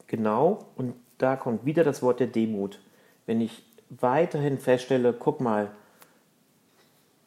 Genau, 0.07 0.67
und 0.77 0.95
da 1.19 1.37
kommt 1.37 1.65
wieder 1.65 1.85
das 1.85 2.03
Wort 2.03 2.21
der 2.21 2.27
Demut. 2.27 2.79
Wenn 3.27 3.41
ich 3.41 3.65
weiterhin 3.91 4.59
feststelle, 4.59 5.13
guck 5.13 5.41
mal, 5.41 5.71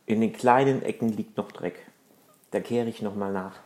in 0.08 0.22
den 0.22 0.34
kleinen 0.34 0.82
Ecken 0.82 1.10
liegt 1.10 1.38
noch 1.38 1.52
Dreck. 1.52 1.76
Da 2.50 2.60
kehre 2.60 2.88
ich 2.88 3.04
nochmal 3.04 3.32
nach. 3.32 3.60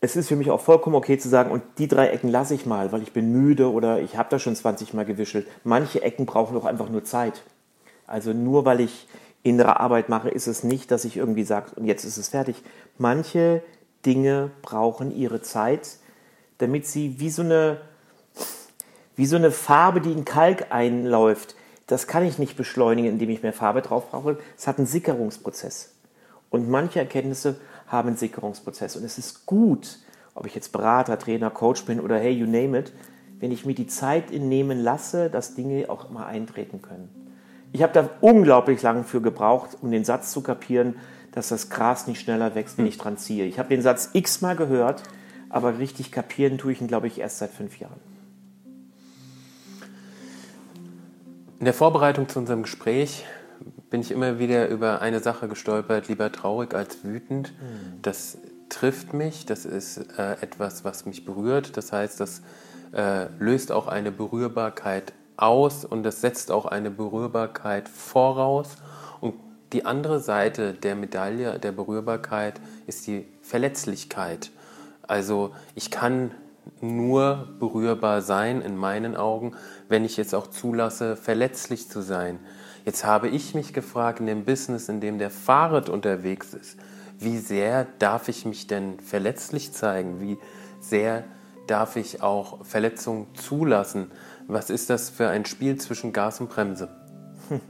Es 0.00 0.16
ist 0.16 0.28
für 0.28 0.36
mich 0.36 0.50
auch 0.50 0.60
vollkommen 0.60 0.96
okay 0.96 1.16
zu 1.16 1.28
sagen, 1.28 1.50
und 1.50 1.62
die 1.78 1.88
drei 1.88 2.08
Ecken 2.08 2.28
lasse 2.28 2.54
ich 2.54 2.66
mal, 2.66 2.92
weil 2.92 3.02
ich 3.02 3.12
bin 3.12 3.32
müde 3.32 3.72
oder 3.72 4.00
ich 4.00 4.18
habe 4.18 4.28
da 4.28 4.38
schon 4.38 4.54
20 4.54 4.92
Mal 4.92 5.06
gewischelt. 5.06 5.46
Manche 5.64 6.02
Ecken 6.02 6.26
brauchen 6.26 6.54
doch 6.54 6.66
einfach 6.66 6.90
nur 6.90 7.04
Zeit. 7.04 7.42
Also 8.06 8.32
nur 8.32 8.64
weil 8.66 8.80
ich 8.80 9.08
innere 9.42 9.80
Arbeit 9.80 10.08
mache, 10.08 10.28
ist 10.28 10.48
es 10.48 10.64
nicht, 10.64 10.90
dass 10.90 11.04
ich 11.04 11.16
irgendwie 11.16 11.44
sage, 11.44 11.70
und 11.76 11.86
jetzt 11.86 12.04
ist 12.04 12.18
es 12.18 12.28
fertig. 12.28 12.56
Manche 12.98 13.62
Dinge 14.04 14.50
brauchen 14.62 15.16
ihre 15.16 15.40
Zeit, 15.40 15.98
damit 16.58 16.86
sie 16.86 17.20
wie 17.20 17.30
so 17.30 17.42
eine, 17.42 17.80
wie 19.14 19.26
so 19.26 19.36
eine 19.36 19.52
Farbe, 19.52 20.00
die 20.00 20.12
in 20.12 20.24
Kalk 20.24 20.66
einläuft, 20.70 21.55
das 21.86 22.06
kann 22.06 22.24
ich 22.24 22.38
nicht 22.38 22.56
beschleunigen, 22.56 23.10
indem 23.10 23.30
ich 23.30 23.42
mehr 23.42 23.52
Farbe 23.52 23.82
drauf 23.82 24.10
brauche. 24.10 24.38
Es 24.56 24.66
hat 24.66 24.78
einen 24.78 24.86
Sickerungsprozess. 24.86 25.94
Und 26.50 26.68
manche 26.68 26.98
Erkenntnisse 26.98 27.60
haben 27.86 28.08
einen 28.08 28.16
Sickerungsprozess. 28.16 28.96
Und 28.96 29.04
es 29.04 29.18
ist 29.18 29.46
gut, 29.46 29.98
ob 30.34 30.46
ich 30.46 30.54
jetzt 30.54 30.72
Berater, 30.72 31.18
Trainer, 31.18 31.50
Coach 31.50 31.84
bin 31.84 32.00
oder 32.00 32.18
hey, 32.18 32.32
you 32.32 32.46
name 32.46 32.78
it, 32.78 32.92
wenn 33.38 33.52
ich 33.52 33.66
mir 33.66 33.74
die 33.74 33.86
Zeit 33.86 34.32
nehmen 34.32 34.80
lasse, 34.80 35.30
dass 35.30 35.54
Dinge 35.54 35.88
auch 35.88 36.10
mal 36.10 36.26
eintreten 36.26 36.82
können. 36.82 37.08
Ich 37.72 37.82
habe 37.82 37.92
da 37.92 38.08
unglaublich 38.20 38.80
lange 38.82 39.04
für 39.04 39.20
gebraucht, 39.20 39.76
um 39.82 39.90
den 39.90 40.04
Satz 40.04 40.32
zu 40.32 40.40
kapieren, 40.40 40.96
dass 41.32 41.48
das 41.48 41.68
Gras 41.68 42.06
nicht 42.06 42.20
schneller 42.20 42.54
wächst, 42.54 42.78
wenn 42.78 42.86
ich 42.86 42.96
dran 42.96 43.18
ziehe. 43.18 43.44
Ich 43.44 43.58
habe 43.58 43.68
den 43.68 43.82
Satz 43.82 44.10
x-mal 44.14 44.56
gehört, 44.56 45.02
aber 45.50 45.78
richtig 45.78 46.10
kapieren 46.10 46.58
tue 46.58 46.72
ich 46.72 46.80
ihn, 46.80 46.88
glaube 46.88 47.06
ich, 47.06 47.20
erst 47.20 47.38
seit 47.38 47.50
fünf 47.50 47.78
Jahren. 47.78 48.00
In 51.58 51.64
der 51.64 51.72
Vorbereitung 51.72 52.28
zu 52.28 52.38
unserem 52.38 52.62
Gespräch 52.62 53.24
bin 53.88 54.02
ich 54.02 54.10
immer 54.10 54.38
wieder 54.38 54.68
über 54.68 55.00
eine 55.00 55.20
Sache 55.20 55.48
gestolpert, 55.48 56.08
lieber 56.08 56.30
traurig 56.30 56.74
als 56.74 57.02
wütend. 57.02 57.52
Mhm. 57.52 58.02
Das 58.02 58.36
trifft 58.68 59.14
mich, 59.14 59.46
das 59.46 59.64
ist 59.64 59.98
äh, 60.18 60.32
etwas, 60.42 60.84
was 60.84 61.06
mich 61.06 61.24
berührt. 61.24 61.78
Das 61.78 61.92
heißt, 61.92 62.20
das 62.20 62.42
äh, 62.92 63.28
löst 63.38 63.72
auch 63.72 63.86
eine 63.86 64.12
Berührbarkeit 64.12 65.14
aus 65.38 65.86
und 65.86 66.02
das 66.02 66.20
setzt 66.20 66.50
auch 66.50 66.66
eine 66.66 66.90
Berührbarkeit 66.90 67.88
voraus. 67.88 68.76
Und 69.20 69.34
die 69.72 69.86
andere 69.86 70.20
Seite 70.20 70.74
der 70.74 70.94
Medaille 70.94 71.58
der 71.58 71.72
Berührbarkeit 71.72 72.60
ist 72.86 73.06
die 73.06 73.26
Verletzlichkeit. 73.40 74.50
Also 75.02 75.52
ich 75.74 75.90
kann 75.90 76.32
nur 76.80 77.48
berührbar 77.58 78.22
sein 78.22 78.60
in 78.60 78.76
meinen 78.76 79.16
Augen, 79.16 79.54
wenn 79.88 80.04
ich 80.04 80.16
jetzt 80.16 80.34
auch 80.34 80.48
zulasse, 80.48 81.16
verletzlich 81.16 81.88
zu 81.88 82.00
sein. 82.00 82.38
Jetzt 82.84 83.04
habe 83.04 83.28
ich 83.28 83.54
mich 83.54 83.72
gefragt, 83.72 84.20
in 84.20 84.26
dem 84.26 84.44
Business, 84.44 84.88
in 84.88 85.00
dem 85.00 85.18
der 85.18 85.30
Fahrrad 85.30 85.88
unterwegs 85.88 86.54
ist, 86.54 86.76
wie 87.18 87.38
sehr 87.38 87.86
darf 87.98 88.28
ich 88.28 88.44
mich 88.44 88.66
denn 88.66 89.00
verletzlich 89.00 89.72
zeigen? 89.72 90.20
Wie 90.20 90.38
sehr 90.80 91.24
darf 91.66 91.96
ich 91.96 92.22
auch 92.22 92.64
Verletzungen 92.64 93.26
zulassen? 93.34 94.10
Was 94.46 94.70
ist 94.70 94.90
das 94.90 95.10
für 95.10 95.28
ein 95.28 95.44
Spiel 95.44 95.80
zwischen 95.80 96.12
Gas 96.12 96.40
und 96.40 96.50
Bremse? 96.50 96.88
Hm. 97.48 97.60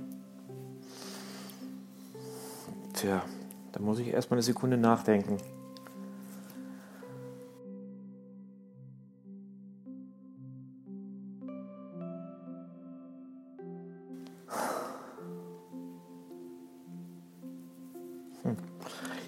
Tja, 2.93 3.23
da 3.73 3.81
muss 3.81 3.99
ich 3.99 4.09
erstmal 4.09 4.37
eine 4.37 4.43
Sekunde 4.43 4.77
nachdenken. 4.77 5.39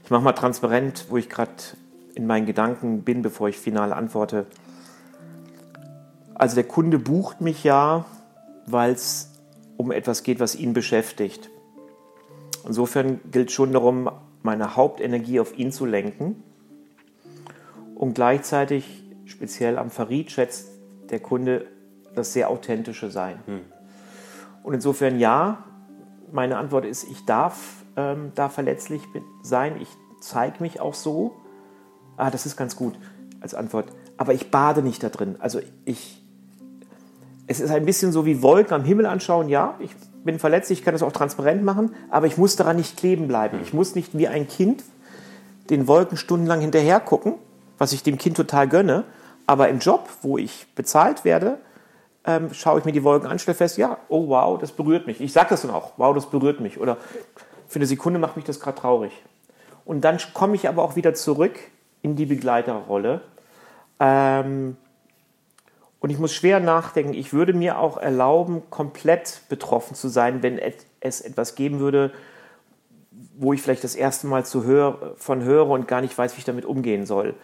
Ich 0.09 0.11
mache 0.11 0.23
mal 0.23 0.33
transparent, 0.33 1.05
wo 1.11 1.19
ich 1.19 1.29
gerade 1.29 1.53
in 2.15 2.27
meinen 2.27 2.47
Gedanken 2.47 3.03
bin, 3.03 3.21
bevor 3.21 3.51
ich 3.51 3.59
final 3.59 3.93
antworte. 3.93 4.47
Also 6.35 6.55
der 6.55 6.65
Kunde 6.65 6.99
bucht 6.99 7.43
mich 7.43 7.63
ja, 7.63 8.07
weil 8.65 8.93
es 8.93 9.35
um 9.77 9.93
etwas 9.93 10.23
geht, 10.23 10.41
was 10.41 10.55
ihn 10.55 10.73
beschäftigt. 10.73 11.51
Insofern 12.67 13.21
gilt 13.31 13.53
schon 13.53 13.75
darum, 13.75 14.11
meine 14.43 14.77
Hauptenergie 14.77 15.41
auf 15.41 15.59
ihn 15.59 15.73
zu 15.73 15.85
lenken. 15.85 16.43
Und 17.95 18.15
gleichzeitig, 18.15 19.05
speziell 19.27 19.77
am 19.77 19.91
Farid, 19.91 20.31
schätzt 20.31 20.71
der 21.11 21.21
Kunde 21.21 21.67
das 22.15 22.33
sehr 22.33 22.49
authentische 22.49 23.11
Sein. 23.11 23.41
Hm. 23.45 23.61
Und 24.63 24.73
insofern 24.73 25.19
ja, 25.19 25.65
meine 26.33 26.57
Antwort 26.57 26.87
ist, 26.87 27.05
ich 27.11 27.27
darf 27.27 27.85
ähm, 27.99 28.31
da 28.37 28.49
verletzlich 28.49 29.03
sein, 29.43 29.77
ich 29.81 29.89
zeige 30.21 30.63
mich 30.63 30.81
auch 30.81 30.95
so. 30.95 31.35
Ah, 32.17 32.31
das 32.31 32.47
ist 32.47 32.57
ganz 32.57 32.77
gut 32.77 32.95
als 33.41 33.55
Antwort. 33.55 33.87
Aber 34.17 34.33
ich 34.33 34.51
bade 34.51 34.83
nicht 34.83 35.03
da 35.03 35.09
drin. 35.09 35.37
Also 35.41 35.61
ich, 35.85 36.25
es 37.49 37.61
ist 37.61 37.71
ein 37.71 37.85
bisschen 37.85 38.13
so 38.13 38.25
wie 38.25 38.41
Wolken 38.41 38.73
am 38.73 38.85
Himmel 38.85 39.07
anschauen. 39.07 39.49
Ja, 39.49 39.75
ich 39.81 39.91
bin 40.25 40.39
verletzlich, 40.39 40.79
ich 40.79 40.85
kann 40.85 40.95
das 40.95 41.03
auch 41.03 41.13
transparent 41.13 41.65
machen, 41.65 41.95
aber 42.09 42.27
ich 42.27 42.39
muss 42.39 42.57
daran 42.57 42.77
nicht 42.77 42.97
kleben 42.97 43.27
bleiben. 43.27 43.59
Ich 43.63 43.73
muss 43.73 43.95
nicht 43.95 44.17
wie 44.17 44.29
ein 44.29 44.47
Kind 44.47 44.85
den 45.69 45.89
Wolken 45.89 46.17
stundenlang 46.17 46.61
hinterher 46.61 47.01
gucken, 47.01 47.35
was 47.79 47.93
ich 47.93 48.03
dem 48.03 48.17
Kind 48.17 48.37
total 48.37 48.69
gönne. 48.69 49.05
Aber 49.47 49.69
im 49.69 49.81
Job, 49.81 50.09
wo 50.23 50.39
ich 50.39 50.67
bezahlt 50.75 51.25
werde, 51.25 51.59
ähm, 52.25 52.53
schaue 52.53 52.79
ich 52.79 52.85
mir 52.85 52.93
die 52.93 53.05
Wolken 53.05 53.29
an, 53.29 53.39
stelle 53.39 53.57
fest, 53.57 53.77
ja, 53.77 53.99
oh 54.09 54.29
wow, 54.29 54.59
das 54.59 54.73
berührt 54.73 55.07
mich. 55.07 55.21
Ich 55.21 55.33
sage 55.33 55.49
das 55.51 55.63
dann 55.63 55.71
auch, 55.71 55.93
wow, 55.97 56.15
das 56.15 56.27
berührt 56.27 56.61
mich. 56.61 56.79
Oder 56.79 56.99
für 57.69 57.79
eine 57.79 57.87
Sekunde 57.87 58.19
macht 58.19 58.37
mich 58.37 58.45
das 58.45 58.59
gerade 58.59 58.81
traurig. 58.81 59.13
Und 59.85 60.03
dann 60.03 60.19
komme 60.35 60.57
ich 60.57 60.69
aber 60.69 60.83
auch 60.83 60.97
wieder 60.97 61.15
zurück 61.15 61.59
in 62.03 62.17
die 62.17 62.27
Begleiterrolle. 62.27 63.21
Ähm, 64.01 64.77
und 66.01 66.11
ich 66.11 66.19
muss 66.19 66.33
schwer 66.33 66.61
nachdenken. 66.61 67.15
Ich 67.15 67.33
würde 67.33 67.53
mir 67.53 67.79
auch 67.79 67.97
erlauben, 67.97 68.63
komplett 68.71 69.43
betroffen 69.49 69.95
zu 69.95 70.09
sein, 70.09 70.43
wenn 70.43 70.61
es 71.01 71.21
etwas 71.21 71.55
geben 71.55 71.81
würde, 71.81 72.13
wo 73.37 73.53
ich 73.53 73.63
vielleicht 73.63 73.85
das 73.85 73.95
erste 73.95 74.27
Mal 74.27 74.45
zu 74.45 74.65
hör, 74.65 75.15
von 75.17 75.43
höre 75.43 75.69
und 75.69 75.89
gar 75.89 76.01
nicht 76.01 76.17
weiß, 76.17 76.37
wie 76.37 76.39
ich 76.39 76.45
damit 76.45 76.65
umgehen 76.65 77.05
soll. 77.05 77.35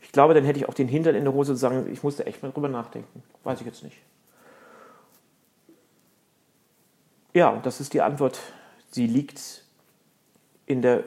Ich 0.00 0.12
glaube, 0.12 0.34
dann 0.34 0.44
hätte 0.44 0.58
ich 0.58 0.68
auch 0.68 0.74
den 0.74 0.88
Hintern 0.88 1.14
in 1.14 1.24
der 1.24 1.34
Hose 1.34 1.52
zu 1.52 1.58
sagen, 1.58 1.88
ich 1.92 2.02
musste 2.02 2.24
echt 2.26 2.42
mal 2.42 2.50
drüber 2.50 2.68
nachdenken. 2.68 3.22
Weiß 3.44 3.60
ich 3.60 3.66
jetzt 3.66 3.82
nicht. 3.82 3.96
Ja, 7.34 7.60
das 7.62 7.80
ist 7.80 7.92
die 7.92 8.00
Antwort. 8.00 8.40
Sie 8.90 9.06
liegt 9.06 9.64
in 10.68 10.82
der 10.82 11.02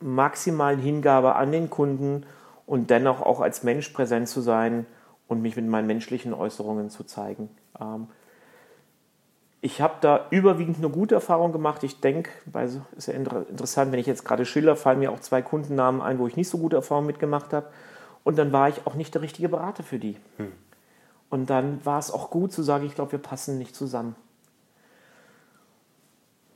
maximalen 0.00 0.78
Hingabe 0.78 1.34
an 1.34 1.50
den 1.50 1.70
Kunden 1.70 2.24
und 2.66 2.90
dennoch 2.90 3.22
auch 3.22 3.40
als 3.40 3.62
Mensch 3.62 3.88
präsent 3.88 4.28
zu 4.28 4.40
sein 4.42 4.86
und 5.26 5.42
mich 5.42 5.56
mit 5.56 5.66
meinen 5.66 5.86
menschlichen 5.86 6.34
Äußerungen 6.34 6.90
zu 6.90 7.04
zeigen. 7.04 7.48
Ähm, 7.80 8.08
ich 9.60 9.80
habe 9.80 9.94
da 10.02 10.26
überwiegend 10.30 10.76
eine 10.76 10.90
gute 10.90 11.16
Erfahrung 11.16 11.50
gemacht. 11.52 11.82
Ich 11.82 12.00
denke, 12.00 12.30
weil 12.44 12.70
ist 12.96 13.08
ja 13.08 13.14
interessant, 13.14 13.90
wenn 13.90 13.98
ich 13.98 14.06
jetzt 14.06 14.24
gerade 14.24 14.44
schiller, 14.44 14.76
fallen 14.76 15.00
mir 15.00 15.10
auch 15.10 15.20
zwei 15.20 15.42
Kundennamen 15.42 16.00
ein, 16.00 16.18
wo 16.18 16.28
ich 16.28 16.36
nicht 16.36 16.48
so 16.48 16.58
gute 16.58 16.76
Erfahrungen 16.76 17.08
mitgemacht 17.08 17.52
habe. 17.52 17.66
Und 18.22 18.38
dann 18.38 18.52
war 18.52 18.68
ich 18.68 18.86
auch 18.86 18.94
nicht 18.94 19.14
der 19.14 19.22
richtige 19.22 19.48
Berater 19.48 19.82
für 19.82 19.98
die. 19.98 20.16
Hm. 20.36 20.52
Und 21.30 21.50
dann 21.50 21.84
war 21.84 21.98
es 21.98 22.12
auch 22.12 22.30
gut 22.30 22.52
zu 22.52 22.62
sagen, 22.62 22.86
ich 22.86 22.94
glaube, 22.94 23.12
wir 23.12 23.18
passen 23.18 23.58
nicht 23.58 23.74
zusammen. 23.74 24.14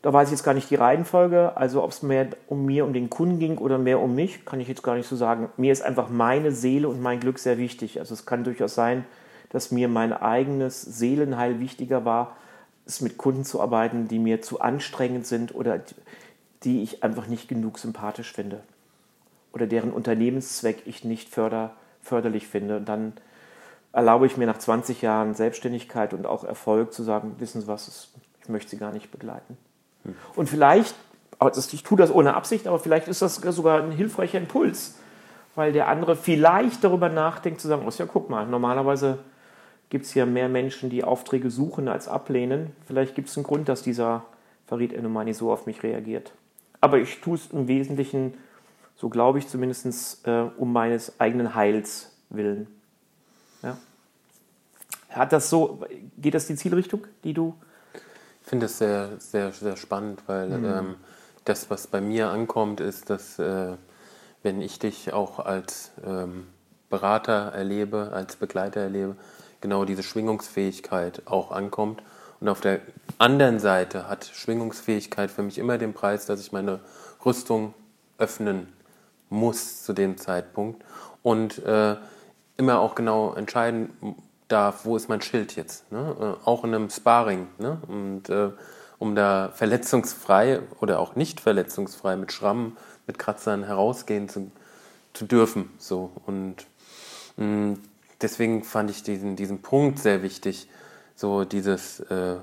Da 0.02 0.12
weiß 0.12 0.28
ich 0.28 0.32
jetzt 0.32 0.42
gar 0.42 0.54
nicht 0.54 0.68
die 0.68 0.74
Reihenfolge, 0.74 1.56
also 1.56 1.82
ob 1.82 1.92
es 1.92 2.02
mehr 2.02 2.28
um 2.48 2.66
mir, 2.66 2.84
um 2.84 2.92
den 2.92 3.08
Kunden 3.08 3.38
ging 3.38 3.58
oder 3.58 3.78
mehr 3.78 4.00
um 4.00 4.14
mich, 4.16 4.44
kann 4.44 4.58
ich 4.58 4.66
jetzt 4.66 4.82
gar 4.82 4.96
nicht 4.96 5.08
so 5.08 5.14
sagen. 5.14 5.48
Mir 5.56 5.72
ist 5.72 5.82
einfach 5.82 6.08
meine 6.08 6.50
Seele 6.50 6.88
und 6.88 7.00
mein 7.00 7.20
Glück 7.20 7.38
sehr 7.38 7.56
wichtig. 7.56 8.00
Also 8.00 8.12
es 8.14 8.26
kann 8.26 8.42
durchaus 8.42 8.74
sein, 8.74 9.04
dass 9.50 9.70
mir 9.70 9.86
mein 9.86 10.12
eigenes 10.12 10.82
Seelenheil 10.82 11.60
wichtiger 11.60 12.04
war, 12.04 12.36
es 12.84 13.00
mit 13.00 13.16
Kunden 13.16 13.44
zu 13.44 13.60
arbeiten, 13.60 14.08
die 14.08 14.18
mir 14.18 14.42
zu 14.42 14.60
anstrengend 14.60 15.24
sind 15.26 15.54
oder 15.54 15.80
die 16.64 16.82
ich 16.82 17.04
einfach 17.04 17.28
nicht 17.28 17.48
genug 17.48 17.78
sympathisch 17.78 18.32
finde 18.32 18.60
oder 19.52 19.66
deren 19.66 19.92
Unternehmenszweck 19.92 20.82
ich 20.86 21.04
nicht 21.04 21.28
förder, 21.28 21.74
förderlich 22.00 22.46
finde. 22.46 22.78
Und 22.78 22.88
dann 22.88 23.12
erlaube 23.92 24.26
ich 24.26 24.36
mir 24.36 24.46
nach 24.46 24.58
20 24.58 25.02
Jahren 25.02 25.34
Selbstständigkeit 25.34 26.14
und 26.14 26.26
auch 26.26 26.44
Erfolg 26.44 26.92
zu 26.92 27.02
sagen, 27.02 27.36
wissen 27.38 27.60
Sie 27.60 27.66
was, 27.66 28.10
ich 28.40 28.48
möchte 28.48 28.70
Sie 28.70 28.78
gar 28.78 28.92
nicht 28.92 29.12
begleiten. 29.12 29.56
Und 30.34 30.48
vielleicht, 30.48 30.94
ich 31.72 31.82
tue 31.82 31.98
das 31.98 32.12
ohne 32.12 32.34
Absicht, 32.34 32.66
aber 32.66 32.78
vielleicht 32.78 33.08
ist 33.08 33.22
das 33.22 33.36
sogar 33.36 33.82
ein 33.82 33.92
hilfreicher 33.92 34.38
Impuls, 34.38 34.96
weil 35.54 35.72
der 35.72 35.88
andere 35.88 36.16
vielleicht 36.16 36.82
darüber 36.84 37.08
nachdenkt, 37.08 37.60
zu 37.60 37.68
sagen, 37.68 37.84
oh 37.86 37.90
ja, 37.90 38.06
guck 38.06 38.30
mal, 38.30 38.46
normalerweise 38.46 39.18
gibt 39.90 40.06
es 40.06 40.14
ja 40.14 40.24
mehr 40.24 40.48
Menschen, 40.48 40.88
die 40.88 41.04
Aufträge 41.04 41.50
suchen 41.50 41.88
als 41.88 42.08
ablehnen. 42.08 42.74
Vielleicht 42.86 43.14
gibt 43.14 43.28
es 43.28 43.36
einen 43.36 43.44
Grund, 43.44 43.68
dass 43.68 43.82
dieser 43.82 44.24
Farid 44.66 44.92
Enomani 44.92 45.34
so 45.34 45.52
auf 45.52 45.66
mich 45.66 45.82
reagiert. 45.82 46.32
Aber 46.80 46.98
ich 46.98 47.20
tue 47.20 47.36
es 47.36 47.50
im 47.52 47.68
Wesentlichen, 47.68 48.34
so 48.96 49.10
glaube 49.10 49.38
ich 49.38 49.48
zumindest, 49.48 50.26
äh, 50.26 50.46
um 50.56 50.72
meines 50.72 51.20
eigenen 51.20 51.54
Heils 51.54 52.10
willen. 52.30 52.66
Ja. 53.62 53.76
Hat 55.10 55.32
das 55.32 55.50
so, 55.50 55.84
geht 56.16 56.32
das 56.32 56.46
die 56.46 56.56
Zielrichtung, 56.56 57.06
die 57.22 57.34
du 57.34 57.54
finde 58.42 58.66
das 58.66 58.78
sehr, 58.78 59.10
sehr, 59.18 59.52
sehr 59.52 59.76
spannend, 59.76 60.22
weil 60.26 60.48
mhm. 60.48 60.64
ähm, 60.64 60.94
das, 61.44 61.70
was 61.70 61.86
bei 61.86 62.00
mir 62.00 62.30
ankommt, 62.30 62.80
ist, 62.80 63.10
dass 63.10 63.38
äh, 63.38 63.76
wenn 64.42 64.60
ich 64.60 64.78
dich 64.78 65.12
auch 65.12 65.38
als 65.38 65.92
ähm, 66.04 66.46
Berater 66.90 67.52
erlebe, 67.52 68.10
als 68.12 68.36
Begleiter 68.36 68.80
erlebe, 68.80 69.16
genau 69.60 69.84
diese 69.84 70.02
Schwingungsfähigkeit 70.02 71.22
auch 71.26 71.50
ankommt. 71.50 72.02
Und 72.40 72.48
auf 72.48 72.60
der 72.60 72.80
anderen 73.18 73.60
Seite 73.60 74.08
hat 74.08 74.24
Schwingungsfähigkeit 74.26 75.30
für 75.30 75.42
mich 75.42 75.58
immer 75.58 75.78
den 75.78 75.94
Preis, 75.94 76.26
dass 76.26 76.40
ich 76.40 76.52
meine 76.52 76.80
Rüstung 77.24 77.72
öffnen 78.18 78.72
muss 79.30 79.82
zu 79.84 79.92
dem 79.92 80.18
Zeitpunkt 80.18 80.84
und 81.22 81.64
äh, 81.64 81.96
immer 82.56 82.80
auch 82.80 82.94
genau 82.94 83.32
entscheiden 83.34 83.90
darf, 84.52 84.84
wo 84.84 84.96
ist 84.96 85.08
mein 85.08 85.22
Schild 85.22 85.56
jetzt? 85.56 85.90
Ne? 85.90 86.16
Äh, 86.20 86.46
auch 86.46 86.64
in 86.64 86.74
einem 86.74 86.90
Sparring. 86.90 87.48
Ne? 87.58 87.78
Und 87.88 88.28
äh, 88.28 88.50
um 88.98 89.14
da 89.14 89.50
verletzungsfrei 89.52 90.60
oder 90.80 91.00
auch 91.00 91.16
nicht 91.16 91.40
verletzungsfrei 91.40 92.16
mit 92.16 92.32
Schrammen, 92.32 92.76
mit 93.06 93.18
Kratzern 93.18 93.64
herausgehen 93.64 94.28
zu, 94.28 94.52
zu 95.12 95.24
dürfen. 95.24 95.70
So. 95.78 96.12
Und 96.26 96.66
mh, 97.36 97.46
mm, 97.46 97.78
deswegen 98.20 98.62
fand 98.62 98.90
ich 98.90 99.02
diesen, 99.02 99.34
diesen 99.34 99.62
Punkt 99.62 99.98
sehr 99.98 100.22
wichtig. 100.22 100.68
So 101.16 101.44
dieses 101.44 102.00
äh, 102.00 102.36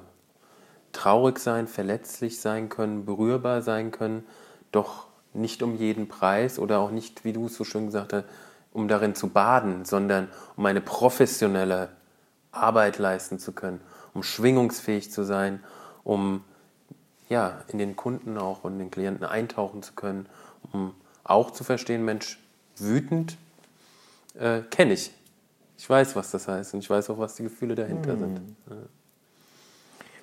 traurig 0.91 1.39
sein, 1.39 1.68
verletzlich 1.68 2.41
sein 2.41 2.70
können, 2.70 3.05
berührbar 3.05 3.62
sein 3.62 3.91
können, 3.91 4.26
doch 4.72 5.07
nicht 5.34 5.64
um 5.64 5.76
jeden 5.76 6.07
Preis 6.07 6.60
oder 6.60 6.80
auch 6.80 6.91
nicht, 6.91 7.24
wie 7.24 7.34
du 7.34 7.45
es 7.45 7.55
so 7.55 7.64
schön 7.64 7.86
gesagt 7.86 8.14
hast, 8.14 8.26
um 8.74 8.88
darin 8.88 9.16
zu 9.16 9.30
baden, 9.30 9.86
sondern 9.86 10.30
um 10.55 10.66
eine 10.66 10.82
professionelle 10.82 11.89
Arbeit 12.60 12.97
leisten 12.97 13.39
zu 13.39 13.51
können, 13.51 13.82
um 14.14 14.24
schwingungsfähig 14.24 15.12
zu 15.12 15.24
sein, 15.24 15.64
um 16.03 16.43
ja, 17.30 17.62
in 17.68 17.78
den 17.78 17.95
Kunden 17.95 18.38
auch 18.38 18.64
und 18.64 18.80
den 18.80 18.89
Klienten 18.89 19.26
eintauchen 19.26 19.84
zu 19.84 19.93
können, 19.93 20.28
um 20.72 20.95
auch 21.24 21.51
zu 21.51 21.64
verstehen, 21.64 22.03
Mensch, 22.03 22.39
wütend 22.78 23.38
äh, 24.34 24.62
kenne 24.62 24.93
ich. 24.93 25.12
Ich 25.78 25.89
weiß, 25.89 26.16
was 26.16 26.32
das 26.32 26.47
heißt 26.47 26.74
und 26.74 26.80
ich 26.80 26.89
weiß 26.89 27.10
auch, 27.10 27.20
was 27.20 27.36
die 27.36 27.43
Gefühle 27.43 27.76
dahinter 27.76 28.14
hm. 28.14 28.20
sind. 28.20 28.55
Ja. 28.70 28.76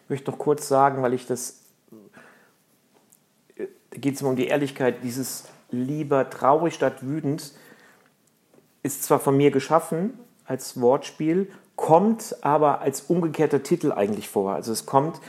Ich 0.04 0.10
möchte 0.10 0.30
noch 0.30 0.38
kurz 0.38 0.68
sagen, 0.68 1.02
weil 1.02 1.14
ich 1.14 1.26
das, 1.26 1.60
da 3.56 3.64
geht 3.98 4.14
es 4.14 4.20
immer 4.20 4.30
um 4.30 4.36
die 4.36 4.46
Ehrlichkeit, 4.46 5.02
dieses 5.02 5.44
lieber 5.70 6.28
traurig 6.30 6.74
statt 6.74 7.06
wütend 7.06 7.52
ist 8.82 9.02
zwar 9.02 9.18
von 9.18 9.36
mir 9.36 9.50
geschaffen 9.50 10.16
als 10.44 10.80
Wortspiel, 10.80 11.50
kommt 11.76 12.36
aber 12.40 12.80
als 12.80 13.02
umgekehrter 13.02 13.62
Titel 13.62 13.92
eigentlich 13.92 14.28
vor. 14.28 14.54
Also 14.54 14.72
es 14.72 14.86
kommt 14.86 15.20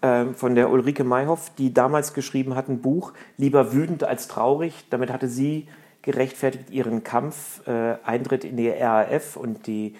äh, 0.00 0.26
von 0.26 0.54
der 0.54 0.70
Ulrike 0.70 1.04
Mayhoff, 1.04 1.50
die 1.58 1.74
damals 1.74 2.14
geschrieben 2.14 2.54
hat, 2.54 2.68
ein 2.68 2.80
Buch 2.80 3.12
Lieber 3.36 3.72
wütend 3.72 4.04
als 4.04 4.28
traurig. 4.28 4.86
Damit 4.90 5.12
hatte 5.12 5.28
sie 5.28 5.68
gerechtfertigt 6.02 6.70
ihren 6.70 7.02
Kampf, 7.02 7.66
äh, 7.66 7.96
Eintritt 8.04 8.44
in 8.44 8.56
die 8.56 8.70
RAF 8.70 9.36
und 9.36 9.66
die, 9.66 9.96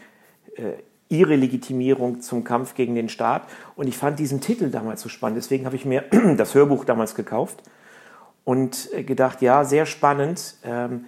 äh, 0.55 0.75
ihre 1.09 1.35
Legitimierung 1.35 2.21
zum 2.21 2.45
Kampf 2.45 2.75
gegen 2.75 2.95
den 2.95 3.09
Staat. 3.09 3.43
Und 3.75 3.89
ich 3.89 3.97
fand 3.97 4.19
diesen 4.19 4.41
Titel 4.41 4.71
damals 4.71 5.03
so 5.03 5.09
spannend. 5.09 5.39
Deswegen 5.39 5.67
habe 5.67 5.75
ich 5.75 5.85
mir 5.85 6.05
das 6.37 6.55
Hörbuch 6.55 6.85
damals 6.85 7.17
gekauft 7.17 7.63
und 8.45 8.89
äh, 8.93 9.03
gedacht, 9.03 9.43
ja, 9.43 9.65
sehr 9.65 9.87
spannend. 9.87 10.55
Ähm, 10.65 11.07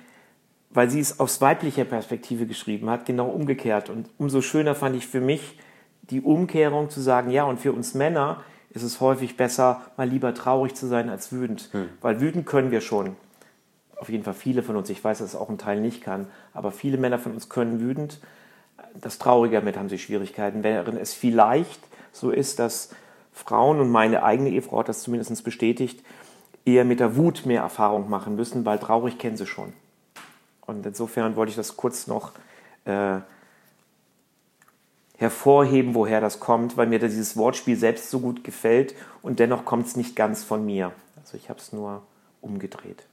weil 0.78 0.90
sie 0.90 1.00
es 1.00 1.18
aus 1.18 1.40
weiblicher 1.40 1.84
Perspektive 1.84 2.46
geschrieben 2.46 2.88
hat, 2.88 3.04
genau 3.04 3.26
umgekehrt. 3.26 3.90
Und 3.90 4.08
umso 4.16 4.40
schöner 4.42 4.76
fand 4.76 4.94
ich 4.94 5.08
für 5.08 5.20
mich 5.20 5.58
die 6.02 6.20
Umkehrung 6.20 6.88
zu 6.88 7.00
sagen, 7.00 7.32
ja, 7.32 7.42
und 7.42 7.58
für 7.58 7.72
uns 7.72 7.94
Männer 7.94 8.44
ist 8.70 8.84
es 8.84 9.00
häufig 9.00 9.36
besser, 9.36 9.82
mal 9.96 10.08
lieber 10.08 10.34
traurig 10.34 10.76
zu 10.76 10.86
sein 10.86 11.10
als 11.10 11.32
wütend. 11.32 11.70
Hm. 11.72 11.88
Weil 12.00 12.20
wütend 12.20 12.46
können 12.46 12.70
wir 12.70 12.80
schon. 12.80 13.16
auf 13.96 14.08
jeden 14.08 14.22
Fall 14.22 14.34
viele 14.34 14.62
von 14.62 14.76
uns, 14.76 14.88
ich 14.88 15.02
weiß, 15.02 15.18
dass 15.18 15.30
es 15.30 15.34
auch 15.34 15.48
ein 15.48 15.58
Teil 15.58 15.80
nicht 15.80 16.00
kann, 16.00 16.28
aber 16.54 16.70
viele 16.70 16.96
Männer 16.96 17.18
von 17.18 17.32
uns 17.32 17.48
können 17.48 17.80
wütend. 17.80 18.20
Das 18.94 19.18
Traurige 19.18 19.56
damit 19.56 19.76
haben 19.76 19.88
sie 19.88 19.98
Schwierigkeiten, 19.98 20.62
während 20.62 21.00
es 21.00 21.12
vielleicht 21.12 21.80
so 22.12 22.30
ist, 22.30 22.60
dass 22.60 22.90
Frauen, 23.32 23.80
und 23.80 23.90
meine 23.90 24.22
eigene 24.22 24.50
Ehefrau 24.50 24.78
hat 24.78 24.88
das 24.88 25.02
zumindest 25.02 25.42
bestätigt, 25.42 26.04
eher 26.64 26.84
mit 26.84 27.00
der 27.00 27.16
Wut 27.16 27.46
mehr 27.46 27.62
Erfahrung 27.62 28.08
machen 28.08 28.36
müssen, 28.36 28.64
weil 28.64 28.78
traurig 28.78 29.18
kennen 29.18 29.36
sie 29.36 29.46
schon. 29.48 29.72
Und 30.68 30.84
insofern 30.84 31.34
wollte 31.34 31.50
ich 31.50 31.56
das 31.56 31.76
kurz 31.76 32.06
noch 32.06 32.32
äh, 32.84 33.20
hervorheben, 35.16 35.94
woher 35.94 36.20
das 36.20 36.40
kommt, 36.40 36.76
weil 36.76 36.86
mir 36.86 36.98
dieses 36.98 37.36
Wortspiel 37.36 37.76
selbst 37.76 38.10
so 38.10 38.20
gut 38.20 38.44
gefällt 38.44 38.94
und 39.22 39.38
dennoch 39.40 39.64
kommt 39.64 39.86
es 39.86 39.96
nicht 39.96 40.14
ganz 40.14 40.44
von 40.44 40.64
mir. 40.64 40.92
Also 41.16 41.38
ich 41.38 41.48
habe 41.48 41.58
es 41.58 41.72
nur 41.72 42.02
umgedreht. 42.42 43.06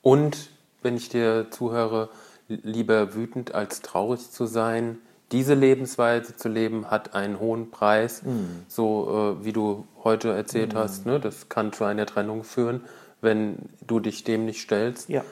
Und 0.00 0.50
wenn 0.82 0.96
ich 0.96 1.10
dir 1.10 1.50
zuhöre, 1.50 2.08
lieber 2.48 3.14
wütend 3.14 3.54
als 3.54 3.82
traurig 3.82 4.30
zu 4.30 4.46
sein, 4.46 4.98
diese 5.32 5.54
Lebensweise 5.54 6.34
zu 6.34 6.48
leben, 6.48 6.90
hat 6.90 7.14
einen 7.14 7.40
hohen 7.40 7.70
Preis. 7.70 8.22
Mhm. 8.22 8.64
So 8.68 9.36
äh, 9.40 9.44
wie 9.44 9.52
du 9.52 9.86
heute 10.02 10.32
erzählt 10.32 10.72
mhm. 10.72 10.78
hast, 10.78 11.04
ne? 11.04 11.20
das 11.20 11.50
kann 11.50 11.74
zu 11.74 11.84
einer 11.84 12.06
Trennung 12.06 12.42
führen, 12.42 12.82
wenn 13.20 13.56
du 13.86 14.00
dich 14.00 14.24
dem 14.24 14.46
nicht 14.46 14.62
stellst. 14.62 15.10
Ja. 15.10 15.24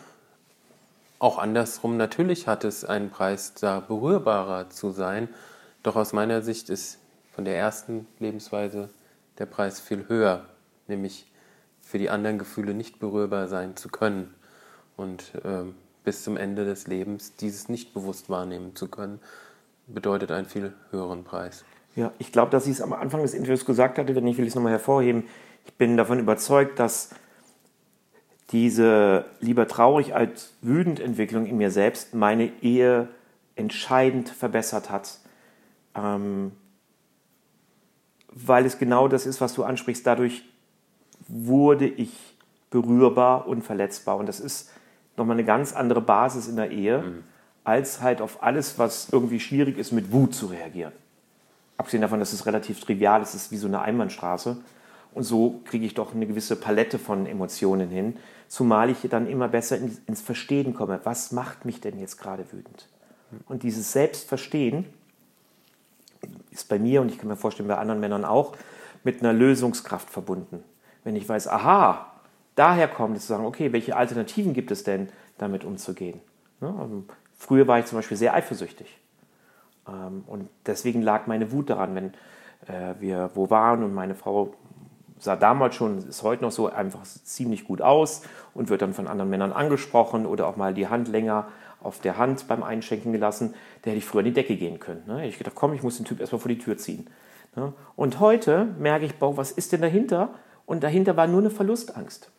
Auch 1.22 1.38
andersrum, 1.38 1.96
natürlich 1.96 2.48
hat 2.48 2.64
es 2.64 2.84
einen 2.84 3.10
Preis, 3.10 3.54
da 3.54 3.78
berührbarer 3.78 4.70
zu 4.70 4.90
sein. 4.90 5.28
Doch 5.84 5.94
aus 5.94 6.12
meiner 6.12 6.42
Sicht 6.42 6.68
ist 6.68 6.98
von 7.32 7.44
der 7.44 7.56
ersten 7.56 8.08
Lebensweise 8.18 8.90
der 9.38 9.46
Preis 9.46 9.78
viel 9.78 10.08
höher, 10.08 10.44
nämlich 10.88 11.30
für 11.80 11.98
die 11.98 12.10
anderen 12.10 12.40
Gefühle 12.40 12.74
nicht 12.74 12.98
berührbar 12.98 13.46
sein 13.46 13.76
zu 13.76 13.88
können 13.88 14.34
und 14.96 15.32
äh, 15.44 15.62
bis 16.02 16.24
zum 16.24 16.36
Ende 16.36 16.64
des 16.64 16.88
Lebens 16.88 17.36
dieses 17.36 17.68
nicht 17.68 17.94
bewusst 17.94 18.28
wahrnehmen 18.28 18.74
zu 18.74 18.88
können, 18.88 19.20
bedeutet 19.86 20.32
einen 20.32 20.48
viel 20.48 20.72
höheren 20.90 21.22
Preis. 21.22 21.64
Ja, 21.94 22.10
ich 22.18 22.32
glaube, 22.32 22.50
dass 22.50 22.66
ich 22.66 22.72
es 22.72 22.80
am 22.80 22.92
Anfang 22.92 23.22
des 23.22 23.34
Interviews 23.34 23.64
gesagt 23.64 23.96
hatte, 23.98 24.16
wenn 24.16 24.26
ich 24.26 24.38
will 24.38 24.46
es 24.48 24.56
nochmal 24.56 24.72
hervorheben. 24.72 25.28
Ich 25.66 25.74
bin 25.74 25.96
davon 25.96 26.18
überzeugt, 26.18 26.80
dass 26.80 27.10
diese 28.52 29.24
lieber 29.40 29.66
traurig 29.66 30.14
als 30.14 30.52
wütend 30.60 31.00
Entwicklung 31.00 31.46
in 31.46 31.56
mir 31.56 31.70
selbst 31.70 32.14
meine 32.14 32.50
Ehe 32.60 33.08
entscheidend 33.56 34.28
verbessert 34.28 34.90
hat. 34.90 35.18
Ähm, 35.94 36.52
weil 38.28 38.64
es 38.64 38.78
genau 38.78 39.08
das 39.08 39.26
ist, 39.26 39.40
was 39.40 39.54
du 39.54 39.64
ansprichst. 39.64 40.06
Dadurch 40.06 40.42
wurde 41.28 41.86
ich 41.86 42.12
berührbar 42.70 43.46
und 43.46 43.62
verletzbar. 43.62 44.16
Und 44.16 44.26
das 44.26 44.40
ist 44.40 44.70
nochmal 45.16 45.36
eine 45.36 45.44
ganz 45.44 45.74
andere 45.74 46.00
Basis 46.00 46.48
in 46.48 46.56
der 46.56 46.70
Ehe, 46.70 46.98
mhm. 46.98 47.24
als 47.64 48.00
halt 48.00 48.20
auf 48.20 48.42
alles, 48.42 48.78
was 48.78 49.08
irgendwie 49.10 49.40
schwierig 49.40 49.78
ist, 49.78 49.92
mit 49.92 50.12
Wut 50.12 50.34
zu 50.34 50.46
reagieren. 50.46 50.92
Abgesehen 51.76 52.02
davon, 52.02 52.20
dass 52.20 52.32
es 52.32 52.46
relativ 52.46 52.80
trivial 52.80 53.22
ist, 53.22 53.34
es 53.34 53.44
ist 53.44 53.52
wie 53.52 53.56
so 53.56 53.66
eine 53.66 53.80
Einbahnstraße. 53.82 54.56
Und 55.14 55.24
so 55.24 55.60
kriege 55.64 55.84
ich 55.84 55.94
doch 55.94 56.14
eine 56.14 56.26
gewisse 56.26 56.56
Palette 56.56 56.98
von 56.98 57.26
Emotionen 57.26 57.90
hin, 57.90 58.16
zumal 58.52 58.90
ich 58.90 58.98
dann 59.08 59.26
immer 59.26 59.48
besser 59.48 59.78
ins 59.78 60.20
Verstehen 60.20 60.74
komme. 60.74 61.00
Was 61.04 61.32
macht 61.32 61.64
mich 61.64 61.80
denn 61.80 61.98
jetzt 61.98 62.18
gerade 62.18 62.44
wütend? 62.52 62.86
Und 63.48 63.62
dieses 63.62 63.92
Selbstverstehen 63.92 64.84
ist 66.50 66.68
bei 66.68 66.78
mir 66.78 67.00
und 67.00 67.10
ich 67.10 67.16
kann 67.16 67.28
mir 67.28 67.36
vorstellen 67.36 67.66
bei 67.66 67.78
anderen 67.78 68.00
Männern 68.00 68.26
auch 68.26 68.54
mit 69.04 69.20
einer 69.20 69.32
Lösungskraft 69.32 70.10
verbunden. 70.10 70.62
Wenn 71.02 71.16
ich 71.16 71.26
weiß, 71.26 71.48
aha, 71.48 72.12
daher 72.54 72.88
kommt 72.88 73.16
es 73.16 73.22
zu 73.22 73.28
sagen, 73.28 73.46
okay, 73.46 73.72
welche 73.72 73.96
Alternativen 73.96 74.52
gibt 74.52 74.70
es 74.70 74.84
denn, 74.84 75.08
damit 75.38 75.64
umzugehen? 75.64 76.20
Ne? 76.60 76.74
Also, 76.78 77.04
früher 77.38 77.66
war 77.66 77.78
ich 77.78 77.86
zum 77.86 77.96
Beispiel 77.96 78.18
sehr 78.18 78.34
eifersüchtig. 78.34 78.98
Ähm, 79.88 80.24
und 80.26 80.50
deswegen 80.66 81.00
lag 81.00 81.26
meine 81.26 81.52
Wut 81.52 81.70
daran, 81.70 81.94
wenn 81.94 82.06
äh, 82.66 83.00
wir 83.00 83.30
wo 83.32 83.48
waren 83.48 83.82
und 83.82 83.94
meine 83.94 84.14
Frau 84.14 84.52
sah 85.22 85.36
damals 85.36 85.74
schon, 85.74 85.98
ist 85.98 86.22
heute 86.22 86.42
noch 86.42 86.52
so, 86.52 86.68
einfach 86.68 87.02
ziemlich 87.04 87.64
gut 87.64 87.80
aus 87.80 88.22
und 88.54 88.68
wird 88.68 88.82
dann 88.82 88.92
von 88.92 89.06
anderen 89.06 89.30
Männern 89.30 89.52
angesprochen 89.52 90.26
oder 90.26 90.46
auch 90.46 90.56
mal 90.56 90.74
die 90.74 90.88
Hand 90.88 91.08
länger 91.08 91.46
auf 91.80 92.00
der 92.00 92.16
Hand 92.18 92.46
beim 92.48 92.62
Einschenken 92.62 93.12
gelassen, 93.12 93.54
da 93.82 93.90
hätte 93.90 93.98
ich 93.98 94.04
früher 94.04 94.20
in 94.20 94.26
die 94.26 94.32
Decke 94.32 94.56
gehen 94.56 94.78
können. 94.78 95.02
Ne? 95.06 95.18
Hätte 95.18 95.28
ich 95.28 95.38
gedacht, 95.38 95.54
komm, 95.54 95.72
ich 95.74 95.82
muss 95.82 95.96
den 95.96 96.06
Typ 96.06 96.20
erstmal 96.20 96.40
vor 96.40 96.48
die 96.48 96.58
Tür 96.58 96.76
ziehen. 96.76 97.06
Ne? 97.56 97.72
Und 97.96 98.20
heute 98.20 98.66
merke 98.78 99.04
ich, 99.04 99.16
boah, 99.16 99.36
was 99.36 99.52
ist 99.52 99.72
denn 99.72 99.80
dahinter? 99.80 100.30
Und 100.66 100.82
dahinter 100.82 101.16
war 101.16 101.26
nur 101.26 101.40
eine 101.40 101.50
Verlustangst. 101.50 102.30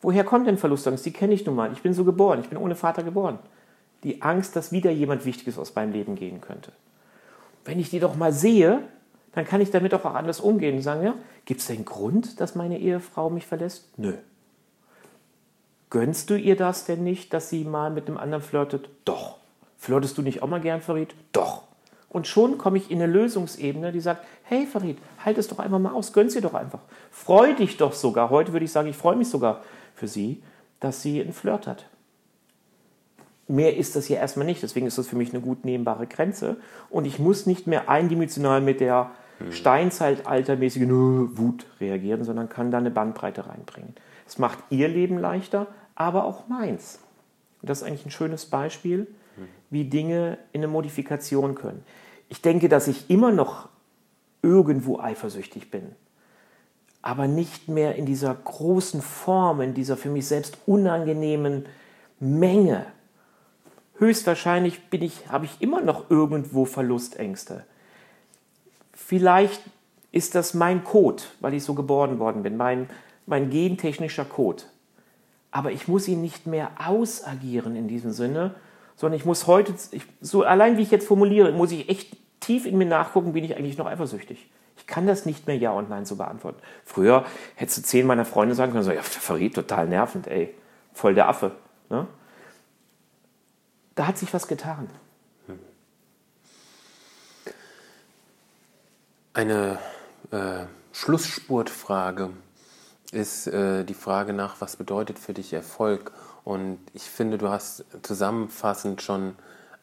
Woher 0.00 0.24
kommt 0.24 0.46
denn 0.46 0.58
Verlustangst? 0.58 1.06
Die 1.06 1.12
kenne 1.12 1.34
ich 1.34 1.46
nun 1.46 1.54
mal. 1.54 1.72
Ich 1.72 1.82
bin 1.82 1.94
so 1.94 2.04
geboren. 2.04 2.40
Ich 2.40 2.48
bin 2.48 2.58
ohne 2.58 2.74
Vater 2.74 3.02
geboren. 3.02 3.38
Die 4.02 4.20
Angst, 4.20 4.56
dass 4.56 4.72
wieder 4.72 4.90
jemand 4.90 5.24
Wichtiges 5.24 5.58
aus 5.58 5.74
meinem 5.74 5.92
Leben 5.92 6.16
gehen 6.16 6.40
könnte. 6.40 6.72
Wenn 7.64 7.78
ich 7.78 7.90
die 7.90 8.00
doch 8.00 8.16
mal 8.16 8.32
sehe, 8.32 8.80
dann 9.32 9.46
kann 9.46 9.60
ich 9.60 9.70
damit 9.70 9.94
auch 9.94 10.04
anders 10.04 10.40
umgehen 10.40 10.76
und 10.76 10.82
sagen, 10.82 11.04
ja, 11.04 11.14
gibt 11.44 11.60
es 11.60 11.66
denn 11.66 11.84
Grund, 11.84 12.40
dass 12.40 12.54
meine 12.54 12.78
Ehefrau 12.78 13.30
mich 13.30 13.46
verlässt? 13.46 13.98
Nö. 13.98 14.14
Gönnst 15.90 16.30
du 16.30 16.38
ihr 16.38 16.56
das 16.56 16.84
denn 16.84 17.04
nicht, 17.04 17.34
dass 17.34 17.50
sie 17.50 17.64
mal 17.64 17.90
mit 17.90 18.08
einem 18.08 18.18
anderen 18.18 18.42
flirtet? 18.42 18.88
Doch. 19.04 19.38
Flirtest 19.78 20.16
du 20.16 20.22
nicht 20.22 20.42
auch 20.42 20.48
mal 20.48 20.60
gern, 20.60 20.80
Farid? 20.80 21.14
Doch. 21.32 21.64
Und 22.08 22.26
schon 22.26 22.58
komme 22.58 22.76
ich 22.76 22.90
in 22.90 23.02
eine 23.02 23.10
Lösungsebene, 23.10 23.90
die 23.90 24.00
sagt, 24.00 24.24
hey 24.44 24.66
Farid, 24.66 24.98
halt 25.24 25.38
es 25.38 25.48
doch 25.48 25.58
einfach 25.58 25.78
mal 25.78 25.92
aus, 25.92 26.12
gönn 26.12 26.28
sie 26.28 26.42
doch 26.42 26.54
einfach. 26.54 26.80
Freu 27.10 27.54
dich 27.54 27.78
doch 27.78 27.94
sogar. 27.94 28.28
Heute 28.28 28.52
würde 28.52 28.66
ich 28.66 28.72
sagen, 28.72 28.88
ich 28.88 28.96
freue 28.96 29.16
mich 29.16 29.28
sogar 29.28 29.62
für 29.94 30.08
sie, 30.08 30.42
dass 30.78 31.00
sie 31.00 31.22
einen 31.22 31.32
Flirt 31.32 31.66
hat. 31.66 31.86
Mehr 33.48 33.76
ist 33.76 33.96
das 33.96 34.08
ja 34.08 34.18
erstmal 34.18 34.46
nicht, 34.46 34.62
deswegen 34.62 34.86
ist 34.86 34.98
das 34.98 35.08
für 35.08 35.16
mich 35.16 35.32
eine 35.32 35.42
gut 35.42 35.64
nehmbare 35.64 36.06
Grenze. 36.06 36.56
Und 36.90 37.06
ich 37.06 37.18
muss 37.18 37.46
nicht 37.46 37.66
mehr 37.66 37.88
eindimensional 37.88 38.60
mit 38.60 38.80
der 38.80 39.10
hm. 39.46 39.52
steinzeitaltermäßigen 39.52 41.38
Wut 41.38 41.66
reagieren, 41.80 42.24
sondern 42.24 42.48
kann 42.48 42.70
da 42.70 42.78
eine 42.78 42.90
Bandbreite 42.90 43.46
reinbringen. 43.46 43.94
Es 44.26 44.38
macht 44.38 44.58
ihr 44.70 44.88
Leben 44.88 45.18
leichter, 45.18 45.66
aber 45.94 46.24
auch 46.24 46.48
meins. 46.48 47.00
Und 47.60 47.70
das 47.70 47.82
ist 47.82 47.84
eigentlich 47.86 48.06
ein 48.06 48.10
schönes 48.10 48.46
Beispiel, 48.46 49.06
wie 49.70 49.84
Dinge 49.84 50.38
in 50.52 50.60
eine 50.60 50.68
Modifikation 50.68 51.54
können. 51.54 51.84
Ich 52.28 52.42
denke, 52.42 52.68
dass 52.68 52.88
ich 52.88 53.08
immer 53.08 53.32
noch 53.32 53.68
irgendwo 54.42 54.98
eifersüchtig 54.98 55.70
bin 55.70 55.94
aber 57.02 57.26
nicht 57.26 57.68
mehr 57.68 57.96
in 57.96 58.06
dieser 58.06 58.32
großen 58.32 59.02
Form, 59.02 59.60
in 59.60 59.74
dieser 59.74 59.96
für 59.96 60.08
mich 60.08 60.26
selbst 60.26 60.58
unangenehmen 60.66 61.66
Menge. 62.20 62.86
Höchstwahrscheinlich 63.98 64.88
bin 64.88 65.02
ich, 65.02 65.28
habe 65.28 65.44
ich 65.44 65.60
immer 65.60 65.80
noch 65.80 66.10
irgendwo 66.10 66.64
Verlustängste. 66.64 67.64
Vielleicht 69.12 69.60
ist 70.10 70.34
das 70.34 70.54
mein 70.54 70.84
Code, 70.84 71.22
weil 71.40 71.52
ich 71.52 71.64
so 71.64 71.74
geboren 71.74 72.18
worden 72.18 72.42
bin, 72.42 72.56
mein, 72.56 72.88
mein 73.26 73.50
gentechnischer 73.50 74.24
Code. 74.24 74.62
Aber 75.50 75.70
ich 75.70 75.86
muss 75.86 76.08
ihn 76.08 76.22
nicht 76.22 76.46
mehr 76.46 76.70
ausagieren 76.82 77.76
in 77.76 77.88
diesem 77.88 78.12
Sinne, 78.12 78.54
sondern 78.96 79.20
ich 79.20 79.26
muss 79.26 79.46
heute, 79.46 79.74
ich, 79.90 80.04
so 80.22 80.44
allein 80.44 80.78
wie 80.78 80.82
ich 80.82 80.90
jetzt 80.90 81.06
formuliere, 81.06 81.52
muss 81.52 81.72
ich 81.72 81.90
echt 81.90 82.16
tief 82.40 82.64
in 82.64 82.78
mir 82.78 82.86
nachgucken, 82.86 83.34
bin 83.34 83.44
ich 83.44 83.54
eigentlich 83.54 83.76
noch 83.76 83.84
eifersüchtig. 83.84 84.48
Ich 84.78 84.86
kann 84.86 85.06
das 85.06 85.26
nicht 85.26 85.46
mehr 85.46 85.58
Ja 85.58 85.72
und 85.72 85.90
Nein 85.90 86.06
so 86.06 86.16
beantworten. 86.16 86.62
Früher 86.86 87.26
hättest 87.56 87.76
du 87.76 87.82
zehn 87.82 88.06
meiner 88.06 88.24
Freunde 88.24 88.54
sagen 88.54 88.72
können, 88.72 88.84
so, 88.84 88.92
ja, 88.92 89.02
Farid, 89.02 89.54
total 89.54 89.88
nervend, 89.88 90.26
ey, 90.26 90.54
voll 90.94 91.14
der 91.14 91.28
Affe. 91.28 91.52
Ne? 91.90 92.06
Da 93.94 94.06
hat 94.06 94.16
sich 94.16 94.32
was 94.32 94.48
getan. 94.48 94.88
Eine 99.34 99.78
äh, 100.30 100.66
Schlussspurtfrage 100.92 102.28
ist 103.12 103.46
äh, 103.46 103.82
die 103.82 103.94
Frage 103.94 104.34
nach, 104.34 104.60
was 104.60 104.76
bedeutet 104.76 105.18
für 105.18 105.32
dich 105.32 105.54
Erfolg? 105.54 106.12
Und 106.44 106.78
ich 106.92 107.04
finde, 107.04 107.38
du 107.38 107.48
hast 107.48 107.86
zusammenfassend 108.02 109.00
schon 109.00 109.34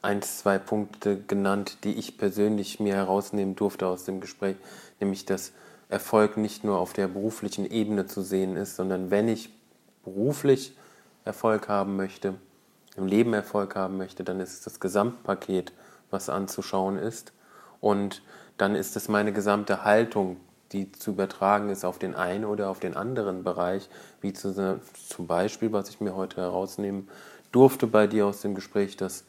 ein, 0.04 0.22
zwei 0.22 0.60
Punkte 0.60 1.20
genannt, 1.20 1.80
die 1.84 1.96
ich 1.96 2.20
persönlich 2.20 2.80
mir 2.80 2.94
herausnehmen 2.94 3.56
durfte 3.56 3.88
aus 3.88 4.06
dem 4.06 4.22
Gespräch, 4.22 4.56
nämlich 5.00 5.26
dass 5.26 5.52
Erfolg 5.90 6.38
nicht 6.38 6.64
nur 6.64 6.78
auf 6.78 6.94
der 6.94 7.08
beruflichen 7.08 7.66
Ebene 7.66 8.06
zu 8.06 8.22
sehen 8.22 8.56
ist, 8.56 8.76
sondern 8.76 9.10
wenn 9.10 9.28
ich 9.28 9.50
beruflich 10.04 10.78
Erfolg 11.26 11.68
haben 11.68 11.96
möchte, 11.96 12.36
im 12.96 13.08
Leben 13.08 13.34
Erfolg 13.34 13.76
haben 13.76 13.98
möchte, 13.98 14.24
dann 14.24 14.42
ist 14.42 14.54
es 14.54 14.62
das 14.62 14.80
Gesamtpaket, 14.80 15.74
was 16.12 16.30
anzuschauen 16.30 17.00
ist. 17.00 17.34
Und 17.82 18.22
dann 18.58 18.76
ist 18.76 18.96
es 18.96 19.08
meine 19.08 19.34
gesamte 19.34 19.84
Haltung, 19.84 20.38
die 20.72 20.92
zu 20.92 21.12
übertragen 21.12 21.70
ist 21.70 21.84
auf 21.84 21.98
den 21.98 22.16
einen 22.16 22.46
oder 22.46 22.70
auf 22.70 22.80
den 22.80 22.96
anderen 22.96 23.44
Bereich, 23.44 23.90
wie 24.22 24.34
zu, 24.34 24.80
zum 25.08 25.28
Beispiel, 25.28 25.72
was 25.72 25.90
ich 25.90 26.00
mir 26.00 26.16
heute 26.16 26.42
herausnehmen 26.42 27.10
durfte 27.52 27.88
bei 27.88 28.06
dir 28.06 28.28
aus 28.28 28.42
dem 28.42 28.54
Gespräch, 28.54 28.96
das 28.96 29.24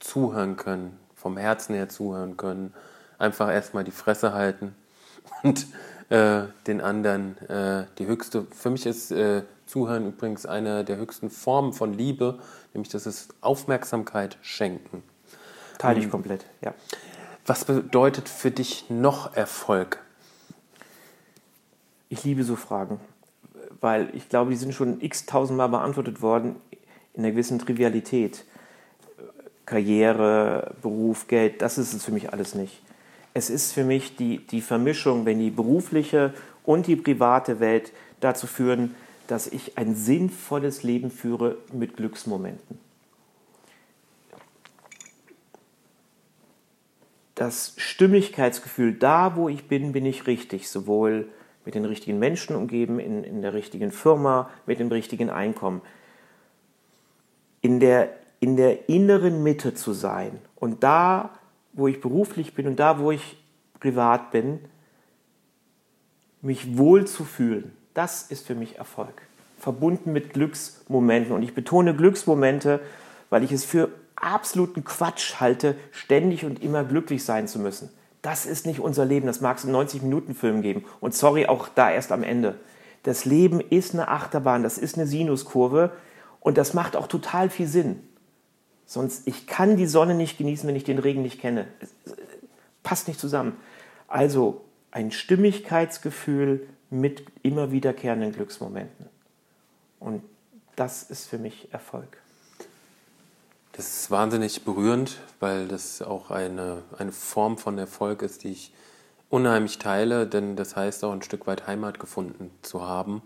Zuhören 0.00 0.56
können, 0.56 0.98
vom 1.14 1.36
Herzen 1.36 1.74
her 1.74 1.88
zuhören 1.88 2.36
können, 2.36 2.72
einfach 3.18 3.50
erstmal 3.50 3.84
die 3.84 3.90
Fresse 3.90 4.32
halten 4.32 4.74
und 5.42 5.66
äh, 6.08 6.42
den 6.66 6.80
anderen 6.80 7.36
äh, 7.48 7.86
die 7.98 8.06
höchste, 8.06 8.46
für 8.50 8.70
mich 8.70 8.86
ist 8.86 9.10
äh, 9.10 9.42
Zuhören 9.66 10.06
übrigens 10.06 10.46
eine 10.46 10.84
der 10.84 10.96
höchsten 10.96 11.28
Formen 11.28 11.72
von 11.72 11.92
Liebe, 11.92 12.38
nämlich 12.72 12.90
das 12.90 13.04
ist 13.04 13.34
Aufmerksamkeit 13.40 14.38
schenken. 14.40 15.02
Teile 15.78 15.98
ich 15.98 16.08
komplett, 16.08 16.46
ja. 16.62 16.72
Was 17.48 17.64
bedeutet 17.64 18.28
für 18.28 18.50
dich 18.50 18.86
noch 18.88 19.36
Erfolg? 19.36 20.02
Ich 22.08 22.24
liebe 22.24 22.42
so 22.42 22.56
Fragen, 22.56 22.98
weil 23.80 24.10
ich 24.14 24.28
glaube, 24.28 24.50
die 24.50 24.56
sind 24.56 24.74
schon 24.74 25.00
x 25.00 25.26
tausendmal 25.26 25.68
beantwortet 25.68 26.22
worden 26.22 26.56
in 27.14 27.20
einer 27.20 27.30
gewissen 27.30 27.60
Trivialität. 27.60 28.44
Karriere, 29.64 30.74
Beruf, 30.82 31.28
Geld, 31.28 31.62
das 31.62 31.78
ist 31.78 31.92
es 31.92 32.04
für 32.04 32.10
mich 32.10 32.32
alles 32.32 32.56
nicht. 32.56 32.82
Es 33.32 33.48
ist 33.48 33.72
für 33.72 33.84
mich 33.84 34.16
die, 34.16 34.44
die 34.44 34.60
Vermischung, 34.60 35.24
wenn 35.24 35.38
die 35.38 35.50
berufliche 35.50 36.34
und 36.64 36.88
die 36.88 36.96
private 36.96 37.60
Welt 37.60 37.92
dazu 38.18 38.48
führen, 38.48 38.96
dass 39.28 39.46
ich 39.46 39.78
ein 39.78 39.94
sinnvolles 39.94 40.82
Leben 40.82 41.12
führe 41.12 41.58
mit 41.72 41.96
Glücksmomenten. 41.96 42.85
Das 47.36 47.74
Stimmigkeitsgefühl, 47.76 48.94
da 48.94 49.36
wo 49.36 49.48
ich 49.48 49.68
bin, 49.68 49.92
bin 49.92 50.04
ich 50.04 50.26
richtig, 50.26 50.68
sowohl 50.68 51.28
mit 51.64 51.74
den 51.74 51.84
richtigen 51.84 52.18
Menschen 52.18 52.56
umgeben, 52.56 52.98
in, 52.98 53.22
in 53.22 53.42
der 53.42 53.52
richtigen 53.52 53.92
Firma, 53.92 54.50
mit 54.66 54.80
dem 54.80 54.88
richtigen 54.88 55.30
Einkommen. 55.30 55.82
In 57.60 57.78
der, 57.78 58.10
in 58.40 58.56
der 58.56 58.88
inneren 58.88 59.42
Mitte 59.42 59.74
zu 59.74 59.92
sein 59.92 60.38
und 60.54 60.82
da, 60.82 61.30
wo 61.72 61.86
ich 61.86 62.00
beruflich 62.00 62.54
bin 62.54 62.66
und 62.66 62.80
da, 62.80 62.98
wo 62.98 63.12
ich 63.12 63.42
privat 63.80 64.30
bin, 64.30 64.60
mich 66.40 66.78
wohl 66.78 67.06
zu 67.06 67.24
fühlen, 67.24 67.76
das 67.92 68.30
ist 68.30 68.46
für 68.46 68.54
mich 68.54 68.78
Erfolg. 68.78 69.22
Verbunden 69.58 70.12
mit 70.12 70.32
Glücksmomenten. 70.32 71.32
Und 71.32 71.42
ich 71.42 71.54
betone 71.54 71.94
Glücksmomente, 71.94 72.80
weil 73.30 73.42
ich 73.42 73.52
es 73.52 73.64
für 73.64 73.88
absoluten 74.16 74.84
Quatsch 74.84 75.40
halte, 75.40 75.76
ständig 75.92 76.44
und 76.44 76.62
immer 76.62 76.84
glücklich 76.84 77.24
sein 77.24 77.48
zu 77.48 77.58
müssen. 77.58 77.90
Das 78.22 78.46
ist 78.46 78.66
nicht 78.66 78.80
unser 78.80 79.04
Leben. 79.04 79.26
Das 79.26 79.40
mag 79.40 79.58
es 79.58 79.64
einen 79.64 79.76
90-Minuten-Film 79.76 80.62
geben. 80.62 80.84
Und 81.00 81.14
sorry, 81.14 81.46
auch 81.46 81.68
da 81.68 81.90
erst 81.90 82.10
am 82.10 82.22
Ende. 82.22 82.58
Das 83.04 83.24
Leben 83.24 83.60
ist 83.60 83.94
eine 83.94 84.08
Achterbahn, 84.08 84.64
das 84.64 84.78
ist 84.78 84.96
eine 84.96 85.06
Sinuskurve 85.06 85.92
und 86.40 86.58
das 86.58 86.74
macht 86.74 86.96
auch 86.96 87.06
total 87.06 87.50
viel 87.50 87.68
Sinn. 87.68 88.02
Sonst, 88.84 89.28
ich 89.28 89.46
kann 89.46 89.76
die 89.76 89.86
Sonne 89.86 90.14
nicht 90.14 90.38
genießen, 90.38 90.66
wenn 90.66 90.74
ich 90.74 90.82
den 90.82 90.98
Regen 90.98 91.22
nicht 91.22 91.40
kenne. 91.40 91.68
Passt 92.82 93.06
nicht 93.06 93.20
zusammen. 93.20 93.56
Also 94.08 94.64
ein 94.90 95.12
Stimmigkeitsgefühl 95.12 96.66
mit 96.90 97.24
immer 97.42 97.70
wiederkehrenden 97.70 98.32
Glücksmomenten. 98.32 99.06
Und 100.00 100.22
das 100.74 101.04
ist 101.04 101.28
für 101.28 101.38
mich 101.38 101.72
Erfolg. 101.72 102.20
Das 103.76 103.88
ist 103.88 104.10
wahnsinnig 104.10 104.64
berührend, 104.64 105.18
weil 105.38 105.68
das 105.68 106.00
auch 106.00 106.30
eine, 106.30 106.82
eine 106.96 107.12
Form 107.12 107.58
von 107.58 107.76
Erfolg 107.76 108.22
ist, 108.22 108.44
die 108.44 108.52
ich 108.52 108.72
unheimlich 109.28 109.78
teile, 109.78 110.26
denn 110.26 110.56
das 110.56 110.76
heißt 110.76 111.04
auch 111.04 111.12
ein 111.12 111.20
Stück 111.20 111.46
weit 111.46 111.66
Heimat 111.66 112.00
gefunden 112.00 112.50
zu 112.62 112.86
haben. 112.86 113.20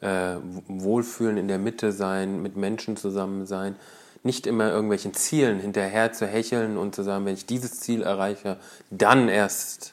Äh, 0.00 0.36
Wohlfühlen 0.66 1.36
in 1.36 1.46
der 1.46 1.58
Mitte 1.58 1.92
sein, 1.92 2.40
mit 2.40 2.56
Menschen 2.56 2.96
zusammen 2.96 3.44
sein, 3.44 3.76
nicht 4.22 4.46
immer 4.46 4.70
irgendwelchen 4.70 5.12
Zielen 5.12 5.60
hinterher 5.60 6.10
zu 6.14 6.26
hecheln 6.26 6.78
und 6.78 6.94
zu 6.94 7.02
sagen, 7.02 7.26
wenn 7.26 7.34
ich 7.34 7.44
dieses 7.44 7.80
Ziel 7.80 8.02
erreiche, 8.02 8.56
dann 8.90 9.28
erst 9.28 9.92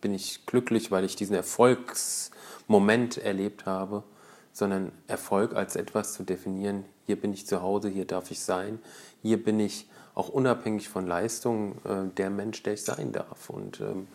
bin 0.00 0.14
ich 0.14 0.46
glücklich, 0.46 0.92
weil 0.92 1.04
ich 1.04 1.16
diesen 1.16 1.34
Erfolgsmoment 1.34 3.18
erlebt 3.18 3.66
habe, 3.66 4.04
sondern 4.52 4.92
Erfolg 5.08 5.56
als 5.56 5.74
etwas 5.74 6.12
zu 6.12 6.22
definieren, 6.22 6.84
hier 7.10 7.20
bin 7.20 7.32
ich 7.32 7.44
zu 7.44 7.60
Hause, 7.60 7.88
hier 7.88 8.04
darf 8.04 8.30
ich 8.30 8.38
sein, 8.38 8.78
hier 9.20 9.42
bin 9.42 9.58
ich 9.58 9.90
auch 10.14 10.28
unabhängig 10.28 10.88
von 10.88 11.08
Leistung 11.08 11.74
äh, 11.84 12.08
der 12.16 12.30
Mensch, 12.30 12.62
der 12.62 12.74
ich 12.74 12.84
sein 12.84 13.10
darf. 13.10 13.50
Und 13.50 13.80
ähm, 13.80 14.06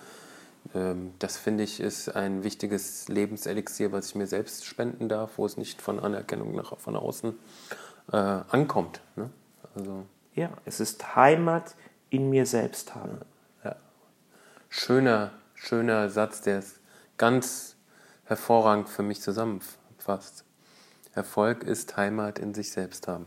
ähm, 0.74 1.12
das 1.20 1.36
finde 1.36 1.66
ich 1.66 1.82
ist 1.82 2.16
ein 2.16 2.46
wichtiges 2.46 3.10
Lebenselixier, 3.10 3.92
was 3.92 4.08
ich 4.08 4.16
mir 4.16 4.28
selbst 4.28 4.64
spenden 4.64 5.10
darf, 5.10 5.38
wo 5.38 5.46
es 5.46 5.58
nicht 5.58 5.82
von 5.82 6.00
Anerkennung 6.00 6.56
nach, 6.56 6.78
von 6.78 6.96
außen 6.96 7.38
äh, 8.14 8.16
ankommt. 8.16 9.02
Ne? 9.18 9.30
Also, 9.76 10.06
ja, 10.34 10.52
es 10.64 10.80
ist 10.80 11.18
Heimat 11.18 11.76
in 12.10 12.30
mir 12.30 12.46
selbst 12.46 12.96
haben. 12.96 13.20
Ja. 13.66 13.76
Schöner 14.70 15.32
schöner 15.66 16.10
Satz, 16.10 16.42
der 16.42 16.60
es 16.60 16.80
ganz 17.18 17.76
hervorragend 18.24 18.88
für 18.88 19.04
mich 19.04 19.22
zusammenfasst. 19.22 20.45
Erfolg 21.16 21.64
ist 21.64 21.96
Heimat 21.96 22.38
in 22.40 22.54
sich 22.54 22.72
selbst 22.72 23.08
haben. 23.08 23.26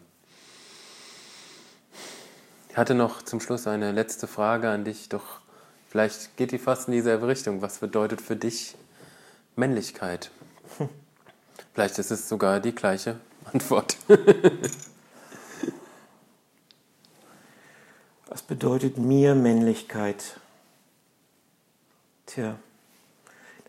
Ich 2.68 2.76
hatte 2.76 2.94
noch 2.94 3.22
zum 3.22 3.40
Schluss 3.40 3.66
eine 3.66 3.92
letzte 3.92 4.26
Frage 4.26 4.68
an 4.68 4.84
dich, 4.84 5.08
doch 5.08 5.40
vielleicht 5.88 6.36
geht 6.36 6.52
die 6.52 6.58
fast 6.58 6.88
in 6.88 6.92
dieselbe 6.92 7.26
Richtung. 7.26 7.62
Was 7.62 7.78
bedeutet 7.78 8.20
für 8.20 8.36
dich 8.36 8.76
Männlichkeit? 9.56 10.30
Vielleicht 11.74 11.98
ist 11.98 12.10
es 12.10 12.28
sogar 12.28 12.60
die 12.60 12.74
gleiche 12.74 13.18
Antwort. 13.52 13.96
Was 18.26 18.42
bedeutet 18.42 18.98
mir 18.98 19.34
Männlichkeit? 19.34 20.38
Tja, 22.26 22.58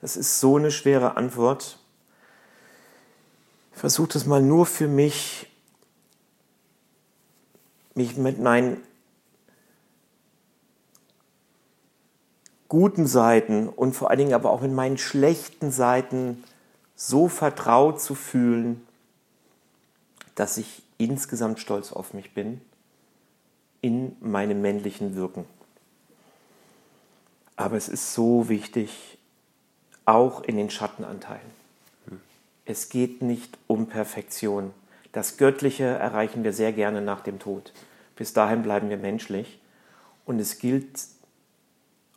das 0.01 0.17
ist 0.17 0.39
so 0.39 0.57
eine 0.57 0.71
schwere 0.71 1.17
Antwort. 1.17 1.78
Versuche 3.79 4.09
das 4.09 4.25
mal 4.25 4.41
nur 4.41 4.65
für 4.65 4.89
mich, 4.89 5.47
mich 7.95 8.17
mit 8.17 8.37
meinen 8.37 8.83
guten 12.67 13.07
Seiten 13.07 13.69
und 13.69 13.93
vor 13.93 14.09
allen 14.09 14.19
Dingen 14.19 14.33
aber 14.33 14.51
auch 14.51 14.59
mit 14.59 14.73
meinen 14.73 14.97
schlechten 14.97 15.71
Seiten 15.71 16.43
so 16.97 17.29
vertraut 17.29 18.01
zu 18.01 18.15
fühlen, 18.15 18.85
dass 20.35 20.57
ich 20.57 20.83
insgesamt 20.97 21.61
stolz 21.61 21.93
auf 21.93 22.13
mich 22.13 22.33
bin 22.33 22.59
in 23.79 24.17
meinem 24.19 24.61
männlichen 24.61 25.15
Wirken. 25.15 25.45
Aber 27.55 27.77
es 27.77 27.87
ist 27.87 28.13
so 28.13 28.49
wichtig, 28.49 29.17
auch 30.03 30.43
in 30.43 30.57
den 30.57 30.69
Schattenanteilen. 30.69 31.58
Es 32.69 32.89
geht 32.89 33.23
nicht 33.23 33.57
um 33.65 33.87
Perfektion. 33.87 34.75
Das 35.11 35.37
Göttliche 35.37 35.85
erreichen 35.85 36.43
wir 36.43 36.53
sehr 36.53 36.71
gerne 36.71 37.01
nach 37.01 37.21
dem 37.21 37.39
Tod. 37.39 37.73
Bis 38.15 38.33
dahin 38.33 38.61
bleiben 38.61 38.91
wir 38.91 38.97
menschlich. 38.97 39.59
Und 40.23 40.39
es 40.39 40.59
gilt, 40.59 40.87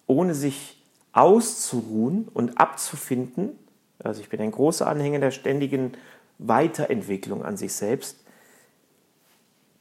ohne 0.06 0.34
sich 0.34 0.78
auszuruhen 1.14 2.28
und 2.34 2.58
abzufinden, 2.58 3.58
also 4.04 4.20
ich 4.20 4.28
bin 4.28 4.42
ein 4.42 4.50
großer 4.50 4.86
Anhänger 4.86 5.20
der 5.20 5.30
ständigen 5.30 5.92
Weiterentwicklung 6.36 7.42
an 7.46 7.56
sich 7.56 7.72
selbst, 7.72 8.18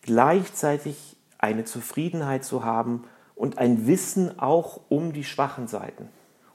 gleichzeitig 0.03 1.17
eine 1.37 1.65
Zufriedenheit 1.65 2.45
zu 2.45 2.63
haben 2.63 3.03
und 3.35 3.57
ein 3.57 3.87
Wissen 3.87 4.39
auch 4.39 4.79
um 4.87 5.11
die 5.11 5.25
schwachen 5.25 5.67
Seiten. 5.67 6.07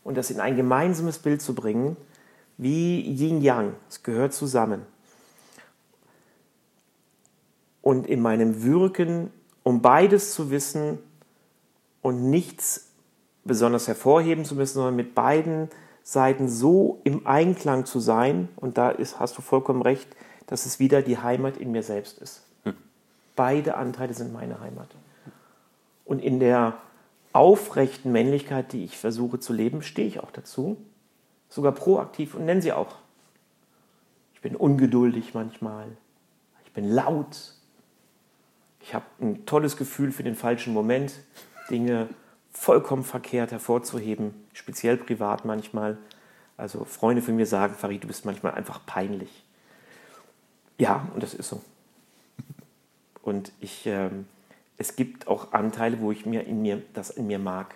Und 0.04 0.16
das 0.16 0.30
in 0.30 0.40
ein 0.40 0.56
gemeinsames 0.56 1.18
Bild 1.18 1.42
zu 1.42 1.54
bringen, 1.54 1.98
wie 2.58 3.00
Yin-Yang. 3.00 3.74
Es 3.88 4.02
gehört 4.02 4.32
zusammen. 4.32 4.82
Und 7.82 8.06
in 8.06 8.20
meinem 8.20 8.62
Wirken, 8.62 9.30
um 9.62 9.82
beides 9.82 10.32
zu 10.32 10.50
wissen 10.50 10.98
und 12.02 12.30
nichts 12.30 12.88
besonders 13.44 13.86
hervorheben 13.88 14.44
zu 14.44 14.54
müssen, 14.54 14.74
sondern 14.74 14.96
mit 14.96 15.14
beiden 15.14 15.68
Seiten 16.02 16.48
so 16.48 17.00
im 17.04 17.26
Einklang 17.26 17.84
zu 17.84 18.00
sein, 18.00 18.48
und 18.56 18.78
da 18.78 18.90
ist, 18.90 19.18
hast 19.18 19.36
du 19.38 19.42
vollkommen 19.42 19.82
recht, 19.82 20.08
dass 20.46 20.66
es 20.66 20.78
wieder 20.78 21.02
die 21.02 21.18
Heimat 21.18 21.56
in 21.56 21.72
mir 21.72 21.82
selbst 21.82 22.18
ist. 22.18 22.42
Hm. 22.64 22.74
Beide 23.34 23.76
Anteile 23.76 24.14
sind 24.14 24.32
meine 24.32 24.60
Heimat. 24.60 24.88
Und 26.04 26.20
in 26.20 26.38
der 26.38 26.78
aufrechten 27.32 28.12
Männlichkeit, 28.12 28.72
die 28.72 28.84
ich 28.84 28.96
versuche 28.96 29.40
zu 29.40 29.52
leben, 29.52 29.82
stehe 29.82 30.06
ich 30.06 30.20
auch 30.20 30.30
dazu. 30.30 30.76
Sogar 31.48 31.72
proaktiv 31.72 32.34
und 32.34 32.44
nenne 32.44 32.62
sie 32.62 32.72
auch. 32.72 32.96
Ich 34.34 34.40
bin 34.40 34.56
ungeduldig 34.56 35.34
manchmal. 35.34 35.86
Ich 36.64 36.72
bin 36.72 36.90
laut. 36.90 37.54
Ich 38.80 38.94
habe 38.94 39.04
ein 39.20 39.46
tolles 39.46 39.76
Gefühl 39.76 40.12
für 40.12 40.22
den 40.22 40.34
falschen 40.34 40.72
Moment, 40.72 41.14
Dinge 41.70 42.08
vollkommen 42.52 43.02
verkehrt 43.02 43.52
hervorzuheben, 43.52 44.34
speziell 44.52 44.96
privat 44.96 45.44
manchmal. 45.44 45.98
Also 46.56 46.84
Freunde 46.84 47.22
von 47.22 47.36
mir 47.36 47.46
sagen, 47.46 47.74
Farid, 47.74 48.04
du 48.04 48.08
bist 48.08 48.24
manchmal 48.24 48.54
einfach 48.54 48.84
peinlich. 48.86 49.44
Ja, 50.78 51.08
und 51.14 51.22
das 51.22 51.34
ist 51.34 51.48
so. 51.48 51.62
Und 53.22 53.52
ich 53.60 53.86
ähm, 53.86 54.26
es 54.78 54.96
gibt 54.96 55.26
auch 55.26 55.52
Anteile, 55.52 56.00
wo 56.00 56.12
ich 56.12 56.26
mir 56.26 56.46
in 56.46 56.62
mir 56.62 56.82
das 56.92 57.10
in 57.10 57.26
mir 57.26 57.38
mag, 57.38 57.74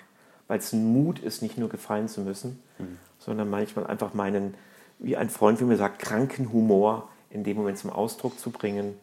weil 0.48 0.58
es 0.58 0.72
ein 0.72 0.92
Mut 0.92 1.18
ist, 1.18 1.42
nicht 1.42 1.56
nur 1.56 1.68
gefallen 1.68 2.08
zu 2.08 2.20
müssen, 2.20 2.62
mhm. 2.78 2.98
Sondern 3.20 3.48
manchmal 3.48 3.86
einfach 3.86 4.14
meinen, 4.14 4.54
wie 4.98 5.16
ein 5.16 5.30
Freund 5.30 5.58
von 5.58 5.68
mir 5.68 5.76
sagt, 5.76 6.00
kranken 6.00 6.52
Humor 6.52 7.08
in 7.30 7.44
dem 7.44 7.56
Moment 7.56 7.78
zum 7.78 7.90
Ausdruck 7.90 8.38
zu 8.38 8.50
bringen 8.50 8.96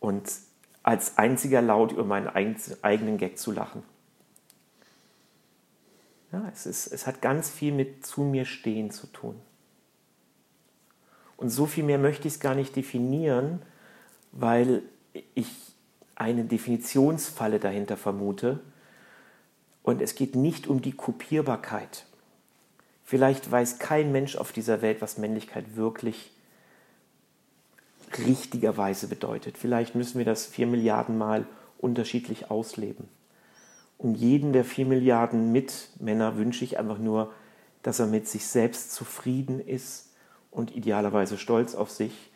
und 0.00 0.30
als 0.82 1.18
einziger 1.18 1.60
laut 1.60 1.92
über 1.92 2.04
meinen 2.04 2.28
eigenen 2.28 3.18
Gag 3.18 3.38
zu 3.38 3.52
lachen. 3.52 3.82
Ja, 6.32 6.48
es, 6.52 6.66
ist, 6.66 6.88
es 6.88 7.06
hat 7.06 7.22
ganz 7.22 7.50
viel 7.50 7.72
mit 7.72 8.04
zu 8.04 8.22
mir 8.22 8.44
stehen 8.44 8.90
zu 8.90 9.06
tun. 9.06 9.40
Und 11.36 11.50
so 11.50 11.66
viel 11.66 11.84
mehr 11.84 11.98
möchte 11.98 12.28
ich 12.28 12.34
es 12.34 12.40
gar 12.40 12.54
nicht 12.54 12.76
definieren, 12.76 13.62
weil 14.32 14.82
ich 15.34 15.48
eine 16.16 16.44
Definitionsfalle 16.44 17.60
dahinter 17.60 17.96
vermute. 17.96 18.60
Und 19.82 20.00
es 20.00 20.14
geht 20.14 20.34
nicht 20.34 20.66
um 20.66 20.80
die 20.80 20.92
Kopierbarkeit. 20.92 22.06
Vielleicht 23.04 23.50
weiß 23.50 23.78
kein 23.78 24.12
Mensch 24.12 24.36
auf 24.36 24.52
dieser 24.52 24.80
Welt, 24.82 25.02
was 25.02 25.18
Männlichkeit 25.18 25.76
wirklich 25.76 26.30
richtigerweise 28.18 29.08
bedeutet. 29.08 29.58
Vielleicht 29.58 29.94
müssen 29.94 30.18
wir 30.18 30.24
das 30.24 30.46
vier 30.46 30.66
Milliarden 30.66 31.18
Mal 31.18 31.46
unterschiedlich 31.78 32.50
ausleben. 32.50 33.08
Und 33.98 34.14
jeden 34.14 34.52
der 34.52 34.64
vier 34.64 34.86
Milliarden 34.86 35.52
Mitmänner 35.52 36.36
wünsche 36.36 36.64
ich 36.64 36.78
einfach 36.78 36.98
nur, 36.98 37.32
dass 37.82 38.00
er 38.00 38.06
mit 38.06 38.26
sich 38.26 38.46
selbst 38.46 38.92
zufrieden 38.92 39.60
ist 39.60 40.10
und 40.50 40.74
idealerweise 40.74 41.36
stolz 41.36 41.74
auf 41.74 41.90
sich 41.90 42.32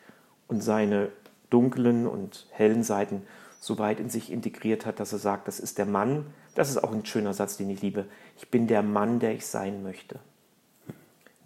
und 0.47 0.61
seine 0.61 1.09
dunklen 1.49 2.05
und 2.05 2.47
hellen 2.51 2.83
Seiten 2.83 3.23
so 3.59 3.79
weit 3.79 3.99
in 3.99 4.09
sich 4.09 4.31
integriert 4.31 4.85
hat, 4.85 4.99
dass 4.99 5.11
er 5.11 5.19
sagt, 5.19 5.47
das 5.47 5.59
ist 5.59 5.77
der 5.77 5.85
Mann, 5.85 6.27
das 6.55 6.69
ist 6.69 6.77
auch 6.77 6.91
ein 6.91 7.05
schöner 7.05 7.33
Satz, 7.33 7.57
den 7.57 7.69
ich 7.69 7.81
liebe, 7.81 8.05
ich 8.37 8.49
bin 8.49 8.67
der 8.67 8.83
Mann, 8.83 9.19
der 9.19 9.33
ich 9.33 9.45
sein 9.45 9.83
möchte. 9.83 10.19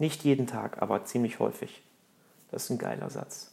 Nicht 0.04 0.22
jeden 0.22 0.46
Tag, 0.46 0.82
aber 0.82 1.06
ziemlich 1.06 1.38
häufig. 1.38 1.82
Das 2.50 2.64
ist 2.64 2.70
ein 2.70 2.76
geiler 2.76 3.08
Satz. 3.08 3.50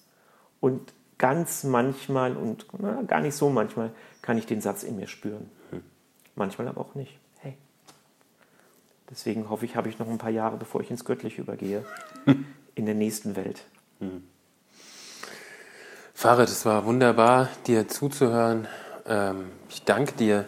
Und 0.59 0.91
ganz 1.17 1.63
manchmal 1.63 2.35
und 2.35 2.65
na, 2.77 3.03
gar 3.03 3.21
nicht 3.21 3.35
so 3.35 3.49
manchmal 3.49 3.91
kann 4.21 4.37
ich 4.37 4.47
den 4.47 4.59
Satz 4.59 4.83
in 4.83 4.97
mir 4.97 5.07
spüren. 5.07 5.49
Manchmal 6.35 6.67
aber 6.67 6.81
auch 6.81 6.93
nicht. 6.93 7.17
Hey. 7.39 7.55
Deswegen 9.09 9.49
hoffe 9.49 9.63
ich, 9.63 9.77
habe 9.77 9.87
ich 9.87 9.97
noch 9.97 10.09
ein 10.09 10.17
paar 10.17 10.29
Jahre, 10.29 10.57
bevor 10.57 10.81
ich 10.81 10.91
ins 10.91 11.05
Göttliche 11.05 11.41
übergehe, 11.41 11.85
in 12.75 12.85
der 12.85 12.95
nächsten 12.95 13.37
Welt. 13.37 13.63
Hm. 13.99 14.21
Farid, 16.13 16.49
es 16.49 16.65
war 16.65 16.83
wunderbar, 16.83 17.47
dir 17.65 17.87
zuzuhören. 17.87 18.67
Ähm, 19.05 19.45
ich 19.69 19.85
danke 19.85 20.15
dir 20.15 20.47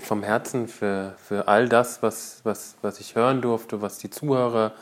vom 0.00 0.22
Herzen 0.22 0.68
für, 0.68 1.14
für 1.18 1.48
all 1.48 1.68
das, 1.68 2.02
was, 2.02 2.40
was, 2.44 2.76
was 2.82 3.00
ich 3.00 3.14
hören 3.14 3.42
durfte, 3.42 3.82
was 3.82 3.98
die 3.98 4.10
Zuhörer 4.10 4.72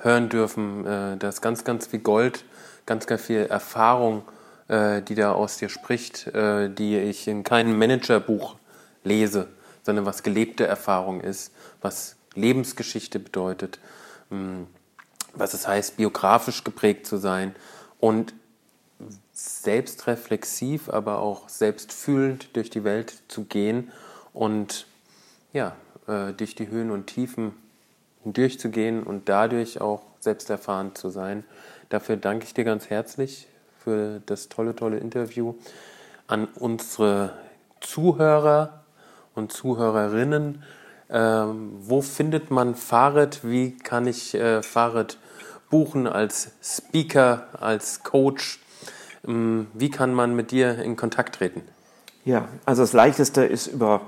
hören 0.00 0.28
dürfen. 0.28 0.86
Äh, 0.86 1.16
da 1.16 1.28
ist 1.28 1.40
ganz, 1.40 1.64
ganz 1.64 1.86
viel 1.86 2.00
Gold, 2.00 2.44
ganz, 2.86 3.06
ganz 3.06 3.22
viel 3.22 3.46
Erfahrung, 3.46 4.22
äh, 4.68 5.02
die 5.02 5.14
da 5.14 5.32
aus 5.32 5.58
dir 5.58 5.68
spricht, 5.68 6.26
äh, 6.28 6.68
die 6.68 6.98
ich 6.98 7.28
in 7.28 7.44
keinem 7.44 7.78
Managerbuch 7.78 8.56
lese, 9.04 9.48
sondern 9.82 10.06
was 10.06 10.22
gelebte 10.22 10.66
Erfahrung 10.66 11.20
ist, 11.20 11.52
was 11.80 12.16
Lebensgeschichte 12.34 13.18
bedeutet, 13.18 13.78
ähm, 14.30 14.66
was 15.34 15.54
es 15.54 15.66
heißt, 15.66 15.96
biografisch 15.96 16.64
geprägt 16.64 17.06
zu 17.06 17.16
sein 17.16 17.54
und 18.00 18.34
selbstreflexiv, 19.32 20.88
aber 20.88 21.18
auch 21.18 21.48
selbstfühlend 21.48 22.54
durch 22.54 22.70
die 22.70 22.84
Welt 22.84 23.22
zu 23.28 23.44
gehen 23.44 23.90
und 24.32 24.86
ja, 25.52 25.76
äh, 26.06 26.32
durch 26.32 26.54
die 26.54 26.68
Höhen 26.68 26.90
und 26.90 27.06
Tiefen 27.06 27.52
durchzugehen 28.24 29.02
und 29.02 29.28
dadurch 29.28 29.80
auch 29.80 30.02
selbsterfahrend 30.20 30.96
zu 30.96 31.10
sein. 31.10 31.44
Dafür 31.88 32.16
danke 32.16 32.44
ich 32.44 32.54
dir 32.54 32.64
ganz 32.64 32.88
herzlich 32.90 33.48
für 33.82 34.22
das 34.26 34.48
tolle, 34.48 34.76
tolle 34.76 34.98
Interview. 34.98 35.54
An 36.26 36.46
unsere 36.54 37.32
Zuhörer 37.80 38.84
und 39.34 39.52
Zuhörerinnen, 39.52 40.62
ähm, 41.10 41.72
wo 41.80 42.00
findet 42.00 42.50
man 42.50 42.74
Fahrrad? 42.74 43.40
Wie 43.42 43.76
kann 43.76 44.06
ich 44.06 44.34
äh, 44.34 44.62
Fahrrad 44.62 45.18
buchen 45.68 46.06
als 46.06 46.52
Speaker, 46.62 47.48
als 47.60 48.02
Coach? 48.02 48.60
Ähm, 49.26 49.66
wie 49.74 49.90
kann 49.90 50.14
man 50.14 50.34
mit 50.34 50.52
dir 50.52 50.78
in 50.78 50.96
Kontakt 50.96 51.34
treten? 51.34 51.62
Ja, 52.24 52.48
also 52.64 52.82
das 52.82 52.92
Leichteste 52.92 53.44
ist 53.44 53.66
über 53.66 54.02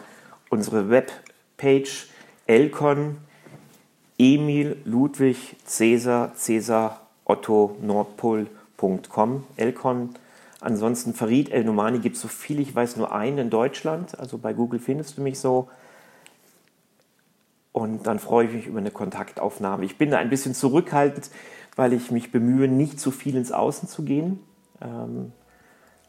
unsere 0.51 0.91
Webpage 0.91 2.09
Elcon 2.47 3.19
Emil 4.19 4.77
Ludwig 4.85 5.57
Cäsar 5.65 6.35
Cäsar 6.35 7.01
Otto 7.25 7.77
Nordpol.com 7.81 9.45
Elcon. 9.57 10.15
Ansonsten 10.61 11.15
Farid 11.15 11.51
El 11.51 11.65
Nomani 11.65 11.99
gibt 11.99 12.17
es 12.17 12.23
so 12.23 12.29
viel 12.29 12.61
ich 12.61 12.75
weiß 12.75 12.97
nur 12.97 13.13
einen 13.13 13.39
in 13.39 13.51
Deutschland. 13.51 14.19
Also 14.19 14.39
bei 14.39 14.53
Google 14.53 14.81
findest 14.81 15.19
du 15.19 15.23
mich 15.23 15.39
so. 15.39 15.69
Und 17.73 18.07
dann 18.07 18.21
freue 18.21 18.47
ich 18.47 18.53
mich 18.53 18.67
über 18.67 18.79
eine 18.79 18.93
Kontaktaufnahme. 18.93 19.85
Ich 19.85 19.99
bin 19.99 20.13
da 20.13 20.19
ein 20.19 20.31
bisschen 20.31 20.55
zurückhaltend, 20.55 21.29
weil 21.75 21.93
ich 21.93 22.13
mich 22.13 22.31
bemühe, 22.31 22.69
nicht 22.69 23.01
zu 23.01 23.11
viel 23.11 23.37
ins 23.37 23.51
Außen 23.51 23.89
zu 23.89 24.05
gehen. 24.05 24.39
Ähm, 24.81 25.33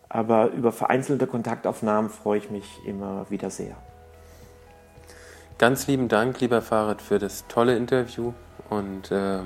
aber 0.07 0.51
über 0.51 0.71
vereinzelte 0.71 1.25
Kontaktaufnahmen 1.25 2.11
freue 2.11 2.37
ich 2.37 2.51
mich 2.51 2.65
immer 2.85 3.25
wieder 3.31 3.49
sehr. 3.49 3.75
Ganz 5.57 5.87
lieben 5.87 6.09
Dank, 6.09 6.41
lieber 6.41 6.61
Fahrrad, 6.61 7.01
für 7.01 7.17
das 7.17 7.47
tolle 7.47 7.77
Interview. 7.77 8.33
Und 8.69 9.09
äh, 9.09 9.39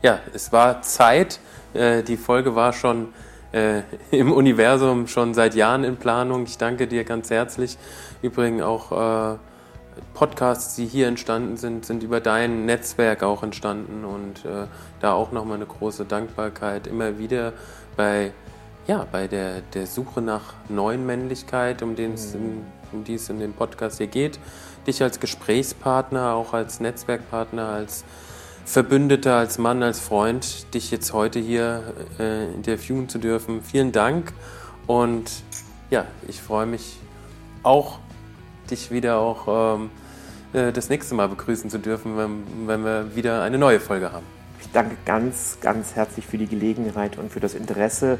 ja, 0.00 0.20
es 0.32 0.52
war 0.52 0.80
Zeit. 0.80 1.38
Äh, 1.74 2.02
die 2.02 2.16
Folge 2.16 2.54
war 2.54 2.72
schon 2.72 3.08
äh, 3.52 3.82
im 4.10 4.32
Universum 4.32 5.06
schon 5.06 5.34
seit 5.34 5.54
Jahren 5.54 5.84
in 5.84 5.98
Planung. 5.98 6.44
Ich 6.44 6.56
danke 6.56 6.86
dir 6.86 7.04
ganz 7.04 7.28
herzlich. 7.28 7.76
Übrigens 8.22 8.62
auch 8.62 9.34
äh, 9.34 9.38
Podcasts, 10.14 10.76
die 10.76 10.86
hier 10.86 11.08
entstanden 11.08 11.58
sind, 11.58 11.84
sind 11.84 12.02
über 12.02 12.20
dein 12.20 12.64
Netzwerk 12.64 13.22
auch 13.22 13.42
entstanden. 13.42 14.06
Und 14.06 14.46
äh, 14.46 14.66
da 15.00 15.12
auch 15.12 15.30
nochmal 15.30 15.56
eine 15.56 15.66
große 15.66 16.06
Dankbarkeit 16.06 16.86
immer 16.86 17.18
wieder 17.18 17.52
bei 17.98 18.32
ja, 18.86 19.06
bei 19.12 19.28
der, 19.28 19.60
der 19.74 19.86
Suche 19.86 20.22
nach 20.22 20.54
neuen 20.70 21.04
Männlichkeit, 21.04 21.82
um, 21.82 21.96
den 21.96 22.12
mhm. 22.12 22.64
um 22.92 23.04
die 23.04 23.14
es 23.14 23.28
in 23.28 23.38
dem 23.38 23.52
Podcast 23.52 23.98
hier 23.98 24.06
geht 24.06 24.40
dich 24.86 25.02
als 25.02 25.20
Gesprächspartner, 25.20 26.34
auch 26.34 26.52
als 26.52 26.80
Netzwerkpartner, 26.80 27.68
als 27.68 28.04
Verbündeter, 28.64 29.36
als 29.36 29.58
Mann, 29.58 29.82
als 29.82 30.00
Freund, 30.00 30.72
dich 30.74 30.90
jetzt 30.90 31.12
heute 31.12 31.38
hier 31.38 31.94
äh, 32.18 32.52
interviewen 32.52 33.08
zu 33.08 33.18
dürfen. 33.18 33.62
Vielen 33.62 33.92
Dank 33.92 34.32
und 34.86 35.30
ja, 35.90 36.04
ich 36.28 36.40
freue 36.40 36.66
mich 36.66 36.98
auch, 37.62 37.98
dich 38.70 38.90
wieder 38.90 39.18
auch 39.18 39.76
ähm, 39.76 39.90
äh, 40.52 40.72
das 40.72 40.88
nächste 40.88 41.14
Mal 41.14 41.28
begrüßen 41.28 41.70
zu 41.70 41.78
dürfen, 41.78 42.16
wenn, 42.16 42.66
wenn 42.66 42.84
wir 42.84 43.16
wieder 43.16 43.42
eine 43.42 43.58
neue 43.58 43.80
Folge 43.80 44.12
haben. 44.12 44.26
Ich 44.60 44.70
danke 44.72 44.96
ganz, 45.04 45.58
ganz 45.60 45.96
herzlich 45.96 46.26
für 46.26 46.38
die 46.38 46.46
Gelegenheit 46.46 47.18
und 47.18 47.32
für 47.32 47.40
das 47.40 47.54
Interesse 47.54 48.18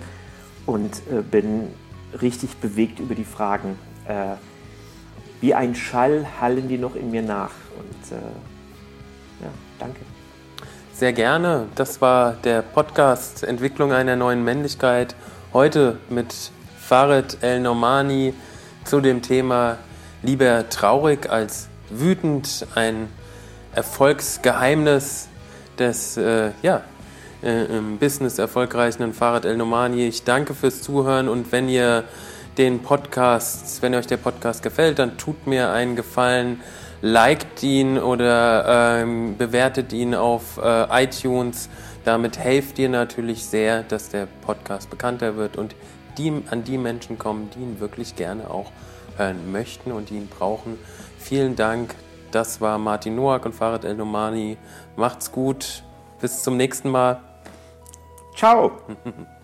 und 0.66 1.02
äh, 1.12 1.22
bin 1.22 1.68
richtig 2.20 2.56
bewegt 2.56 2.98
über 2.98 3.14
die 3.14 3.24
Fragen. 3.24 3.78
Äh, 4.06 4.34
wie 5.40 5.54
ein 5.54 5.74
Schall 5.74 6.26
hallen 6.40 6.68
die 6.68 6.78
noch 6.78 6.94
in 6.94 7.10
mir 7.10 7.22
nach. 7.22 7.52
Und 7.78 8.16
äh, 8.16 8.20
ja, 9.42 9.50
danke. 9.78 10.00
Sehr 10.92 11.12
gerne. 11.12 11.66
Das 11.76 12.00
war 12.00 12.34
der 12.44 12.62
Podcast 12.62 13.42
Entwicklung 13.42 13.92
einer 13.92 14.16
neuen 14.16 14.44
Männlichkeit. 14.44 15.14
Heute 15.52 15.98
mit 16.10 16.34
Farid 16.78 17.38
El 17.40 17.60
Normani 17.60 18.34
zu 18.84 19.00
dem 19.00 19.22
Thema 19.22 19.78
Lieber 20.22 20.68
traurig 20.68 21.30
als 21.30 21.68
wütend. 21.88 22.66
Ein 22.74 23.08
Erfolgsgeheimnis 23.74 25.28
des 25.78 26.16
äh, 26.16 26.50
ja, 26.62 26.82
äh, 27.42 27.64
im 27.64 27.98
Business 27.98 28.38
erfolgreichen 28.38 29.14
Farid 29.14 29.46
El 29.46 29.56
Normani. 29.56 30.06
Ich 30.06 30.24
danke 30.24 30.54
fürs 30.54 30.82
Zuhören 30.82 31.28
und 31.28 31.52
wenn 31.52 31.68
ihr 31.68 32.04
den 32.60 32.82
Podcast, 32.82 33.80
wenn 33.80 33.94
euch 33.94 34.06
der 34.06 34.18
Podcast 34.18 34.62
gefällt, 34.62 34.98
dann 34.98 35.16
tut 35.16 35.46
mir 35.46 35.70
einen 35.70 35.96
Gefallen, 35.96 36.60
liked 37.00 37.62
ihn 37.62 37.96
oder 37.96 39.00
ähm, 39.00 39.38
bewertet 39.38 39.94
ihn 39.94 40.14
auf 40.14 40.60
äh, 40.62 41.04
iTunes. 41.04 41.70
Damit 42.04 42.38
helft 42.38 42.78
ihr 42.78 42.90
natürlich 42.90 43.46
sehr, 43.46 43.82
dass 43.82 44.10
der 44.10 44.26
Podcast 44.42 44.90
bekannter 44.90 45.36
wird 45.36 45.56
und 45.56 45.74
die, 46.18 46.42
an 46.50 46.62
die 46.62 46.76
Menschen 46.76 47.16
kommen, 47.16 47.48
die 47.54 47.60
ihn 47.60 47.80
wirklich 47.80 48.14
gerne 48.14 48.50
auch 48.50 48.70
hören 49.16 49.50
möchten 49.50 49.90
und 49.90 50.10
die 50.10 50.18
ihn 50.18 50.28
brauchen. 50.28 50.78
Vielen 51.18 51.56
Dank. 51.56 51.94
Das 52.30 52.60
war 52.60 52.76
Martin 52.76 53.16
Noack 53.16 53.46
und 53.46 53.54
Farid 53.54 53.86
El 53.86 53.94
Nomani. 53.94 54.58
Macht's 54.96 55.32
gut. 55.32 55.82
Bis 56.20 56.42
zum 56.42 56.58
nächsten 56.58 56.90
Mal. 56.90 57.22
Ciao. 58.36 58.72